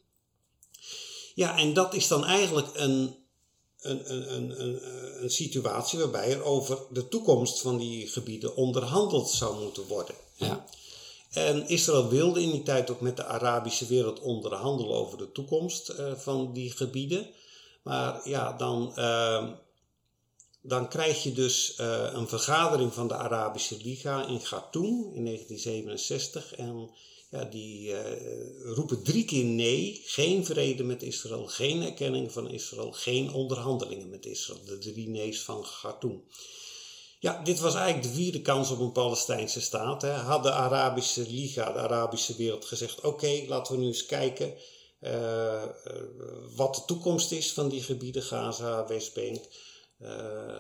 Ja, 1.35 1.59
en 1.59 1.75
dat 1.75 1.95
is 1.95 2.09
dan 2.09 2.25
eigenlijk 2.25 2.69
een, 2.75 3.15
een, 3.81 4.13
een, 4.15 4.61
een, 4.61 5.23
een, 5.23 5.31
situatie 5.31 5.99
waarbij 5.99 6.33
er 6.33 6.45
over 6.45 6.79
de 6.91 7.09
toekomst 7.09 7.61
van 7.61 7.79
die 7.79 8.09
gebieden 8.09 8.57
onderhandeld 8.57 9.31
zou 9.31 9.63
moeten 9.63 9.87
worden. 9.87 10.15
Ja. 10.35 10.65
En 11.31 11.69
Israël 11.69 12.09
wilde 12.09 12.43
in 12.43 12.51
die 12.51 12.63
tijd 12.63 12.91
ook 12.91 13.01
met 13.01 13.17
de 13.17 13.25
Arabische 13.25 13.87
wereld 13.87 14.21
onderhandelen 14.21 14.97
over 14.97 15.19
de 15.19 15.33
toekomst 15.33 15.91
uh, 15.91 16.13
van 16.15 16.53
die 16.53 16.71
gebieden. 16.71 17.31
Maar 17.83 18.29
ja, 18.29 18.53
dan, 18.53 18.93
uh, 18.97 19.49
dan 20.63 20.89
krijg 20.89 21.23
je 21.23 21.33
dus 21.33 21.79
uh, 21.81 22.13
een 22.13 22.29
vergadering 22.29 22.95
van 22.95 23.09
de 23.09 23.15
Arabische 23.15 23.77
Liga 23.77 24.27
in 24.27 24.43
Khartoum 24.43 25.13
in 25.15 25.25
1967. 25.25 26.55
En 26.55 26.91
ja, 27.31 27.45
die 27.45 27.91
uh, 27.91 28.01
roepen 28.63 29.03
drie 29.03 29.25
keer 29.25 29.45
nee, 29.45 30.03
geen 30.05 30.45
vrede 30.45 30.83
met 30.83 31.03
Israël, 31.03 31.47
geen 31.47 31.83
erkenning 31.83 32.33
van 32.33 32.51
Israël, 32.51 32.93
geen 32.93 33.33
onderhandelingen 33.33 34.11
met 34.11 34.27
Israël. 34.27 34.65
De 34.65 34.79
drie 34.79 35.09
nee's 35.09 35.43
van 35.43 35.63
Khartoum. 35.63 36.25
Ja, 37.19 37.43
dit 37.43 37.61
was 37.61 37.75
eigenlijk 37.75 38.07
de 38.07 38.21
vierde 38.23 38.43
kans 38.43 38.71
op 38.71 38.79
een 38.79 38.93
Palestijnse 38.93 39.61
staat. 39.61 40.03
Hè. 40.03 40.11
Had 40.13 40.43
de 40.43 40.53
Arabische 40.53 41.23
Liga, 41.29 41.73
de 41.73 41.79
Arabische 41.79 42.37
wereld, 42.37 42.65
gezegd: 42.65 43.01
oké, 43.01 43.45
laten 43.47 43.75
we 43.75 43.81
nu 43.81 43.87
eens 43.87 44.07
kijken 44.07 44.55
uh, 45.01 45.65
wat 46.57 46.75
de 46.75 46.83
toekomst 46.87 47.33
is 47.33 47.53
van 47.53 47.69
die 47.69 47.83
gebieden, 47.83 48.23
Gaza, 48.23 48.87
Westbank. 48.87 49.45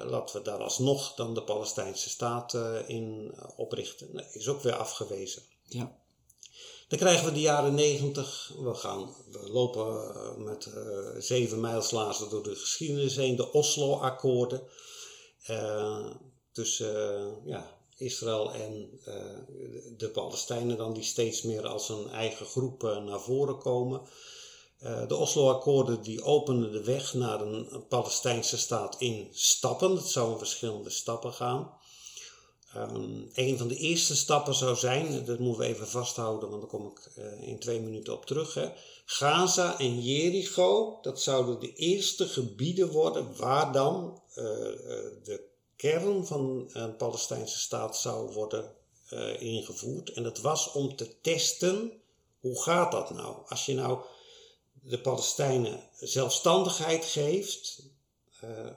Laten 0.05 0.37
we 0.37 0.43
daar 0.43 0.59
alsnog 0.59 1.15
dan 1.15 1.35
de 1.35 1.43
Palestijnse 1.43 2.09
staat 2.09 2.55
in 2.87 3.35
oprichten. 3.57 4.13
Dat 4.13 4.35
is 4.35 4.49
ook 4.49 4.63
weer 4.63 4.77
afgewezen. 4.77 5.43
Ja. 5.69 6.00
Dan 6.91 6.99
krijgen 6.99 7.27
we 7.27 7.33
de 7.33 7.41
jaren 7.41 7.75
negentig. 7.75 8.53
We, 8.59 8.75
gaan, 8.75 9.15
we 9.33 9.51
lopen 9.51 10.45
met 10.45 10.71
zeven 11.19 11.61
mijlslazen 11.61 12.31
door 12.31 12.43
de 12.43 12.55
geschiedenis 12.55 13.17
heen. 13.17 13.37
De 13.37 13.53
Oslo-akkoorden. 13.53 14.63
tussen 16.53 17.35
ja, 17.45 17.77
Israël 17.97 18.53
en 18.53 19.01
de 19.97 20.11
Palestijnen 20.13 20.77
dan 20.77 20.93
die 20.93 21.03
steeds 21.03 21.43
meer 21.43 21.67
als 21.67 21.89
een 21.89 22.09
eigen 22.11 22.47
groep 22.47 22.83
naar 22.83 23.21
voren 23.21 23.59
komen. 23.59 24.03
De 25.09 25.17
Oslo-akkoorden 25.17 26.03
die 26.03 26.23
openden 26.23 26.73
de 26.73 26.85
weg 26.85 27.15
naar 27.15 27.41
een, 27.41 27.87
Palestijnse 27.89 28.59
staat 28.59 28.97
in 28.99 29.29
stappen. 29.33 29.91
Het 29.91 30.09
zou 30.09 30.33
in 30.33 30.39
verschillende 30.39 30.91
stappen 30.91 31.33
gaan. 31.33 31.79
Um, 32.77 33.31
een 33.35 33.59
van 33.59 33.69
de 33.69 33.77
eerste 33.77 34.17
stappen 34.17 34.55
zou 34.55 34.77
zijn, 34.77 35.25
dat 35.25 35.39
moeten 35.39 35.63
we 35.63 35.69
even 35.69 35.89
vasthouden, 35.89 36.49
want 36.49 36.61
daar 36.61 36.71
kom 36.71 36.87
ik 36.87 37.11
uh, 37.19 37.49
in 37.49 37.59
twee 37.59 37.81
minuten 37.81 38.13
op 38.13 38.27
terug. 38.27 38.55
Hè. 38.55 38.71
Gaza 39.05 39.79
en 39.79 40.03
Jericho, 40.03 40.99
dat 41.03 41.23
zouden 41.23 41.61
de 41.61 41.75
eerste 41.75 42.27
gebieden 42.27 42.91
worden 42.91 43.37
waar 43.37 43.73
dan 43.73 44.23
uh, 44.29 44.45
de 45.25 45.41
kern 45.77 46.27
van 46.27 46.71
een 46.73 46.97
Palestijnse 46.97 47.59
staat 47.59 47.97
zou 47.97 48.33
worden 48.33 48.73
ingevoerd. 49.39 50.13
En 50.13 50.23
dat 50.23 50.41
was 50.41 50.73
om 50.73 50.97
te 50.97 51.21
testen, 51.21 51.93
hoe 52.41 52.63
gaat 52.63 52.93
dat 52.93 53.11
nou? 53.11 53.37
Als 53.49 53.67
je 53.67 53.75
nou 53.75 53.99
de 54.73 55.01
Palestijnen 55.01 55.81
zelfstandigheid 56.01 57.05
geeft, 57.05 57.83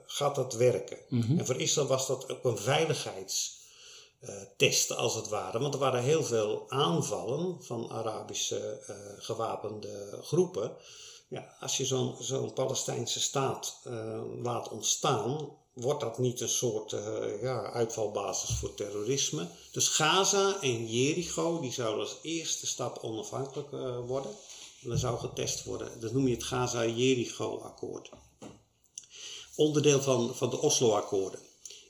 gaat 0.05 0.35
dat 0.35 0.53
werken. 0.53 0.97
Mhm. 1.09 1.39
En 1.39 1.45
voor 1.45 1.61
Israël 1.61 1.87
was 1.87 2.07
dat 2.07 2.29
ook 2.29 2.43
een 2.43 2.57
veiligheidstest, 2.57 3.62
uh, 4.59 4.97
als 4.97 5.15
het 5.15 5.29
ware. 5.29 5.59
Want 5.59 5.73
er 5.73 5.79
waren 5.79 6.01
heel 6.01 6.23
veel 6.23 6.65
aanvallen 6.67 7.63
van 7.63 7.89
Arabische 7.89 8.83
uh, 8.89 8.95
gewapende 9.17 10.19
groepen. 10.21 10.71
Ja, 11.27 11.55
als 11.59 11.77
je 11.77 11.85
zo'n 11.85 12.15
zo'n 12.19 12.53
Palestijnse 12.53 13.19
staat 13.19 13.79
laat 14.41 14.69
ontstaan, 14.69 15.49
wordt 15.73 16.01
dat 16.01 16.17
niet 16.17 16.41
een 16.41 16.49
soort 16.49 16.95
ja, 17.41 17.71
uitvalbasis 17.71 18.55
voor 18.55 18.73
terrorisme. 18.73 19.47
Dus 19.71 19.87
Gaza 19.87 20.61
en 20.61 20.87
Jericho, 20.87 21.59
die 21.59 21.71
zouden 21.71 21.99
als 21.99 22.17
eerste 22.21 22.67
stap 22.67 22.97
onafhankelijk 23.01 23.69
worden. 24.07 24.31
En 24.83 24.89
dan 24.89 24.97
zou 24.97 25.19
getest 25.19 25.63
worden. 25.63 25.99
Dat 25.99 26.11
noem 26.11 26.27
je 26.27 26.33
het 26.33 26.43
Gaza-Jericho-akkoord. 26.43 28.09
Onderdeel 29.55 30.01
van, 30.01 30.35
van 30.35 30.49
de 30.49 30.61
Oslo-akkoorden. 30.61 31.39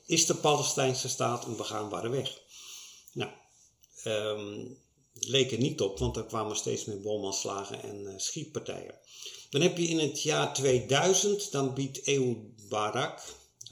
Is 0.06 0.26
de 0.26 0.36
Palestijnse 0.36 1.10
staat 1.10 1.45
een 1.45 1.56
begaanbare 1.56 2.10
weg? 2.10 2.41
Nou, 3.14 3.32
um, 4.06 4.78
leek 5.14 5.51
er 5.51 5.58
niet 5.58 5.82
op, 5.82 5.99
want 5.99 6.18
er 6.18 6.26
kwamen 6.26 6.56
steeds 6.56 6.86
meer 6.86 7.01
bomaanslagen 7.01 7.84
en 7.84 8.01
uh, 8.01 8.14
schietpartijen. 8.18 8.95
Dan 9.49 9.62
heb 9.62 9.78
je 9.78 9.88
in 9.88 9.99
het 9.99 10.22
jaar 10.22 10.54
2000, 10.54 11.51
dan 11.51 11.74
biedt 11.74 12.01
Ehud 12.01 12.38
Barak, 12.70 13.22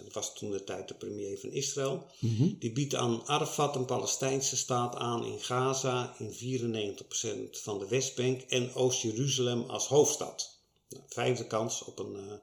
dat 0.03 0.13
was 0.13 0.33
toen 0.33 0.51
de 0.51 0.63
tijd 0.63 0.87
de 0.87 0.93
premier 0.93 1.39
van 1.39 1.51
Israël. 1.51 2.05
Mhm. 2.19 2.49
Die 2.59 2.71
biedt 2.71 2.95
aan 2.95 3.27
Arafat 3.27 3.75
een 3.75 3.85
Palestijnse 3.85 4.57
staat 4.57 4.95
aan 4.95 5.25
in 5.25 5.39
Gaza 5.39 6.15
in 6.17 6.33
94% 6.33 7.61
van 7.61 7.79
de 7.79 7.87
Westbank 7.87 8.41
en 8.41 8.73
Oost-Jeruzalem 8.73 9.63
als 9.69 9.87
hoofdstad. 9.87 10.59
Nou, 10.89 11.03
vijfde 11.07 11.47
kans 11.47 11.83
op 11.83 11.99
een, 11.99 12.13
uh, 12.13 12.33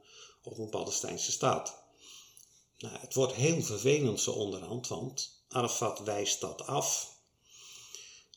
op 0.43 0.57
een 0.57 0.69
Palestijnse 0.69 1.31
staat. 1.31 1.78
Nou, 2.79 2.97
het 2.99 3.13
wordt 3.13 3.33
heel 3.33 3.61
vervelend 3.61 4.21
zo 4.21 4.31
onderhand, 4.31 4.87
want 4.87 5.43
Arafat 5.47 5.99
wijst 5.99 6.41
dat 6.41 6.65
af. 6.65 7.17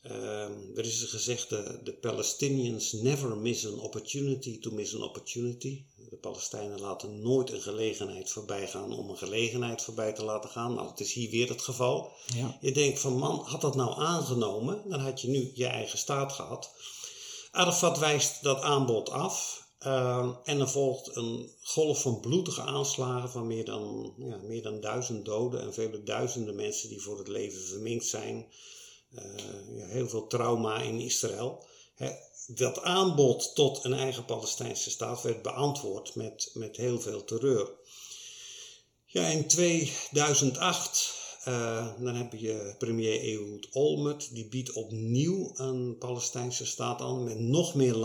Uh, 0.05 0.77
er 0.77 0.85
is 0.85 1.03
gezegd, 1.03 1.49
de 1.49 1.97
Palestinians 2.01 2.91
never 2.91 3.37
miss 3.37 3.65
an 3.65 3.79
opportunity 3.79 4.59
to 4.59 4.71
miss 4.71 4.95
an 4.95 5.03
opportunity. 5.03 5.85
De 6.09 6.15
Palestijnen 6.15 6.79
laten 6.79 7.21
nooit 7.21 7.51
een 7.51 7.61
gelegenheid 7.61 8.29
voorbij 8.29 8.67
gaan 8.67 8.93
om 8.93 9.09
een 9.09 9.17
gelegenheid 9.17 9.81
voorbij 9.81 10.13
te 10.13 10.23
laten 10.23 10.49
gaan. 10.49 10.73
Nou, 10.73 10.89
het 10.89 10.99
is 10.99 11.13
hier 11.13 11.29
weer 11.29 11.49
het 11.49 11.61
geval. 11.61 12.11
Ja. 12.35 12.57
Je 12.61 12.71
denkt 12.71 12.99
van 12.99 13.17
man, 13.17 13.39
had 13.45 13.61
dat 13.61 13.75
nou 13.75 13.99
aangenomen, 14.01 14.89
dan 14.89 14.99
had 14.99 15.21
je 15.21 15.27
nu 15.27 15.51
je 15.53 15.67
eigen 15.67 15.97
staat 15.97 16.31
gehad. 16.31 16.71
Arafat 17.51 17.99
wijst 17.99 18.43
dat 18.43 18.61
aanbod 18.61 19.09
af. 19.09 19.62
Uh, 19.85 20.35
en 20.43 20.59
er 20.59 20.69
volgt 20.69 21.15
een 21.15 21.51
golf 21.61 22.01
van 22.01 22.19
bloedige 22.19 22.61
aanslagen 22.61 23.29
van 23.29 23.47
meer 23.47 23.65
dan, 23.65 24.13
ja, 24.17 24.37
meer 24.37 24.61
dan 24.61 24.81
duizend 24.81 25.25
doden 25.25 25.61
en 25.61 25.73
vele 25.73 26.03
duizenden 26.03 26.55
mensen 26.55 26.89
die 26.89 27.01
voor 27.01 27.17
het 27.17 27.27
leven 27.27 27.61
verminkt 27.61 28.05
zijn. 28.05 28.47
Uh, 29.11 29.77
ja, 29.77 29.85
heel 29.85 30.09
veel 30.09 30.27
trauma 30.27 30.81
in 30.81 30.99
Israël 30.99 31.65
dat 32.47 32.81
aanbod 32.81 33.55
tot 33.55 33.83
een 33.83 33.93
eigen 33.93 34.25
Palestijnse 34.25 34.89
staat 34.89 35.21
werd 35.21 35.41
beantwoord 35.41 36.15
met, 36.15 36.51
met 36.53 36.77
heel 36.77 36.99
veel 36.99 37.23
terreur. 37.23 37.71
Ja, 39.05 39.25
in 39.25 39.47
2008 39.47 41.21
uh, 41.47 41.77
eh, 41.77 41.87
dan 41.99 42.15
heb 42.15 42.33
je 42.33 42.75
premier 42.77 43.19
Ehud 43.19 43.67
Olmert, 43.71 44.33
die 44.33 44.47
biedt 44.47 44.71
opnieuw 44.71 45.51
een 45.55 45.97
Palestijnse 45.97 46.65
staat 46.65 47.01
aan 47.01 47.23
met 47.23 47.39
nog 47.39 47.75
meer 47.75 47.95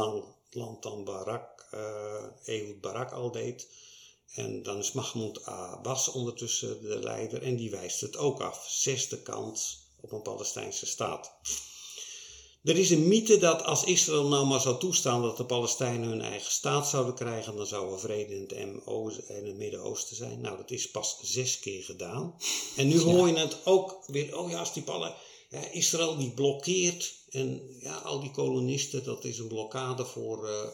land 0.51 0.83
dan 0.83 1.05
Barak, 1.05 1.58
uh, 1.75 2.25
Ehud 2.45 2.81
Barak 2.81 3.13
al 3.13 3.31
deed. 3.31 3.69
En 4.35 4.63
dan 4.63 4.79
is 4.79 4.93
Mahmoud 4.93 5.45
Abbas 5.45 6.09
ondertussen 6.09 6.83
de 6.83 6.99
leider 6.99 7.43
en 7.43 7.57
die 7.57 7.71
wijst 7.71 8.01
het 8.01 8.17
ook 8.17 8.41
af. 8.41 8.67
Zesde 8.71 9.23
kans 9.23 9.87
op 10.01 10.13
een 10.13 10.23
Palestijnse 10.23 10.87
staat. 10.87 11.33
Er 12.63 12.77
is 12.77 12.91
een 12.91 13.09
mythe 13.09 13.39
dat 13.39 13.65
als 13.65 13.85
Israël 13.85 14.29
nou 14.29 14.47
maar 14.47 14.61
zou 14.61 14.79
toestaan 14.79 15.23
dat 15.23 15.37
de 15.37 15.45
Palestijnen 15.45 16.09
hun 16.09 16.21
eigen 16.21 16.51
staat 16.51 16.89
zouden 16.89 17.15
krijgen, 17.15 17.57
dan 17.57 17.67
zou 17.67 17.93
er 17.93 18.01
vrede 18.01 18.35
in 18.35 18.41
het, 18.41 18.53
en 18.53 19.45
het 19.47 19.57
Midden-Oosten 19.57 20.17
zijn. 20.17 20.41
Nou, 20.41 20.57
dat 20.57 20.71
is 20.71 20.91
pas 20.91 21.19
zes 21.23 21.59
keer 21.59 21.83
gedaan. 21.83 22.35
En 22.77 22.89
nu 22.89 23.01
hoor 23.01 23.29
je 23.29 23.35
het 23.35 23.57
ook 23.67 24.03
weer, 24.07 24.39
oh 24.39 24.51
ja, 24.51 24.59
als 24.59 24.73
die 24.73 24.83
Pallen, 24.83 25.15
ja, 25.51 25.71
Israël 25.71 26.17
die 26.17 26.31
blokkeert 26.31 27.15
en 27.31 27.77
ja, 27.81 27.97
al 27.97 28.21
die 28.21 28.31
kolonisten, 28.31 29.05
dat 29.05 29.25
is 29.25 29.39
een 29.39 29.49
blokkade 29.49 30.05
voor, 30.05 30.49
uh, 30.49 30.69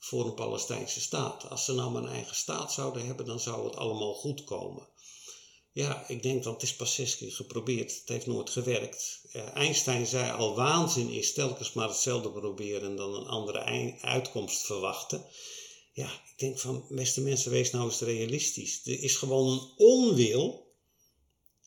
voor 0.00 0.26
een 0.26 0.34
Palestijnse 0.34 1.00
staat. 1.00 1.48
Als 1.50 1.64
ze 1.64 1.74
nou 1.74 1.90
maar 1.90 2.02
een 2.02 2.08
eigen 2.08 2.36
staat 2.36 2.72
zouden 2.72 3.06
hebben, 3.06 3.26
dan 3.26 3.40
zou 3.40 3.64
het 3.64 3.76
allemaal 3.76 4.14
goed 4.14 4.44
komen. 4.44 4.88
Ja, 5.72 6.08
ik 6.08 6.22
denk 6.22 6.42
dat 6.42 6.52
het 6.52 6.62
is 6.62 6.76
pas 6.76 7.00
geprobeerd. 7.18 7.98
Het 7.98 8.08
heeft 8.08 8.26
nooit 8.26 8.50
gewerkt. 8.50 9.20
Einstein 9.54 10.06
zei 10.06 10.30
al, 10.30 10.54
waanzin 10.54 11.10
is 11.10 11.32
telkens 11.32 11.72
maar 11.72 11.88
hetzelfde 11.88 12.30
proberen 12.30 12.82
en 12.82 12.96
dan 12.96 13.14
een 13.14 13.26
andere 13.26 13.98
uitkomst 14.00 14.62
verwachten. 14.62 15.24
Ja, 15.92 16.12
ik 16.12 16.34
denk 16.36 16.58
van, 16.58 16.84
beste 16.88 17.20
mensen, 17.20 17.50
wees 17.50 17.70
nou 17.70 17.84
eens 17.84 18.00
realistisch. 18.00 18.80
Er 18.84 19.02
is 19.02 19.16
gewoon 19.16 19.52
een 19.52 19.72
onwil 19.76 20.68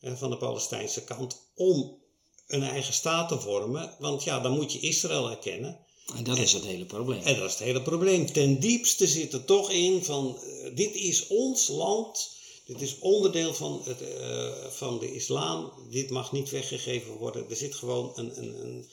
van 0.01 0.29
de 0.29 0.37
Palestijnse 0.37 1.03
kant 1.03 1.51
om 1.55 2.01
een 2.47 2.63
eigen 2.63 2.93
staat 2.93 3.29
te 3.29 3.39
vormen. 3.39 3.95
Want 3.99 4.23
ja, 4.23 4.39
dan 4.39 4.51
moet 4.51 4.73
je 4.73 4.79
Israël 4.79 5.29
erkennen. 5.29 5.82
En 6.15 6.23
dat 6.23 6.37
is 6.37 6.53
het 6.53 6.63
hele 6.63 6.85
probleem. 6.85 7.21
En 7.21 7.35
dat 7.35 7.45
is 7.45 7.51
het 7.51 7.63
hele 7.63 7.81
probleem. 7.81 8.31
Ten 8.31 8.59
diepste 8.59 9.07
zit 9.07 9.33
er 9.33 9.45
toch 9.45 9.71
in 9.71 10.03
van, 10.03 10.39
uh, 10.43 10.75
dit 10.75 10.95
is 10.95 11.27
ons 11.27 11.67
land 11.67 12.31
dit 12.65 12.81
is 12.81 12.99
onderdeel 12.99 13.53
van, 13.53 13.81
het, 13.83 14.01
uh, 14.01 14.67
van 14.69 14.99
de 14.99 15.13
islam. 15.13 15.73
Dit 15.89 16.09
mag 16.09 16.31
niet 16.31 16.49
weggegeven 16.49 17.13
worden. 17.13 17.49
Er 17.49 17.55
zit 17.55 17.75
gewoon 17.75 18.11
een. 18.15 18.37
een, 18.37 18.63
een 18.63 18.89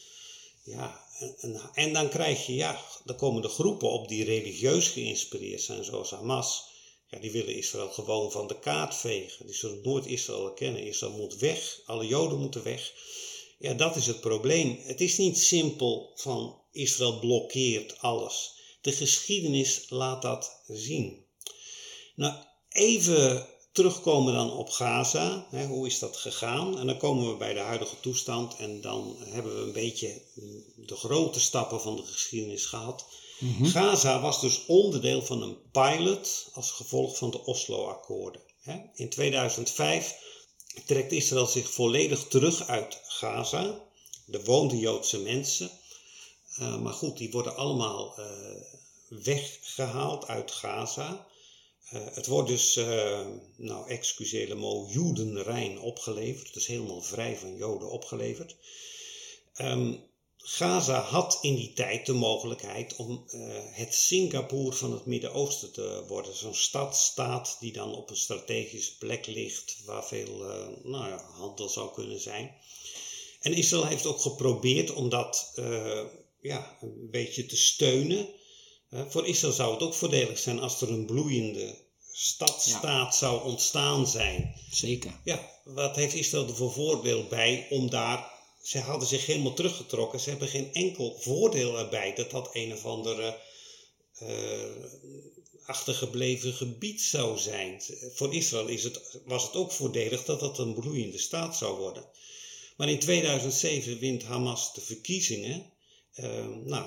ja, 0.65 1.05
een, 1.39 1.61
en 1.75 1.93
dan 1.93 2.09
krijg 2.09 2.47
je, 2.47 2.55
ja, 2.55 2.85
dan 3.05 3.17
komen 3.17 3.43
de 3.43 3.49
groepen 3.49 3.91
op 3.91 4.09
die 4.09 4.25
religieus 4.25 4.89
geïnspireerd 4.89 5.61
zijn, 5.61 5.85
zoals 5.85 6.11
Hamas. 6.11 6.65
Ja, 7.09 7.19
die 7.19 7.31
willen 7.31 7.57
Israël 7.57 7.89
gewoon 7.89 8.31
van 8.31 8.47
de 8.47 8.59
kaart 8.59 8.95
vegen. 8.95 9.47
Die 9.47 9.55
zullen 9.55 9.81
nooit 9.83 10.07
Israël 10.07 10.47
erkennen. 10.47 10.87
Israël 10.87 11.17
moet 11.17 11.37
weg. 11.37 11.81
Alle 11.87 12.07
Joden 12.07 12.39
moeten 12.39 12.63
weg. 12.63 12.93
Ja, 13.59 13.75
dat 13.75 13.97
is 13.97 14.07
het 14.07 14.21
probleem. 14.21 14.79
Het 14.83 15.01
is 15.01 15.19
niet 15.19 15.39
simpel 15.39 16.13
van 16.15 16.60
Israël 16.73 17.19
blokkeert 17.19 17.99
alles. 17.99 18.55
De 18.81 18.93
geschiedenis 18.93 19.85
laat 19.89 20.23
dat 20.23 20.63
zien. 20.67 21.25
Nou, 22.15 22.35
even 22.69 23.49
Terugkomen 23.73 24.35
dan 24.35 24.53
op 24.53 24.71
Gaza, 24.71 25.47
hè, 25.51 25.67
hoe 25.67 25.87
is 25.87 25.99
dat 25.99 26.17
gegaan? 26.17 26.79
En 26.79 26.87
dan 26.87 26.97
komen 26.97 27.31
we 27.31 27.37
bij 27.37 27.55
de 27.55 27.61
huidige 27.61 28.01
toestand 28.01 28.57
en 28.57 28.81
dan 28.81 29.17
hebben 29.25 29.55
we 29.55 29.61
een 29.61 29.73
beetje 29.73 30.23
de 30.77 30.97
grote 30.97 31.41
stappen 31.41 31.81
van 31.81 31.97
de 31.97 32.03
geschiedenis 32.07 32.65
gehad. 32.65 33.05
Mhm. 33.39 33.65
Gaza 33.65 34.21
was 34.21 34.41
dus 34.41 34.67
onderdeel 34.67 35.23
van 35.23 35.43
een 35.43 35.57
pilot 35.73 36.49
als 36.53 36.71
gevolg 36.71 37.17
van 37.17 37.31
de 37.31 37.45
Oslo-akkoorden. 37.45 38.41
In 38.95 39.09
2005 39.09 40.17
trekt 40.87 41.13
Israël 41.13 41.47
zich 41.47 41.71
volledig 41.71 42.27
terug 42.29 42.67
uit 42.67 43.01
Gaza. 43.03 43.81
Er 44.31 44.45
woonden 44.45 44.79
Joodse 44.79 45.19
mensen, 45.19 45.71
uh, 46.61 46.79
maar 46.79 46.93
goed, 46.93 47.17
die 47.17 47.31
worden 47.31 47.57
allemaal 47.57 48.21
uh, 48.21 48.27
weggehaald 49.09 50.27
uit 50.27 50.51
Gaza. 50.51 51.27
Uh, 51.93 52.01
het 52.15 52.27
wordt 52.27 52.49
dus, 52.49 52.75
nou 53.57 53.89
excuseer 53.89 54.49
le 54.49 54.55
mot, 54.55 54.93
Joedenrein 54.93 55.81
opgeleverd. 55.81 56.55
Dus 56.55 56.67
helemaal 56.67 57.03
vrij 57.03 57.37
van 57.37 57.57
Joden 57.57 57.91
opgeleverd. 57.91 58.57
Um, 59.61 60.09
Gaza 60.37 61.01
had 61.01 61.39
in 61.41 61.55
die 61.55 61.73
tijd 61.73 62.07
de 62.07 62.13
mogelijkheid 62.13 62.97
om 62.97 63.25
het 63.73 63.95
Singapore 63.95 64.77
van 64.77 64.93
het 64.93 65.07
Midden-Oosten 65.07 65.73
te 65.73 66.05
worden. 66.09 66.35
Zo'n 66.35 66.55
stad-staat 66.55 67.57
die 67.61 67.73
dan 67.73 67.95
op 67.95 68.11
een 68.11 68.17
strategische 68.17 68.99
plek 68.99 69.27
ligt 69.27 69.83
waar 69.85 70.05
veel 70.05 70.37
nou 70.83 71.09
ja, 71.09 71.25
handel 71.33 71.69
zou 71.69 71.93
kunnen 71.95 72.21
zijn. 72.21 72.55
En 73.41 73.53
Israël 73.53 73.87
heeft 73.87 74.07
ook 74.07 74.21
geprobeerd 74.21 74.93
om 74.93 75.09
dat 75.09 75.53
ja, 76.41 76.79
een 76.81 77.09
beetje 77.11 77.47
te 77.47 77.57
steunen. 77.57 78.29
Voor 79.09 79.27
Israël 79.27 79.53
zou 79.53 79.73
het 79.73 79.83
ook 79.83 79.95
voordelig 79.95 80.39
zijn 80.39 80.61
als 80.61 80.81
er 80.81 80.91
een 80.91 81.07
bloeiende 81.07 81.77
stadstaat 82.13 83.17
zou 83.17 83.45
ontstaan 83.45 84.07
zijn. 84.07 84.55
Zeker. 84.71 85.21
Ja, 85.25 85.61
wat 85.65 85.97
heeft 85.97 86.15
Israël 86.15 86.49
er 86.49 86.57
voor 86.57 86.73
voordeel 86.73 87.27
bij 87.27 87.67
om 87.71 87.91
daar... 87.91 88.39
Ze 88.63 88.79
hadden 88.79 89.09
zich 89.09 89.27
helemaal 89.27 89.55
teruggetrokken. 89.55 90.21
Ze 90.21 90.31
hebben 90.31 90.49
geen 90.49 90.73
enkel 90.73 91.17
voordeel 91.21 91.79
erbij 91.79 92.15
dat 92.15 92.31
dat 92.31 92.51
een 92.53 92.73
of 92.73 92.85
andere 92.85 93.39
uh, 94.23 94.29
achtergebleven 95.65 96.53
gebied 96.53 97.03
zou 97.03 97.39
zijn. 97.39 97.83
Voor 98.15 98.35
Israël 98.35 98.67
is 98.67 98.85
het, 98.85 99.21
was 99.25 99.43
het 99.43 99.55
ook 99.55 99.73
voordelig 99.73 100.25
dat 100.25 100.41
dat 100.41 100.59
een 100.59 100.75
bloeiende 100.75 101.19
staat 101.19 101.57
zou 101.57 101.79
worden. 101.79 102.05
Maar 102.77 102.89
in 102.89 102.99
2007 102.99 103.99
wint 103.99 104.23
Hamas 104.23 104.75
de 104.75 104.81
verkiezingen. 104.81 105.73
Uh, 106.15 106.47
nou, 106.47 106.87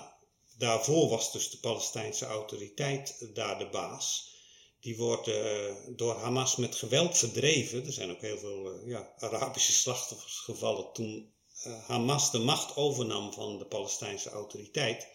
Daarvoor 0.58 1.10
was 1.10 1.32
dus 1.32 1.50
de 1.50 1.58
Palestijnse 1.58 2.26
autoriteit 2.26 3.30
daar 3.34 3.60
de 3.60 3.70
baas. 3.70 4.32
Die 4.80 4.98
wordt 4.98 5.28
uh, 5.28 5.76
door 5.96 6.14
Hamas 6.16 6.56
met 6.56 6.76
geweld 6.76 7.18
verdreven. 7.18 7.86
Er 7.86 7.94
zijn 7.94 8.12
ook 8.12 8.22
heel 8.22 8.38
veel 8.38 8.74
uh, 8.74 8.88
ja, 8.88 9.14
Arabische 9.18 9.72
slachtoffers 9.72 10.38
gevallen 10.38 10.94
toen 10.94 11.34
uh, 11.66 11.88
Hamas 11.88 12.32
de 12.32 12.40
macht 12.40 12.76
overnam 12.76 13.34
van 13.34 13.58
de 13.58 13.66
Palestijnse 13.66 14.30
autoriteit. 14.30 15.08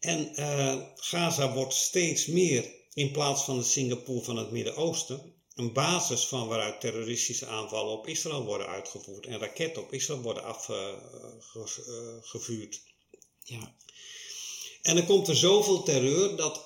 En 0.00 0.30
Gaza 0.94 1.52
wordt 1.52 1.74
steeds 1.74 2.26
meer, 2.26 2.74
in 2.94 3.10
plaats 3.10 3.42
van 3.42 3.56
het 3.56 3.66
Singapore 3.66 4.24
van 4.24 4.36
het 4.36 4.50
Midden-Oosten, 4.50 5.34
een 5.54 5.72
basis 5.72 6.24
van 6.24 6.48
waaruit 6.48 6.80
terroristische 6.80 7.46
aanvallen 7.46 7.92
op 7.92 8.06
Israël 8.06 8.44
worden 8.44 8.66
uitgevoerd 8.66 9.26
en 9.26 9.38
raketten 9.38 9.82
op 9.82 9.92
Israël 9.92 10.20
worden 10.20 10.44
afgevuurd. 12.22 12.82
Ja. 13.46 13.74
En 14.82 14.96
dan 14.96 15.06
komt 15.06 15.28
er 15.28 15.36
zoveel 15.36 15.82
terreur 15.82 16.36
dat 16.36 16.64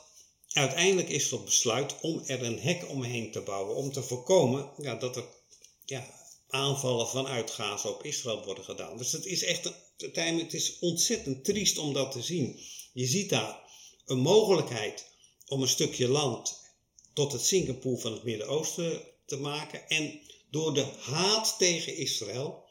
uiteindelijk 0.49 1.09
is 1.09 1.31
er 1.31 1.45
besluit 1.45 2.01
om 2.01 2.23
er 2.27 2.43
een 2.43 2.61
hek 2.61 2.89
omheen 2.89 3.31
te 3.31 3.41
bouwen. 3.41 3.77
Om 3.77 3.93
te 3.93 4.03
voorkomen 4.03 4.71
ja, 4.77 4.95
dat 4.95 5.17
er 5.17 5.25
ja, 5.85 6.15
aanvallen 6.49 7.09
vanuit 7.09 7.51
Gaza 7.51 7.89
op 7.89 8.05
Israël 8.05 8.45
worden 8.45 8.65
gedaan. 8.65 8.97
Dus 8.97 9.13
het 9.13 9.27
is 9.27 9.45
echt 9.45 9.73
het 9.97 10.55
is 10.55 10.79
ontzettend 10.79 11.45
triest 11.45 11.79
om 11.79 11.93
dat 11.93 12.13
te 12.13 12.23
zien. 12.23 12.61
Je 12.93 13.07
ziet 13.07 13.31
daar 13.31 13.59
een 14.07 14.19
mogelijkheid 14.19 15.07
om 15.47 15.63
een 15.63 15.69
stukje 15.69 16.09
land 16.09 16.59
tot 17.15 17.33
het 17.33 17.45
Singapore 17.45 18.01
van 18.01 18.13
het 18.13 18.23
Midden-Oosten 18.23 19.03
te 19.27 19.37
maken. 19.37 19.89
En 19.89 20.21
door 20.51 20.75
de 20.75 20.87
haat 20.99 21.55
tegen 21.59 21.97
Israël 21.97 22.69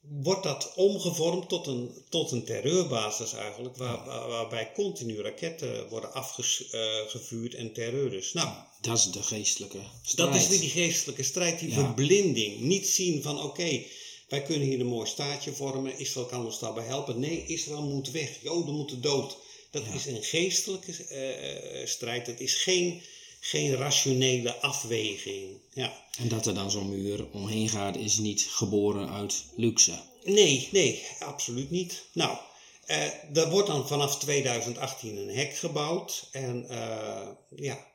wordt 0.00 0.42
dat 0.42 0.72
omgevormd 0.74 1.48
tot 1.48 1.66
een, 1.66 2.04
tot 2.08 2.30
een 2.30 2.44
terreurbasis 2.44 3.32
eigenlijk, 3.32 3.76
waar, 3.76 4.04
waarbij 4.06 4.72
continu 4.72 5.22
raketten 5.22 5.88
worden 5.88 6.12
afgevuurd 6.12 7.54
en 7.54 7.72
terreur 7.72 8.10
dus. 8.10 8.32
Nou, 8.32 8.48
dat 8.80 8.98
is 8.98 9.10
de 9.10 9.22
geestelijke 9.22 9.78
strijd. 10.02 10.32
Dat 10.32 10.40
is 10.40 10.58
die 10.58 10.68
geestelijke 10.68 11.22
strijd, 11.22 11.58
die 11.58 11.72
verblinding. 11.72 12.60
Niet 12.60 12.88
zien 12.88 13.22
van 13.22 13.42
oké, 13.42 13.82
wij 14.28 14.42
kunnen 14.42 14.68
hier 14.68 14.80
een 14.80 14.86
mooi 14.86 15.08
staatje 15.08 15.52
vormen, 15.52 15.98
Israël 15.98 16.26
kan 16.26 16.44
ons 16.44 16.58
daarbij 16.58 16.84
helpen. 16.84 17.20
Nee, 17.20 17.44
Israël 17.46 17.82
moet 17.82 18.10
weg, 18.10 18.42
Joden 18.42 18.74
moeten 18.74 19.00
dood. 19.00 19.36
Dat 19.70 19.82
is 19.94 20.06
een 20.06 20.22
geestelijke 20.22 20.92
uh, 20.92 21.86
strijd, 21.86 22.26
dat 22.26 22.40
is 22.40 22.54
geen 22.54 23.02
geen 23.40 23.76
rationele 23.76 24.54
afweging. 24.56 25.60
Ja. 25.72 26.04
En 26.18 26.28
dat 26.28 26.46
er 26.46 26.54
dan 26.54 26.70
zo'n 26.70 26.88
muur 26.88 27.26
omheen 27.32 27.68
gaat, 27.68 27.96
is 27.96 28.18
niet 28.18 28.42
geboren 28.50 29.10
uit 29.10 29.44
luxe. 29.56 30.02
Nee, 30.24 30.68
nee, 30.72 31.06
absoluut 31.18 31.70
niet. 31.70 32.04
Nou, 32.12 32.38
eh, 32.86 33.36
er 33.36 33.50
wordt 33.50 33.66
dan 33.66 33.88
vanaf 33.88 34.18
2018 34.18 35.16
een 35.16 35.36
hek 35.36 35.54
gebouwd. 35.54 36.28
En 36.32 36.68
eh, 36.68 37.28
ja, 37.56 37.86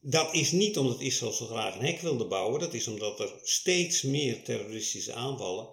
dat 0.00 0.34
is 0.34 0.52
niet 0.52 0.78
omdat 0.78 1.00
Israël 1.00 1.32
zo 1.32 1.46
graag 1.46 1.74
een 1.74 1.84
hek 1.84 2.00
wilde 2.00 2.26
bouwen. 2.26 2.60
Dat 2.60 2.74
is 2.74 2.88
omdat 2.88 3.20
er 3.20 3.32
steeds 3.42 4.02
meer 4.02 4.42
terroristische 4.42 5.12
aanvallen 5.12 5.68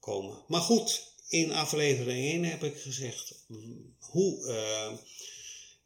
komen. 0.00 0.44
Maar 0.48 0.60
goed, 0.60 1.12
in 1.28 1.52
aflevering 1.52 2.26
1 2.26 2.44
heb 2.44 2.64
ik 2.64 2.76
gezegd 2.76 3.44
hoe... 3.98 4.48
Uh, 4.48 4.98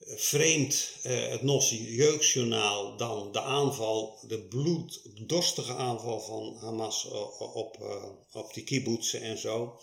vreemd 0.01 0.91
uh, 1.05 1.29
het 1.29 1.43
Nossi 1.43 1.95
Jeugdjournaal 1.95 2.97
dan 2.97 3.33
de 3.33 3.41
aanval, 3.41 4.19
de 4.27 4.43
bloeddorstige 4.43 5.75
aanval 5.75 6.21
van 6.21 6.57
Hamas 6.61 7.05
op, 7.39 7.79
uh, 7.81 8.05
op 8.33 8.55
die 8.55 8.65
kibbutzen 8.65 9.21
en 9.21 9.39
zo. 9.39 9.81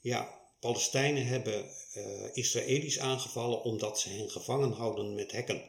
Ja, 0.00 0.42
Palestijnen 0.60 1.26
hebben 1.26 1.70
uh, 1.96 2.04
Israëli's 2.32 2.98
aangevallen 2.98 3.62
omdat 3.62 4.00
ze 4.00 4.08
hen 4.08 4.30
gevangen 4.30 4.72
houden 4.72 5.14
met 5.14 5.32
hekken. 5.32 5.62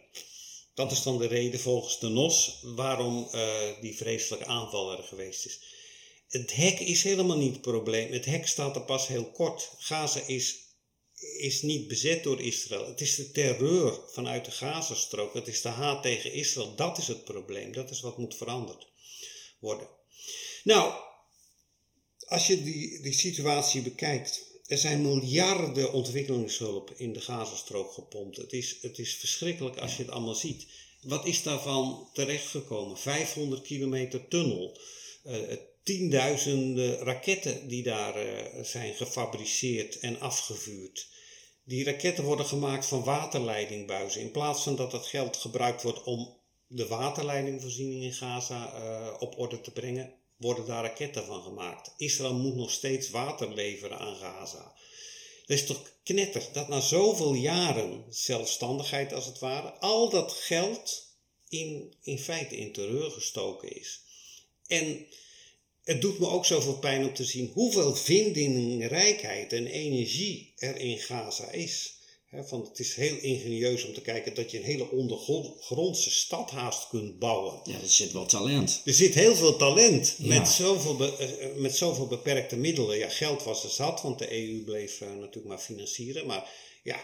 Dat 0.74 0.91
is 0.91 1.03
dan 1.03 1.18
de 1.18 1.28
reden 1.28 1.60
volgens 1.60 1.99
de 1.99 2.08
NOS 2.08 2.60
waarom 2.62 3.30
die 3.82 3.95
vreselijke 3.95 4.45
aanval 4.45 4.97
er 4.97 5.03
geweest 5.03 5.45
is. 5.45 5.60
het 6.28 6.56
hek 6.56 6.80
is 6.80 7.03
helemaal 7.03 7.38
niet 7.38 7.51
het 7.51 7.62
probleem. 7.62 8.12
Het 8.12 8.26
hek 8.26 8.47
staat 8.47 8.76
er 8.76 8.82
pas 8.82 9.08
heel 9.08 9.32
kort. 9.32 9.72
Gaza 9.78 10.22
is, 10.28 10.64
is 11.38 11.61
niet 11.61 11.88
bezet 11.88 12.23
door 12.23 12.41
Israël. 12.41 12.88
Het 12.88 13.01
is 13.01 13.15
de 13.15 13.32
terreur 13.32 13.99
vanuit 14.11 14.45
de 14.45 14.51
Gazastrook. 14.51 15.34
Het 15.34 15.47
is 15.47 15.61
de 15.61 15.69
haat 15.69 16.01
tegen 16.01 16.34
Israël. 16.34 16.76
Dat 16.76 16.97
is 16.97 17.07
het 17.07 17.23
probleem. 17.23 17.71
Dat 17.71 17.89
is 17.89 18.01
wat 18.01 18.17
moet 18.17 18.36
veranderd 18.36 18.88
worden. 19.59 19.88
Nou, 20.63 20.93
als 22.28 22.47
je 22.47 22.63
die, 22.63 23.01
die 23.01 23.13
situatie 23.13 23.82
bekijkt. 23.82 24.53
Er 24.65 24.78
zijn 24.78 25.01
miljarden 25.01 25.93
ontwikkelingshulp 25.93 26.93
in 26.97 27.13
de 27.13 27.21
Gazastrook 27.21 27.91
gepompt. 27.91 28.38
Het 28.38 28.53
is, 28.53 28.78
het 28.82 28.99
is 28.99 29.15
verschrikkelijk 29.15 29.78
als 29.78 29.95
je 29.95 30.03
het 30.03 30.11
allemaal 30.11 30.36
ziet. 30.36 30.67
Wat 31.01 31.26
is 31.26 31.43
daarvan 31.43 32.09
terechtgekomen? 32.13 32.97
500 32.97 33.61
kilometer 33.61 34.28
tunnel. 34.28 34.80
Uh, 35.26 35.38
tienduizenden 35.84 36.97
raketten 36.97 37.67
die 37.67 37.84
daar 37.84 38.26
uh, 38.26 38.63
zijn 38.63 38.93
gefabriceerd 38.93 39.99
en 39.99 40.19
afgevuurd. 40.19 41.07
Die 41.68 41.84
raketten 41.84 42.24
worden 42.24 42.45
gemaakt 42.45 42.86
van 42.86 43.03
waterleidingbuizen. 43.03 44.22
In 44.22 44.32
plaats 44.32 44.63
van 44.63 44.76
dat 44.76 44.91
het 44.91 45.05
geld 45.05 45.38
gebruikt 45.38 45.84
wordt 45.84 46.03
om 46.03 46.38
de 46.68 46.88
waterleidingvoorziening 46.88 48.03
in 48.03 48.13
Gaza 48.13 48.74
uh, 48.74 49.22
op 49.22 49.39
orde 49.39 49.61
te 49.61 49.72
brengen, 49.72 50.13
worden 50.38 50.66
daar 50.66 50.84
raketten 50.84 51.26
van 51.26 51.43
gemaakt. 51.43 51.93
Israël 51.97 52.34
moet 52.34 52.55
nog 52.55 52.72
steeds 52.72 53.09
water 53.09 53.53
leveren 53.53 53.99
aan 53.99 54.16
Gaza. 54.16 54.74
Dat 55.45 55.57
is 55.57 55.66
toch 55.66 55.91
knetter 56.03 56.47
dat 56.53 56.68
na 56.68 56.80
zoveel 56.80 57.34
jaren 57.34 58.05
zelfstandigheid 58.09 59.13
als 59.13 59.26
het 59.26 59.39
ware, 59.39 59.72
al 59.72 60.09
dat 60.09 60.32
geld 60.32 61.13
in, 61.49 61.95
in 62.01 62.20
feite 62.20 62.57
in 62.57 62.74
terreur 62.74 63.11
gestoken 63.11 63.76
is. 63.76 64.03
En 64.68 65.07
het 65.86 66.01
doet 66.01 66.19
me 66.19 66.27
ook 66.27 66.45
zoveel 66.45 66.77
pijn 66.77 67.03
om 67.03 67.13
te 67.13 67.23
zien 67.23 67.51
hoeveel 67.53 67.95
vindingrijkheid 67.95 69.53
en 69.53 69.67
energie 69.67 70.53
er 70.57 70.77
in 70.77 70.97
Gaza 70.97 71.51
is. 71.51 71.93
van, 72.31 72.61
het 72.61 72.79
is 72.79 72.95
heel 72.95 73.17
ingenieus 73.21 73.86
om 73.86 73.93
te 73.93 74.01
kijken 74.01 74.33
dat 74.33 74.51
je 74.51 74.57
een 74.57 74.63
hele 74.63 74.91
ondergrondse 74.91 76.11
stad 76.11 76.51
haast 76.51 76.88
kunt 76.89 77.19
bouwen. 77.19 77.59
Ja, 77.63 77.81
er 77.81 77.89
zit 77.89 78.11
wel 78.11 78.25
talent. 78.25 78.81
Er 78.86 78.93
zit 78.93 79.13
heel 79.13 79.36
veel 79.36 79.55
talent 79.55 80.15
met, 80.19 80.47
zoveel 80.47 81.17
eh, 81.17 81.45
eh, 81.45 81.55
met 81.55 81.75
zoveel 81.75 82.07
beperkte 82.07 82.55
middelen. 82.55 82.97
Ja, 82.97 83.09
geld 83.09 83.43
was 83.43 83.63
er 83.63 83.69
zat, 83.69 84.01
want 84.01 84.19
de 84.19 84.33
EU 84.33 84.63
bleef 84.63 85.01
uh, 85.01 85.07
natuurlijk 85.07 85.47
maar 85.47 85.59
financieren. 85.59 86.25
Maar 86.25 86.49
ja, 86.83 86.95
eh, 86.95 87.01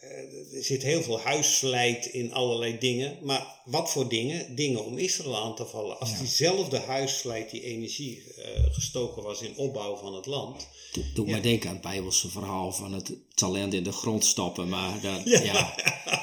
er 0.00 0.64
zit 0.64 0.82
heel 0.82 1.02
veel 1.02 1.20
huisslijt 1.20 2.06
in 2.06 2.32
allerlei 2.32 2.78
dingen. 2.78 3.18
Maar 3.22 3.60
wat 3.64 3.90
voor 3.90 4.08
dingen? 4.08 4.54
Dingen 4.54 4.84
om 4.84 4.98
Israël 4.98 5.36
aan 5.36 5.54
te 5.54 5.66
vallen. 5.66 5.98
Als 6.00 6.18
diezelfde 6.18 6.78
huisslijt, 6.78 7.50
die 7.50 7.62
energie 7.62 8.22
uh, 8.38 8.44
gestoken 8.72 9.22
was 9.22 9.40
in 9.42 9.56
opbouw 9.56 9.96
van 9.96 10.14
het 10.14 10.26
land. 10.26 10.68
Doe 11.14 11.26
ja. 11.26 11.32
maar 11.32 11.42
denken 11.42 11.68
aan 11.68 11.74
het 11.74 11.84
Bijbelse 11.84 12.28
verhaal 12.28 12.72
van 12.72 12.92
het 12.92 13.12
talent 13.34 13.74
in 13.74 13.82
de 13.82 13.92
grond 13.92 14.24
stoppen. 14.24 14.68
Maar 14.68 15.00
dat, 15.00 15.20
ja. 15.24 15.74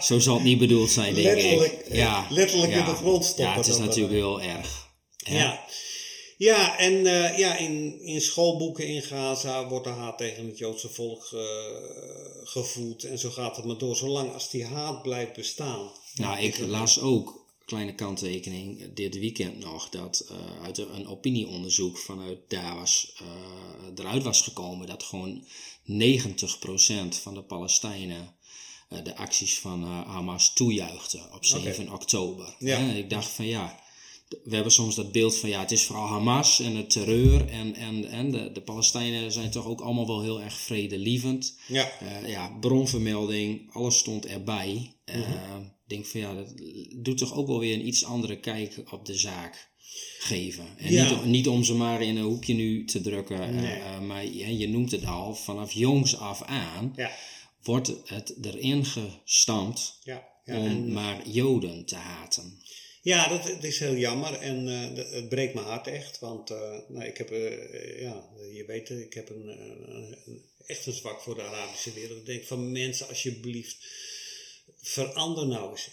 zo 0.01 0.19
zal 0.19 0.33
het 0.33 0.43
niet 0.43 0.59
bedoeld 0.59 0.89
zijn, 0.89 1.13
denk 1.13 1.25
letterlijk, 1.25 1.73
ik. 1.73 1.95
Ja, 1.95 2.27
letterlijk 2.29 2.71
in 2.73 2.85
de 2.85 2.95
grond 2.95 3.25
stoppen. 3.25 3.45
Ja, 3.45 3.55
het 3.55 3.67
is 3.67 3.77
natuurlijk 3.77 4.13
heel 4.13 4.41
erg. 4.41 4.87
Ja. 5.17 5.65
Ja, 6.37 6.77
en 6.77 6.93
uh, 6.93 7.37
ja, 7.37 7.55
in, 7.55 8.01
in 8.01 8.21
schoolboeken 8.21 8.87
in 8.87 9.01
Gaza 9.01 9.67
wordt 9.67 9.85
de 9.85 9.91
haat 9.91 10.17
tegen 10.17 10.47
het 10.47 10.57
Joodse 10.57 10.89
volk 10.89 11.29
uh, 11.33 11.41
gevoed. 12.43 13.03
En 13.03 13.19
zo 13.19 13.29
gaat 13.29 13.55
het 13.55 13.65
maar 13.65 13.77
door, 13.77 13.95
zolang 13.95 14.33
als 14.33 14.49
die 14.49 14.65
haat 14.65 15.01
blijft 15.01 15.33
bestaan. 15.33 15.91
Nou, 16.15 16.39
ik 16.39 16.57
las 16.57 16.99
ook, 16.99 17.45
kleine 17.65 17.95
kanttekening, 17.95 18.93
dit 18.93 19.19
weekend 19.19 19.59
nog, 19.59 19.89
dat 19.89 20.27
uh, 20.31 20.63
uit 20.63 20.77
een 20.77 21.07
opinieonderzoek 21.07 21.97
vanuit 21.97 22.39
daar 22.47 22.75
was, 22.75 23.13
eruit 23.95 24.23
was 24.23 24.41
gekomen 24.41 24.87
dat 24.87 25.03
gewoon 25.03 25.43
90% 25.43 25.47
van 27.21 27.33
de 27.33 27.43
Palestijnen 27.47 28.35
de 29.03 29.15
acties 29.15 29.59
van 29.59 29.83
Hamas 29.83 30.53
toejuichten 30.53 31.33
op 31.33 31.45
7 31.45 31.83
okay. 31.83 31.95
oktober. 31.95 32.55
Ja. 32.59 32.77
En 32.77 32.95
ik 32.95 33.09
dacht 33.09 33.29
van 33.29 33.45
ja 33.45 33.79
we 34.43 34.55
hebben 34.55 34.71
soms 34.71 34.95
dat 34.95 35.11
beeld 35.11 35.37
van 35.37 35.49
ja, 35.49 35.59
het 35.59 35.71
is 35.71 35.83
vooral 35.83 36.07
Hamas 36.07 36.59
en 36.59 36.75
het 36.75 36.89
terreur. 36.89 37.49
En, 37.49 37.75
en, 37.75 38.05
en 38.05 38.31
de, 38.31 38.51
de 38.51 38.61
Palestijnen 38.61 39.31
zijn 39.31 39.51
toch 39.51 39.65
ook 39.65 39.81
allemaal 39.81 40.07
wel 40.07 40.21
heel 40.21 40.41
erg 40.41 40.59
vredelievend. 40.59 41.57
Ja. 41.67 41.91
Uh, 42.03 42.29
ja, 42.29 42.57
bronvermelding, 42.59 43.73
alles 43.73 43.97
stond 43.97 44.25
erbij. 44.25 44.95
Ik 45.05 45.15
uh, 45.15 45.27
mm 45.27 45.75
denk 45.87 46.05
van 46.05 46.19
ja, 46.19 46.33
dat 46.33 46.53
doet 46.95 47.17
toch 47.17 47.33
ook 47.33 47.47
wel 47.47 47.59
weer 47.59 47.73
een 47.73 47.87
iets 47.87 48.05
andere 48.05 48.39
kijk 48.39 48.83
op 48.91 49.05
de 49.05 49.17
zaak 49.17 49.69
geven. 50.19 50.67
En 50.77 50.91
ja. 50.91 51.09
niet, 51.09 51.25
niet, 51.25 51.47
om 51.47 51.63
ze 51.63 51.73
maar 51.73 52.01
in 52.01 52.17
een 52.17 52.23
hoekje 52.23 52.53
nu 52.53 52.85
te 52.85 53.01
drukken. 53.01 53.55
Nee. 53.55 53.77
Uh, 53.77 53.99
maar 53.99 54.25
je, 54.25 54.57
je 54.57 54.69
noemt 54.69 54.91
het 54.91 55.05
al, 55.05 55.35
vanaf 55.35 55.71
jongs 55.71 56.17
af 56.17 56.41
aan 56.41 56.93
ja. 56.95 57.11
wordt 57.63 57.93
het 58.05 58.35
erin 58.41 58.85
gestampt 58.85 59.99
ja. 60.03 60.27
om 60.45 60.53
en... 60.53 60.93
maar 60.93 61.29
Joden 61.29 61.85
te 61.85 61.95
haten. 61.95 62.61
Ja, 63.07 63.27
dat, 63.27 63.63
is 63.63 63.79
heel 63.79 63.95
jammer 63.95 64.33
en 64.33 64.65
dat, 64.95 65.11
het 65.11 65.29
breekt 65.29 65.53
mijn 65.53 65.65
hart 65.65 65.87
echt. 65.87 66.19
Want 66.19 66.51
uh, 66.51 66.77
nou, 66.87 67.05
ik 67.05 67.17
heb, 67.17 67.31
uh, 67.31 68.01
ja, 68.01 68.29
je 68.51 68.63
weet 68.65 68.89
ik 68.89 69.13
heb 69.13 69.29
een, 69.29 70.15
echt 70.65 70.85
een 70.85 70.93
zwak 70.93 71.21
voor 71.21 71.35
de 71.35 71.41
Arabische 71.41 71.93
wereld. 71.93 72.19
Ik 72.19 72.25
denk 72.25 72.43
van 72.43 72.71
mensen, 72.71 73.07
alsjeblieft, 73.07 73.77
verander 74.81 75.47
nou 75.47 75.71
eens. 75.71 75.89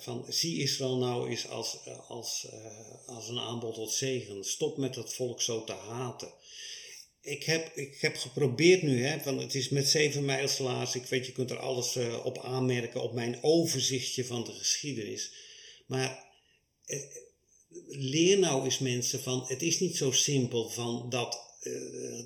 van, 0.00 0.24
zie 0.28 0.62
Israël 0.62 0.96
nou 0.96 1.30
eens 1.30 1.48
als, 1.48 1.78
als, 2.08 2.46
als 3.06 3.28
een 3.28 3.38
aanbod 3.38 3.74
tot 3.74 3.92
zegen. 3.92 4.44
Stop 4.44 4.76
met 4.76 4.94
dat 4.94 5.14
volk 5.14 5.42
zo 5.42 5.64
te 5.64 5.72
haten. 5.72 6.32
Ik 7.20 7.44
heb, 7.44 7.76
ik 7.76 8.00
heb 8.00 8.16
geprobeerd 8.16 8.82
nu, 8.82 9.04
hè, 9.04 9.20
van 9.20 9.38
het 9.38 9.54
is 9.54 9.68
met 9.68 9.88
zeven 9.88 10.24
mijlslaars. 10.24 10.94
Ik 10.94 11.06
weet, 11.06 11.26
je 11.26 11.32
kunt 11.32 11.50
er 11.50 11.58
alles 11.58 11.96
op 12.24 12.38
aanmerken 12.38 13.02
op 13.02 13.12
mijn 13.12 13.38
overzichtje 13.42 14.24
van 14.24 14.44
de 14.44 14.52
geschiedenis. 14.52 15.32
Maar 15.86 16.26
leer 17.88 18.38
nou 18.38 18.64
eens 18.64 18.78
mensen 18.78 19.20
van, 19.20 19.44
het 19.46 19.62
is 19.62 19.80
niet 19.80 19.96
zo 19.96 20.10
simpel 20.10 20.68
van 20.68 21.06
dat 21.10 21.46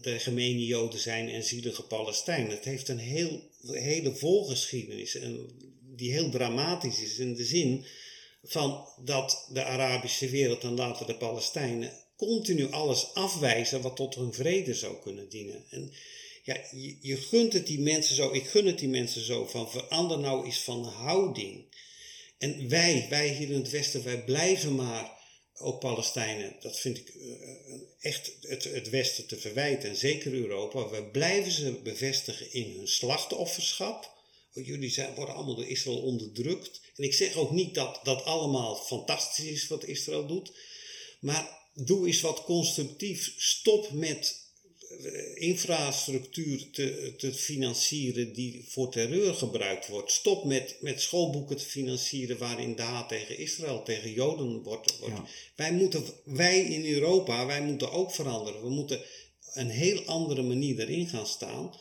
de 0.01 0.19
gemene 0.19 0.67
Joden 0.67 1.01
zijn 1.01 1.29
en 1.29 1.45
zielige 1.45 1.83
Palestijnen. 1.83 2.51
Het 2.51 2.65
heeft 2.65 2.89
een 2.89 2.99
heel, 2.99 3.51
hele 3.67 4.15
voorgeschiedenis 4.15 5.15
en 5.15 5.49
die 5.81 6.13
heel 6.13 6.31
dramatisch 6.31 7.03
is 7.03 7.19
in 7.19 7.35
de 7.35 7.45
zin 7.45 7.85
van 8.43 8.89
dat 9.05 9.49
de 9.53 9.65
Arabische 9.65 10.29
wereld 10.29 10.63
en 10.63 10.75
later 10.75 11.07
de 11.07 11.15
Palestijnen 11.15 11.93
continu 12.17 12.71
alles 12.71 13.15
afwijzen 13.15 13.81
wat 13.81 13.97
tot 13.97 14.15
hun 14.15 14.33
vrede 14.33 14.75
zou 14.75 14.97
kunnen 15.03 15.29
dienen. 15.29 15.65
En 15.71 15.93
ja, 16.43 16.57
je, 16.71 16.97
je 17.01 17.17
gunt 17.17 17.53
het 17.53 17.67
die 17.67 17.81
mensen 17.81 18.15
zo, 18.15 18.33
ik 18.33 18.47
gun 18.47 18.67
het 18.67 18.79
die 18.79 18.89
mensen 18.89 19.25
zo 19.25 19.47
van 19.47 19.71
verander 19.71 20.19
nou 20.19 20.45
eens 20.45 20.59
van 20.59 20.85
houding. 20.85 21.65
En 22.43 22.69
wij, 22.69 23.07
wij 23.11 23.29
hier 23.29 23.51
in 23.51 23.59
het 23.59 23.71
Westen, 23.71 24.05
wij 24.05 24.25
blijven 24.25 24.75
maar, 24.75 25.21
ook 25.55 25.81
Palestijnen, 25.81 26.57
dat 26.61 26.79
vind 26.79 26.99
ik 26.99 27.15
uh, 27.15 27.35
echt 28.01 28.33
het, 28.41 28.65
het 28.65 28.91
Westen 28.91 29.27
te 29.27 29.37
verwijten, 29.37 29.89
en 29.89 29.97
zeker 29.97 30.33
Europa, 30.33 30.89
wij 30.89 31.03
blijven 31.03 31.53
ze 31.53 31.73
bevestigen 31.73 32.53
in 32.53 32.77
hun 32.77 32.89
slachtofferschap. 32.89 34.13
Jullie 34.53 34.91
zijn, 34.91 35.15
worden 35.15 35.35
allemaal 35.35 35.55
door 35.55 35.69
Israël 35.69 36.03
onderdrukt. 36.03 36.81
En 36.97 37.05
ik 37.05 37.15
zeg 37.15 37.35
ook 37.35 37.51
niet 37.51 37.75
dat 37.75 38.01
dat 38.03 38.25
allemaal 38.25 38.77
fantastisch 38.77 39.51
is 39.51 39.67
wat 39.69 39.85
Israël 39.85 40.27
doet, 40.27 40.53
maar 41.21 41.59
doe 41.75 42.07
eens 42.07 42.21
wat 42.21 42.45
constructief. 42.45 43.35
Stop 43.37 43.91
met 43.91 44.42
infrastructuur 45.35 46.71
te, 46.71 47.15
te 47.17 47.33
financieren 47.33 48.33
die 48.33 48.65
voor 48.69 48.91
terreur 48.91 49.35
gebruikt 49.35 49.89
wordt. 49.89 50.13
Stop 50.13 50.45
met, 50.45 50.77
met 50.81 51.01
schoolboeken 51.01 51.57
te 51.57 51.65
financieren 51.65 52.39
waarin 52.39 52.77
de 52.77 52.83
haat 52.83 53.09
tegen 53.09 53.39
Israël, 53.39 53.83
tegen 53.83 54.13
Joden 54.13 54.63
wordt. 54.63 54.99
wordt. 54.99 55.17
Ja. 55.17 55.27
Wij, 55.57 55.73
moeten, 55.73 56.05
wij 56.25 56.61
in 56.61 56.93
Europa, 56.95 57.47
wij 57.47 57.63
moeten 57.63 57.93
ook 57.93 58.13
veranderen. 58.13 58.63
We 58.63 58.71
moeten 58.71 59.01
een 59.53 59.71
heel 59.71 60.05
andere 60.05 60.43
manier 60.43 60.79
erin 60.81 61.09
gaan 61.09 61.27
staan. 61.27 61.75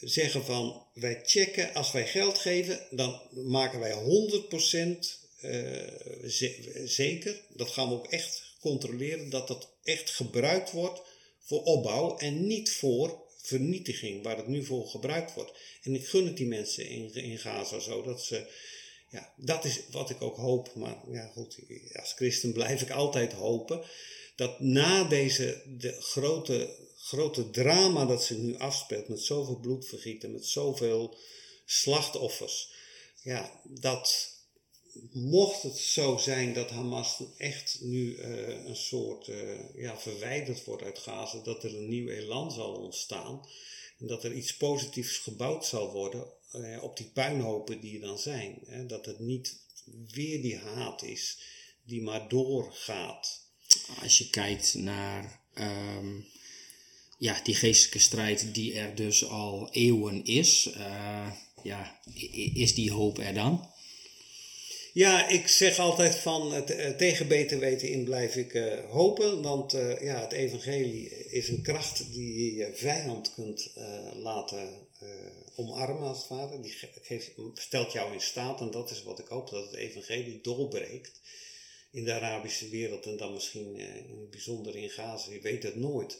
Zeggen 0.00 0.44
van, 0.44 0.86
wij 0.94 1.20
checken, 1.24 1.74
als 1.74 1.92
wij 1.92 2.06
geld 2.06 2.38
geven, 2.38 2.86
dan 2.90 3.20
maken 3.30 3.80
wij 3.80 3.92
100% 3.92 5.22
uh, 5.42 5.82
zeker, 6.84 7.40
dat 7.54 7.70
gaan 7.70 7.88
we 7.88 7.94
ook 7.94 8.06
echt 8.06 8.42
controleren, 8.60 9.30
dat 9.30 9.48
dat 9.48 9.68
echt 9.82 10.10
gebruikt 10.10 10.70
wordt 10.70 11.02
voor 11.44 11.62
opbouw 11.62 12.16
en 12.18 12.46
niet 12.46 12.72
voor 12.72 13.22
vernietiging, 13.36 14.22
waar 14.22 14.36
het 14.36 14.46
nu 14.46 14.64
voor 14.64 14.86
gebruikt 14.86 15.34
wordt. 15.34 15.52
En 15.82 15.94
ik 15.94 16.06
gun 16.06 16.26
het 16.26 16.36
die 16.36 16.46
mensen 16.46 16.88
in, 16.88 17.14
in 17.14 17.38
Gaza 17.38 17.78
zo, 17.78 18.02
dat 18.02 18.22
ze, 18.22 18.46
ja, 19.10 19.32
dat 19.36 19.64
is 19.64 19.80
wat 19.90 20.10
ik 20.10 20.22
ook 20.22 20.36
hoop, 20.36 20.74
maar 20.74 20.96
ja 21.10 21.26
goed, 21.26 21.58
als 21.92 22.12
christen 22.12 22.52
blijf 22.52 22.82
ik 22.82 22.90
altijd 22.90 23.32
hopen, 23.32 23.84
dat 24.36 24.60
na 24.60 25.04
deze 25.04 25.62
de 25.78 25.92
grote, 26.00 26.76
grote 26.96 27.50
drama 27.50 28.06
dat 28.06 28.24
zich 28.24 28.36
nu 28.36 28.58
afspeelt, 28.58 29.08
met 29.08 29.20
zoveel 29.20 29.58
bloedvergieten, 29.58 30.32
met 30.32 30.46
zoveel 30.46 31.16
slachtoffers, 31.64 32.72
ja, 33.22 33.60
dat, 33.64 34.33
mocht 35.12 35.62
het 35.62 35.76
zo 35.76 36.16
zijn 36.16 36.52
dat 36.52 36.70
Hamas 36.70 37.22
echt 37.36 37.78
nu 37.80 38.16
uh, 38.16 38.64
een 38.64 38.76
soort 38.76 39.28
uh, 39.28 39.74
ja, 39.74 39.98
verwijderd 39.98 40.64
wordt 40.64 40.82
uit 40.82 40.98
Gaza, 40.98 41.42
dat 41.42 41.64
er 41.64 41.76
een 41.76 41.88
nieuw 41.88 42.08
elan 42.08 42.52
zal 42.52 42.74
ontstaan 42.74 43.46
en 43.98 44.06
dat 44.06 44.24
er 44.24 44.32
iets 44.32 44.56
positiefs 44.56 45.18
gebouwd 45.18 45.66
zal 45.66 45.92
worden 45.92 46.26
uh, 46.52 46.82
op 46.82 46.96
die 46.96 47.10
puinhopen 47.10 47.80
die 47.80 47.94
er 47.94 48.06
dan 48.06 48.18
zijn. 48.18 48.58
Hè? 48.66 48.86
Dat 48.86 49.06
het 49.06 49.18
niet 49.18 49.62
weer 50.08 50.42
die 50.42 50.56
haat 50.56 51.02
is 51.02 51.38
die 51.84 52.02
maar 52.02 52.28
doorgaat. 52.28 53.42
Als 54.02 54.18
je 54.18 54.30
kijkt 54.30 54.74
naar 54.74 55.40
um, 55.54 56.26
ja, 57.18 57.40
die 57.42 57.54
geestelijke 57.54 57.98
strijd 57.98 58.54
die 58.54 58.74
er 58.74 58.94
dus 58.94 59.24
al 59.24 59.68
eeuwen 59.72 60.24
is, 60.24 60.70
ja, 61.62 62.00
is 62.54 62.74
die 62.74 62.92
hoop 62.92 63.18
er 63.18 63.34
dan? 63.34 63.73
Ja, 64.94 65.28
ik 65.28 65.48
zeg 65.48 65.78
altijd 65.78 66.16
van 66.16 66.54
uh, 66.54 66.88
tegen 66.88 67.28
beter 67.28 67.58
weten 67.58 67.88
in 67.88 68.04
blijf 68.04 68.36
ik 68.36 68.54
uh, 68.54 68.90
hopen. 68.90 69.42
Want 69.42 69.74
uh, 69.74 70.00
ja, 70.00 70.20
het 70.20 70.32
evangelie 70.32 71.08
is 71.30 71.48
een 71.48 71.62
kracht 71.62 72.12
die 72.12 72.54
je 72.54 72.70
vijand 72.74 73.34
kunt 73.34 73.72
laten 74.14 74.88
omarmen 75.56 76.08
als 76.08 76.18
het 76.18 76.28
ware. 76.28 76.60
Die 76.60 76.74
geeft, 77.02 77.30
stelt 77.54 77.92
jou 77.92 78.12
in 78.12 78.20
staat 78.20 78.60
en 78.60 78.70
dat 78.70 78.90
is 78.90 79.02
wat 79.02 79.18
ik 79.18 79.26
hoop, 79.26 79.50
dat 79.50 79.64
het 79.64 79.74
evangelie 79.74 80.40
doorbreekt 80.42 81.20
in 81.90 82.04
de 82.04 82.12
Arabische 82.12 82.68
wereld 82.68 83.06
en 83.06 83.16
dan 83.16 83.32
misschien 83.32 83.76
in 83.76 84.20
het 84.20 84.30
bijzonder 84.30 84.76
in 84.76 84.90
Gaza. 84.90 85.32
Je 85.32 85.40
weet 85.40 85.62
het 85.62 85.76
nooit. 85.76 86.18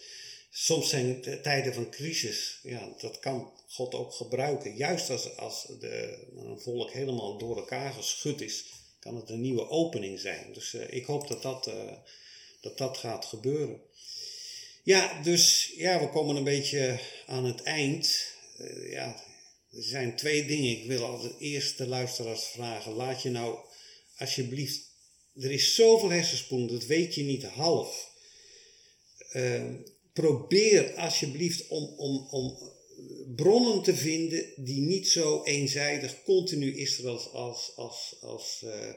Soms 0.57 0.89
zijn 0.89 1.21
tijden 1.43 1.75
van 1.75 1.91
crisis, 1.91 2.59
ja, 2.63 2.95
dat 2.99 3.19
kan 3.19 3.53
God 3.69 3.95
ook 3.95 4.13
gebruiken. 4.13 4.77
Juist 4.77 5.11
als, 5.11 5.37
als 5.37 5.67
de, 5.81 6.27
een 6.37 6.61
volk 6.61 6.91
helemaal 6.91 7.39
door 7.39 7.57
elkaar 7.57 7.93
geschud 7.93 8.41
is, 8.41 8.65
kan 8.99 9.17
het 9.17 9.31
een 9.31 9.41
nieuwe 9.41 9.69
opening 9.69 10.21
zijn. 10.21 10.53
Dus 10.53 10.73
uh, 10.73 10.93
ik 10.93 11.05
hoop 11.05 11.29
dat 11.29 11.43
dat, 11.43 11.67
uh, 11.67 11.93
dat 12.61 12.79
dat 12.79 12.99
gaat 12.99 13.25
gebeuren. 13.25 13.81
Ja, 14.83 15.23
dus 15.23 15.73
ja, 15.77 16.01
we 16.01 16.09
komen 16.09 16.37
een 16.37 16.45
beetje 16.45 17.01
aan 17.27 17.45
het 17.45 17.63
eind. 17.63 18.27
Uh, 18.61 18.91
ja, 18.91 19.25
er 19.71 19.83
zijn 19.83 20.17
twee 20.17 20.47
dingen. 20.47 20.71
Ik 20.71 20.87
wil 20.87 21.05
als 21.05 21.29
eerst 21.39 21.79
de 21.79 21.87
luisteraars 21.87 22.45
vragen. 22.45 22.93
Laat 22.93 23.23
je 23.23 23.31
nou 23.31 23.59
alsjeblieft. 24.19 24.81
Er 25.35 25.51
is 25.51 25.75
zoveel 25.75 26.11
hersenspoel, 26.11 26.67
dat 26.67 26.85
weet 26.85 27.15
je 27.15 27.23
niet 27.23 27.45
half. 27.45 28.13
Ehm, 29.31 29.75
probeer 30.15 30.95
alsjeblieft 30.95 31.69
om, 31.69 31.85
om, 31.97 32.27
om 32.31 32.73
bronnen 33.37 33.83
te 33.83 33.95
vinden 33.95 34.53
die 34.57 34.81
niet 34.81 35.09
zo 35.09 35.43
eenzijdig 35.45 36.23
continu 36.23 36.77
Israël 36.77 37.19
als, 37.33 37.73
als, 37.77 38.17
als, 38.21 38.63
uh, 38.65 38.93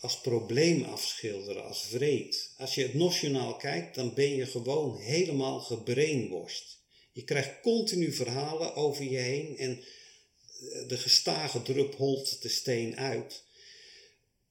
als 0.00 0.20
probleem 0.20 0.82
afschilderen, 0.82 1.64
als 1.64 1.86
vreed. 1.86 2.50
Als 2.56 2.74
je 2.74 2.82
het 2.82 2.94
nationaal 2.94 3.56
kijkt, 3.56 3.94
dan 3.94 4.14
ben 4.14 4.34
je 4.34 4.46
gewoon 4.46 4.96
helemaal 4.96 5.60
gebrainwashed. 5.60 6.76
Je 7.12 7.24
krijgt 7.24 7.60
continu 7.62 8.12
verhalen 8.12 8.74
over 8.74 9.04
je 9.04 9.18
heen 9.18 9.56
en 9.56 9.84
de 10.86 10.96
gestage 10.96 11.62
drup 11.62 11.94
holt 11.94 12.42
de 12.42 12.48
steen 12.48 12.96
uit. 12.96 13.44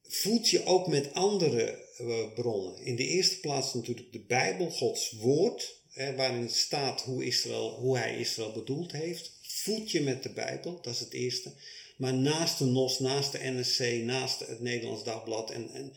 Voed 0.04 0.50
je 0.50 0.66
ook 0.66 0.88
met 0.88 1.14
andere 1.14 1.86
uh, 2.02 2.34
bronnen. 2.34 2.86
In 2.86 2.96
de 2.96 3.08
eerste 3.08 3.40
plaats 3.40 3.74
natuurlijk 3.74 4.12
de 4.12 4.26
Bijbel, 4.26 4.70
Gods 4.70 5.12
woord 5.12 5.76
waarin 6.16 6.50
staat 6.50 7.02
hoe, 7.02 7.26
Israël, 7.26 7.70
hoe 7.70 7.98
hij 7.98 8.18
Israël 8.20 8.52
bedoeld 8.52 8.92
heeft. 8.92 9.32
Voed 9.42 9.92
je 9.92 10.02
met 10.02 10.24
de 10.24 10.30
Bijbel, 10.30 10.82
dat 10.82 10.94
is 10.94 11.00
het 11.00 11.14
eerste. 11.14 11.54
Maar 11.98 12.14
naast 12.14 12.58
de 12.58 12.66
NOS, 12.66 13.00
naast 13.00 13.32
de 13.32 13.40
NSC, 13.42 14.04
naast 14.04 14.40
het 14.40 14.60
Nederlands 14.60 15.04
Dagblad 15.04 15.52
en, 15.52 15.70
en 15.70 15.94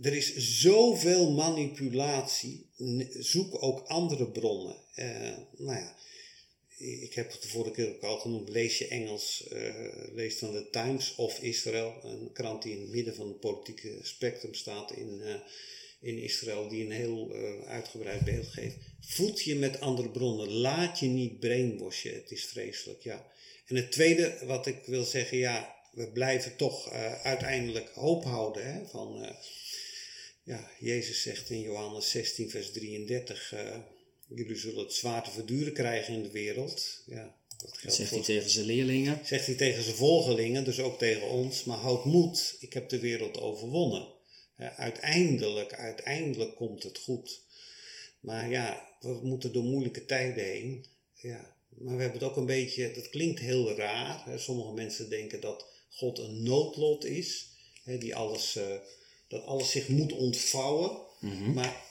er 0.00 0.14
is 0.14 0.36
zoveel 0.60 1.30
manipulatie. 1.30 2.66
Zoek 3.18 3.62
ook 3.62 3.86
andere 3.86 4.30
bronnen. 4.30 4.76
Uh, 4.96 5.36
nou 5.56 5.78
ja, 5.78 5.96
ik 6.76 7.14
heb 7.14 7.32
het 7.32 7.42
de 7.42 7.48
vorige 7.48 7.74
keer 7.74 7.94
ook 7.94 8.02
al 8.02 8.18
genoemd. 8.18 8.48
Lees 8.48 8.78
je 8.78 8.88
Engels, 8.88 9.48
uh, 9.52 9.74
lees 10.12 10.38
dan 10.38 10.52
de 10.52 10.70
Times 10.70 11.14
of 11.14 11.38
Israel, 11.40 11.94
een 12.02 12.32
krant 12.32 12.62
die 12.62 12.72
in 12.72 12.80
het 12.80 12.90
midden 12.90 13.14
van 13.14 13.28
het 13.28 13.40
politieke 13.40 13.98
spectrum 14.02 14.54
staat 14.54 14.92
in, 14.92 15.20
uh, 15.22 15.34
in 16.00 16.18
Israël, 16.18 16.68
die 16.68 16.84
een 16.84 16.90
heel 16.90 17.32
uitgebreid 17.66 18.24
beeld 18.24 18.46
geeft. 18.46 18.76
Voed 19.06 19.42
je 19.42 19.54
met 19.54 19.80
andere 19.80 20.10
bronnen. 20.10 20.50
Laat 20.50 20.98
je 20.98 21.06
niet 21.06 21.40
brainwashen. 21.40 22.14
Het 22.14 22.30
is 22.30 22.44
vreselijk, 22.44 23.02
ja. 23.02 23.30
En 23.66 23.76
het 23.76 23.92
tweede 23.92 24.38
wat 24.44 24.66
ik 24.66 24.84
wil 24.84 25.04
zeggen, 25.04 25.38
ja, 25.38 25.76
we 25.92 26.10
blijven 26.10 26.56
toch 26.56 26.92
uh, 26.92 27.22
uiteindelijk 27.22 27.88
hoop 27.88 28.24
houden. 28.24 28.72
Hè, 28.72 28.86
van, 28.86 29.22
uh, 29.22 29.30
ja, 30.44 30.70
Jezus 30.80 31.22
zegt 31.22 31.50
in 31.50 31.60
Johannes 31.60 32.10
16, 32.10 32.50
vers 32.50 32.72
33, 32.72 33.52
uh, 33.54 33.76
jullie 34.28 34.56
zullen 34.56 34.84
het 34.84 34.92
zwaar 34.92 35.24
te 35.24 35.30
verduren 35.30 35.72
krijgen 35.72 36.14
in 36.14 36.22
de 36.22 36.30
wereld. 36.30 37.02
Ja, 37.06 37.36
dat 37.58 37.78
geldt 37.78 37.96
zegt 37.96 38.10
hij 38.10 38.22
tegen 38.22 38.50
zijn 38.50 38.66
leerlingen? 38.66 39.20
Zegt 39.24 39.46
hij 39.46 39.54
tegen 39.54 39.82
zijn 39.82 39.96
volgelingen, 39.96 40.64
dus 40.64 40.80
ook 40.80 40.98
tegen 40.98 41.28
ons. 41.28 41.64
Maar 41.64 41.78
houd 41.78 42.04
moed, 42.04 42.56
ik 42.60 42.72
heb 42.72 42.88
de 42.88 42.98
wereld 42.98 43.40
overwonnen. 43.40 44.08
uiteindelijk, 44.56 45.74
uiteindelijk 45.74 46.56
komt 46.56 46.82
het 46.82 46.98
goed. 46.98 47.40
Maar 48.22 48.50
ja, 48.50 48.88
we 49.00 49.20
moeten 49.22 49.52
door 49.52 49.64
moeilijke 49.64 50.04
tijden 50.04 50.44
heen. 50.44 50.86
Ja, 51.14 51.56
maar 51.68 51.96
we 51.96 52.02
hebben 52.02 52.20
het 52.20 52.30
ook 52.30 52.36
een 52.36 52.46
beetje, 52.46 52.92
dat 52.92 53.08
klinkt 53.08 53.40
heel 53.40 53.76
raar. 53.76 54.24
Hè? 54.24 54.38
Sommige 54.38 54.72
mensen 54.72 55.10
denken 55.10 55.40
dat 55.40 55.66
God 55.90 56.18
een 56.18 56.42
noodlot 56.42 57.04
is, 57.04 57.48
hè, 57.82 57.98
die 57.98 58.14
alles, 58.16 58.56
uh, 58.56 58.76
dat 59.28 59.44
alles 59.44 59.70
zich 59.70 59.88
moet 59.88 60.12
ontvouwen. 60.12 60.98
Mm-hmm. 61.20 61.52
Maar 61.52 61.84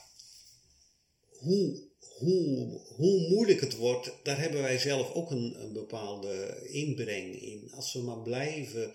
hoe, 1.38 1.82
hoe, 1.98 2.80
hoe 2.96 3.28
moeilijk 3.28 3.60
het 3.60 3.76
wordt, 3.76 4.12
daar 4.22 4.40
hebben 4.40 4.62
wij 4.62 4.78
zelf 4.78 5.12
ook 5.12 5.30
een, 5.30 5.62
een 5.62 5.72
bepaalde 5.72 6.66
inbreng 6.68 7.42
in. 7.42 7.72
Als 7.72 7.92
we 7.92 8.00
maar 8.00 8.22
blijven 8.22 8.94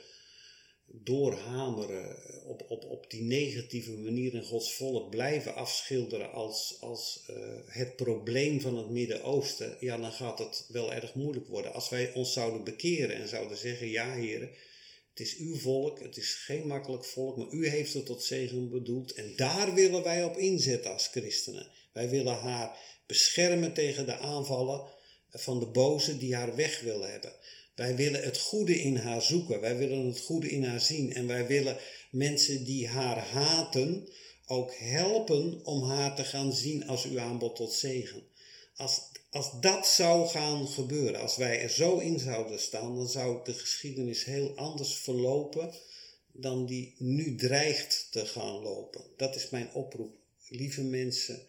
doorhameren, 1.03 2.17
op, 2.45 2.65
op, 2.67 2.83
op 2.83 3.09
die 3.09 3.21
negatieve 3.21 3.91
manier 3.91 4.33
in 4.33 4.43
Gods 4.43 4.73
volk 4.73 5.09
blijven 5.09 5.55
afschilderen 5.55 6.31
als, 6.31 6.77
als 6.79 7.23
uh, 7.29 7.35
het 7.65 7.95
probleem 7.95 8.61
van 8.61 8.77
het 8.77 8.89
Midden-Oosten, 8.89 9.77
ja, 9.79 9.97
dan 9.97 10.11
gaat 10.11 10.39
het 10.39 10.65
wel 10.67 10.93
erg 10.93 11.13
moeilijk 11.13 11.47
worden. 11.47 11.73
Als 11.73 11.89
wij 11.89 12.13
ons 12.13 12.33
zouden 12.33 12.63
bekeren 12.63 13.15
en 13.15 13.27
zouden 13.27 13.57
zeggen, 13.57 13.87
ja 13.87 14.13
heren, 14.13 14.49
het 15.09 15.19
is 15.19 15.37
uw 15.37 15.55
volk, 15.55 15.99
het 15.99 16.17
is 16.17 16.33
geen 16.33 16.67
makkelijk 16.67 17.05
volk, 17.05 17.37
maar 17.37 17.51
u 17.51 17.67
heeft 17.67 17.93
het 17.93 18.05
tot 18.05 18.23
zegen 18.23 18.69
bedoeld 18.69 19.13
en 19.13 19.35
daar 19.35 19.73
willen 19.73 20.03
wij 20.03 20.23
op 20.23 20.37
inzetten 20.37 20.91
als 20.91 21.07
christenen. 21.07 21.71
Wij 21.93 22.09
willen 22.09 22.35
haar 22.35 22.79
beschermen 23.07 23.73
tegen 23.73 24.05
de 24.05 24.17
aanvallen 24.17 24.95
van 25.29 25.59
de 25.59 25.65
boze 25.65 26.17
die 26.17 26.35
haar 26.35 26.55
weg 26.55 26.79
willen 26.79 27.11
hebben. 27.11 27.33
Wij 27.77 27.95
willen 27.95 28.23
het 28.23 28.37
goede 28.37 28.81
in 28.81 28.95
haar 28.95 29.21
zoeken. 29.21 29.61
Wij 29.61 29.77
willen 29.77 30.05
het 30.05 30.19
goede 30.19 30.49
in 30.49 30.63
haar 30.63 30.81
zien. 30.81 31.13
En 31.13 31.27
wij 31.27 31.47
willen 31.47 31.77
mensen 32.11 32.63
die 32.63 32.87
haar 32.87 33.17
haten 33.17 34.07
ook 34.45 34.73
helpen 34.75 35.65
om 35.65 35.83
haar 35.83 36.15
te 36.15 36.23
gaan 36.23 36.53
zien 36.53 36.87
als 36.87 37.05
uw 37.05 37.19
aanbod 37.19 37.55
tot 37.55 37.73
zegen. 37.73 38.23
Als, 38.75 39.01
als 39.29 39.51
dat 39.61 39.87
zou 39.87 40.27
gaan 40.27 40.67
gebeuren, 40.67 41.21
als 41.21 41.35
wij 41.35 41.61
er 41.61 41.69
zo 41.69 41.97
in 41.97 42.19
zouden 42.19 42.59
staan, 42.59 42.95
dan 42.95 43.09
zou 43.09 43.43
de 43.43 43.53
geschiedenis 43.53 44.23
heel 44.25 44.55
anders 44.55 44.93
verlopen 44.93 45.73
dan 46.31 46.65
die 46.65 46.95
nu 46.97 47.35
dreigt 47.35 48.07
te 48.11 48.25
gaan 48.25 48.61
lopen. 48.61 49.01
Dat 49.17 49.35
is 49.35 49.49
mijn 49.49 49.73
oproep. 49.73 50.15
Lieve 50.49 50.83
mensen, 50.83 51.41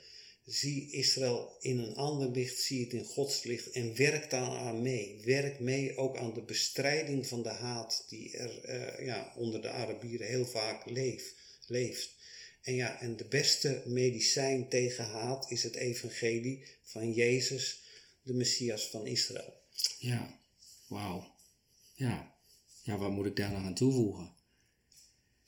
Zie 0.48 0.90
Israël 0.90 1.56
in 1.60 1.78
een 1.78 1.94
ander 1.94 2.30
licht, 2.30 2.60
zie 2.60 2.84
het 2.84 2.92
in 2.92 3.04
Gods 3.04 3.42
licht 3.42 3.70
en 3.70 3.96
werk 3.96 4.30
daar 4.30 4.58
aan 4.58 4.82
mee. 4.82 5.22
Werk 5.24 5.60
mee 5.60 5.96
ook 5.96 6.16
aan 6.16 6.34
de 6.34 6.42
bestrijding 6.42 7.26
van 7.26 7.42
de 7.42 7.48
haat 7.48 8.04
die 8.08 8.36
er 8.36 8.68
uh, 8.68 9.06
ja, 9.06 9.32
onder 9.36 9.62
de 9.62 9.70
Arabieren 9.70 10.26
heel 10.26 10.46
vaak 10.46 10.90
leef, 10.90 11.34
leeft. 11.66 12.16
En 12.62 12.74
ja, 12.74 13.00
en 13.00 13.16
de 13.16 13.24
beste 13.24 13.82
medicijn 13.86 14.68
tegen 14.68 15.04
haat 15.04 15.50
is 15.50 15.62
het 15.62 15.74
evangelie 15.74 16.66
van 16.82 17.12
Jezus, 17.12 17.82
de 18.22 18.32
Messias 18.32 18.90
van 18.90 19.06
Israël. 19.06 19.54
Ja, 19.98 20.40
wauw. 20.86 21.34
Ja. 21.94 22.34
ja, 22.82 22.96
wat 22.96 23.10
moet 23.10 23.26
ik 23.26 23.36
daar 23.36 23.52
nog 23.52 23.62
aan 23.62 23.74
toevoegen? 23.74 24.32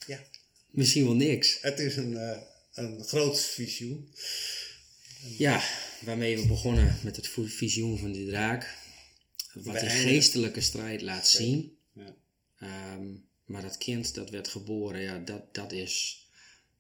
Ja. 0.07 0.25
Misschien 0.71 1.05
wel 1.05 1.15
niks. 1.15 1.59
Het 1.61 1.79
is 1.79 1.97
een, 1.97 2.13
uh, 2.13 2.41
een 2.73 3.05
groot 3.05 3.41
visioen. 3.41 4.13
Ja, 5.23 5.63
waarmee 6.01 6.39
we 6.41 6.47
begonnen 6.47 6.99
met 7.03 7.17
het 7.17 7.29
visioen 7.45 7.99
van 7.99 8.13
die 8.13 8.27
draak. 8.27 8.77
Wat 9.53 9.81
die 9.81 9.89
geestelijke 9.89 10.61
strijd 10.61 11.03
laat 11.03 11.29
zien. 11.29 11.79
Ja. 11.93 12.15
Um, 12.95 13.29
maar 13.45 13.63
dat 13.63 13.79
kind 13.79 14.15
dat 14.15 14.31
werd 14.31 14.49
geboren, 14.49 15.01
ja, 15.01 15.19
dat, 15.19 15.55
dat 15.55 15.73
is 15.73 16.27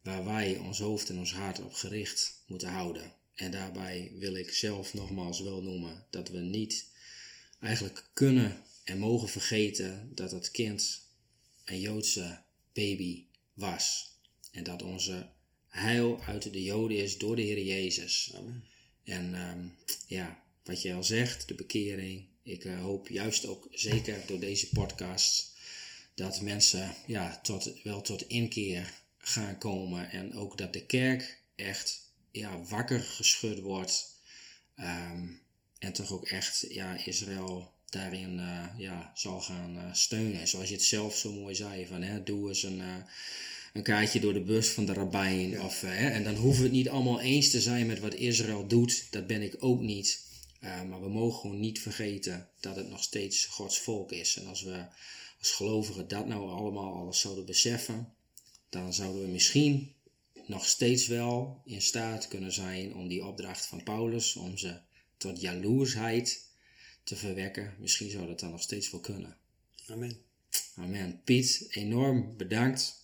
waar 0.02 0.24
wij 0.24 0.56
ons 0.56 0.78
hoofd 0.78 1.08
en 1.08 1.18
ons 1.18 1.32
hart 1.32 1.60
op 1.60 1.72
gericht 1.72 2.42
moeten 2.46 2.68
houden. 2.68 3.12
En 3.34 3.50
daarbij 3.50 4.12
wil 4.18 4.34
ik 4.34 4.52
zelf 4.52 4.94
nogmaals 4.94 5.40
wel 5.40 5.62
noemen 5.62 6.06
dat 6.10 6.28
we 6.28 6.38
niet 6.38 6.86
eigenlijk 7.60 8.04
kunnen 8.12 8.62
en 8.84 8.98
mogen 8.98 9.28
vergeten 9.28 10.10
dat 10.14 10.30
het 10.30 10.50
kind 10.50 11.08
een 11.64 11.80
Joodse 11.80 12.42
baby 12.72 13.24
was. 13.54 14.14
En 14.52 14.64
dat 14.64 14.82
onze 14.82 15.30
heil 15.70 16.20
uit 16.26 16.52
de 16.52 16.62
Joden 16.62 16.96
is 16.96 17.18
door 17.18 17.36
de 17.36 17.42
Heer 17.42 17.64
Jezus. 17.64 18.32
Amen. 18.36 18.64
En 19.04 19.34
ehm, 19.34 19.66
ja, 20.06 20.42
wat 20.64 20.82
je 20.82 20.94
al 20.94 21.04
zegt, 21.04 21.48
de 21.48 21.54
bekering. 21.54 22.26
Ik 22.42 22.64
eh, 22.64 22.80
hoop 22.80 23.08
juist 23.08 23.46
ook 23.46 23.68
zeker 23.70 24.22
door 24.26 24.40
deze 24.40 24.68
podcast 24.68 25.52
dat 26.14 26.40
mensen 26.40 26.94
ja, 27.06 27.40
tot, 27.42 27.82
wel 27.82 28.00
tot 28.00 28.28
inkeer 28.28 28.92
gaan 29.18 29.58
komen. 29.58 30.10
En 30.10 30.34
ook 30.34 30.58
dat 30.58 30.72
de 30.72 30.86
kerk 30.86 31.42
echt 31.54 32.12
ja, 32.30 32.62
wakker 32.62 33.00
geschud 33.00 33.60
wordt. 33.60 34.18
Ehm, 34.76 35.26
en 35.78 35.92
toch 35.92 36.12
ook 36.12 36.26
echt 36.26 36.66
ja, 36.68 37.04
Israël 37.04 37.72
daarin 37.86 38.38
eh, 38.38 38.66
ja, 38.76 39.10
zal 39.14 39.40
gaan 39.40 39.76
uh, 39.76 39.92
steunen. 39.92 40.48
Zoals 40.48 40.68
je 40.68 40.74
het 40.74 40.84
zelf 40.84 41.16
zo 41.16 41.32
mooi 41.32 41.54
zei, 41.54 41.86
van 41.86 42.02
hè, 42.02 42.22
doe 42.22 42.48
eens 42.48 42.62
een, 42.62 42.82
een 43.72 43.82
kaartje 43.82 44.20
door 44.20 44.32
de 44.32 44.40
bus 44.42 44.68
van 44.68 44.86
de 44.86 44.92
rabbijn. 44.92 45.48
Ja. 45.48 45.64
Of, 45.64 45.80
hè, 45.80 46.08
en 46.08 46.24
dan 46.24 46.34
hoeven 46.34 46.62
we 46.62 46.68
het 46.68 46.76
niet 46.76 46.88
allemaal 46.88 47.20
eens 47.20 47.50
te 47.50 47.60
zijn 47.60 47.86
met 47.86 48.00
wat 48.00 48.14
Israël 48.14 48.66
doet. 48.66 49.06
Dat 49.10 49.26
ben 49.26 49.42
ik 49.42 49.56
ook 49.58 49.80
niet. 49.80 50.28
maar 50.60 51.00
we 51.00 51.08
mogen 51.08 51.40
gewoon 51.40 51.60
niet 51.60 51.80
vergeten 51.80 52.48
dat 52.60 52.76
het 52.76 52.88
nog 52.88 53.02
steeds 53.02 53.44
Gods 53.46 53.78
volk 53.78 54.12
is. 54.12 54.36
En 54.36 54.46
als 54.46 54.62
we 54.62 54.84
als 55.38 55.50
gelovigen 55.50 56.08
dat 56.08 56.26
nou 56.26 56.50
allemaal 56.50 56.94
alles 56.94 57.20
zouden 57.20 57.44
beseffen, 57.44 58.12
dan 58.68 58.94
zouden 58.94 59.22
we 59.22 59.28
misschien 59.28 59.94
nog 60.46 60.66
steeds 60.66 61.06
wel 61.06 61.62
in 61.64 61.82
staat 61.82 62.28
kunnen 62.28 62.52
zijn 62.52 62.94
om 62.94 63.08
die 63.08 63.24
opdracht 63.24 63.66
van 63.66 63.82
Paulus, 63.82 64.36
om 64.36 64.58
ze 64.58 64.78
tot 65.16 65.40
jaloersheid 65.40 66.48
te 67.04 67.16
verwekken. 67.16 67.74
Misschien 67.78 68.10
zou 68.10 68.26
dat 68.26 68.40
dan 68.40 68.50
nog 68.50 68.62
steeds 68.62 68.90
wel 68.90 69.00
kunnen. 69.00 69.36
Amen. 69.86 70.18
Amen. 70.76 71.20
Piet, 71.24 71.66
enorm 71.70 72.36
bedankt. 72.36 72.99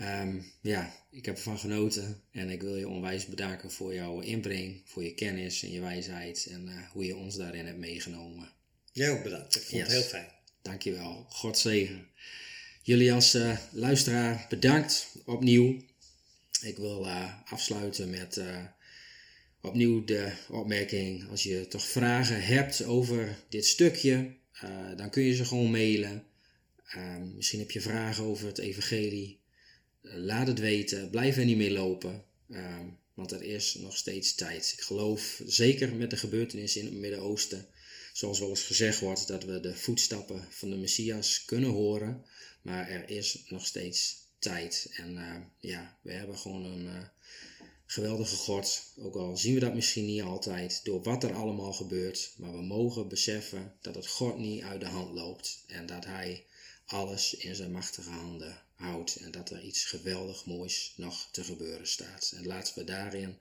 Um, 0.00 0.52
ja, 0.60 0.94
ik 1.10 1.24
heb 1.24 1.36
ervan 1.36 1.58
genoten 1.58 2.22
en 2.30 2.50
ik 2.50 2.62
wil 2.62 2.76
je 2.76 2.88
onwijs 2.88 3.26
bedanken 3.26 3.70
voor 3.70 3.94
jouw 3.94 4.20
inbreng, 4.20 4.80
voor 4.84 5.02
je 5.02 5.14
kennis 5.14 5.62
en 5.62 5.70
je 5.70 5.80
wijsheid 5.80 6.46
en 6.50 6.66
uh, 6.68 6.90
hoe 6.90 7.04
je 7.04 7.16
ons 7.16 7.36
daarin 7.36 7.66
hebt 7.66 7.78
meegenomen. 7.78 8.52
Jij 8.92 9.10
ook 9.10 9.22
bedankt. 9.22 9.56
Ik 9.56 9.62
vond 9.62 9.82
yes. 9.82 9.82
het 9.82 9.92
heel 9.92 10.02
fijn. 10.02 10.32
Dankjewel. 10.62 11.26
God 11.28 11.58
zegen. 11.58 12.08
Jullie 12.82 13.12
als 13.12 13.34
uh, 13.34 13.58
luisteraar 13.72 14.46
bedankt 14.48 15.08
opnieuw. 15.24 15.82
Ik 16.62 16.76
wil 16.76 17.04
uh, 17.04 17.32
afsluiten 17.44 18.10
met 18.10 18.40
opnieuw 19.60 20.04
de 20.04 20.32
opmerking. 20.48 21.28
Als 21.28 21.42
je 21.42 21.68
toch 21.68 21.86
vragen 21.86 22.42
hebt 22.42 22.84
over 22.84 23.36
dit 23.48 23.66
stukje, 23.66 24.34
dan 24.96 25.10
kun 25.10 25.22
je 25.22 25.34
ze 25.34 25.44
gewoon 25.44 25.70
mailen. 25.70 26.24
Ehm, 26.86 27.34
misschien 27.34 27.58
heb 27.58 27.70
je 27.70 27.80
vragen 27.80 28.24
over 28.24 28.46
het 28.46 28.58
evangelie. 28.58 29.40
Laat 30.14 30.46
het 30.46 30.58
weten. 30.58 31.10
Blijf 31.10 31.36
er 31.36 31.44
niet 31.44 31.56
mee 31.56 31.72
lopen. 31.72 32.24
Ehm, 32.50 32.86
want 33.14 33.32
er 33.32 33.42
is 33.42 33.74
nog 33.74 33.96
steeds 33.96 34.34
tijd. 34.34 34.72
Ik 34.76 34.80
geloof 34.80 35.42
zeker 35.46 35.94
met 35.94 36.10
de 36.10 36.16
gebeurtenissen 36.16 36.80
in 36.80 36.86
het 36.86 36.96
Midden-Oosten 36.96 37.68
zoals 38.16 38.38
wel 38.38 38.48
eens 38.48 38.62
gezegd 38.62 39.00
wordt, 39.00 39.26
dat 39.26 39.44
we 39.44 39.60
de 39.60 39.74
voetstappen 39.74 40.46
van 40.50 40.70
de 40.70 40.76
Messias 40.76 41.44
kunnen 41.44 41.70
horen. 41.70 42.24
Maar 42.62 42.88
er 42.88 43.10
is 43.10 43.44
nog 43.48 43.66
steeds 43.66 44.16
tijd. 44.38 44.88
En 44.92 45.12
uh, 45.12 45.36
ja, 45.58 45.98
we 46.02 46.12
hebben 46.12 46.38
gewoon 46.38 46.64
een 46.64 46.84
uh, 46.84 47.02
geweldige 47.86 48.36
God. 48.36 48.82
Ook 48.98 49.14
al 49.16 49.36
zien 49.36 49.54
we 49.54 49.60
dat 49.60 49.74
misschien 49.74 50.04
niet 50.04 50.22
altijd 50.22 50.80
door 50.84 51.02
wat 51.02 51.24
er 51.24 51.34
allemaal 51.34 51.72
gebeurt. 51.72 52.34
Maar 52.36 52.52
we 52.52 52.62
mogen 52.62 53.08
beseffen 53.08 53.72
dat 53.80 53.94
het 53.94 54.06
God 54.06 54.38
niet 54.38 54.62
uit 54.62 54.80
de 54.80 54.86
hand 54.86 55.14
loopt. 55.14 55.64
En 55.66 55.86
dat 55.86 56.04
Hij 56.04 56.46
alles 56.84 57.34
in 57.34 57.54
zijn 57.54 57.72
machtige 57.72 58.10
handen 58.10 58.65
houdt. 58.76 59.16
En 59.16 59.30
dat 59.30 59.50
er 59.50 59.62
iets 59.62 59.84
geweldig 59.84 60.44
moois 60.44 60.92
nog 60.96 61.28
te 61.30 61.44
gebeuren 61.44 61.88
staat. 61.88 62.32
En 62.36 62.46
laten 62.46 62.74
we 62.78 62.84
daarin 62.84 63.38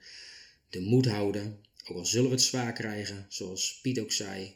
de 0.69 0.79
moed 0.79 1.05
houden. 1.05 1.65
Ook 1.83 1.97
al 1.97 2.05
zullen 2.05 2.29
we 2.29 2.35
het 2.35 2.43
zwaar 2.43 2.73
krijgen, 2.73 3.25
zoals 3.29 3.79
Piet 3.81 3.99
ook 3.99 4.11
zei. 4.11 4.55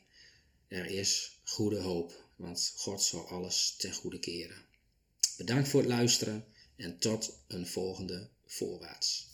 Er 0.68 0.86
is 0.86 1.40
goede 1.44 1.80
hoop, 1.80 2.24
want 2.36 2.74
God 2.76 3.04
zal 3.04 3.28
alles 3.28 3.76
ten 3.78 3.94
goede 3.94 4.20
keren. 4.20 4.66
Bedankt 5.38 5.70
voor 5.70 5.80
het 5.80 5.90
luisteren 5.90 6.46
en 6.76 7.00
tot 7.00 7.40
een 7.48 7.68
volgende 7.68 8.30
voorwaarts. 8.46 9.29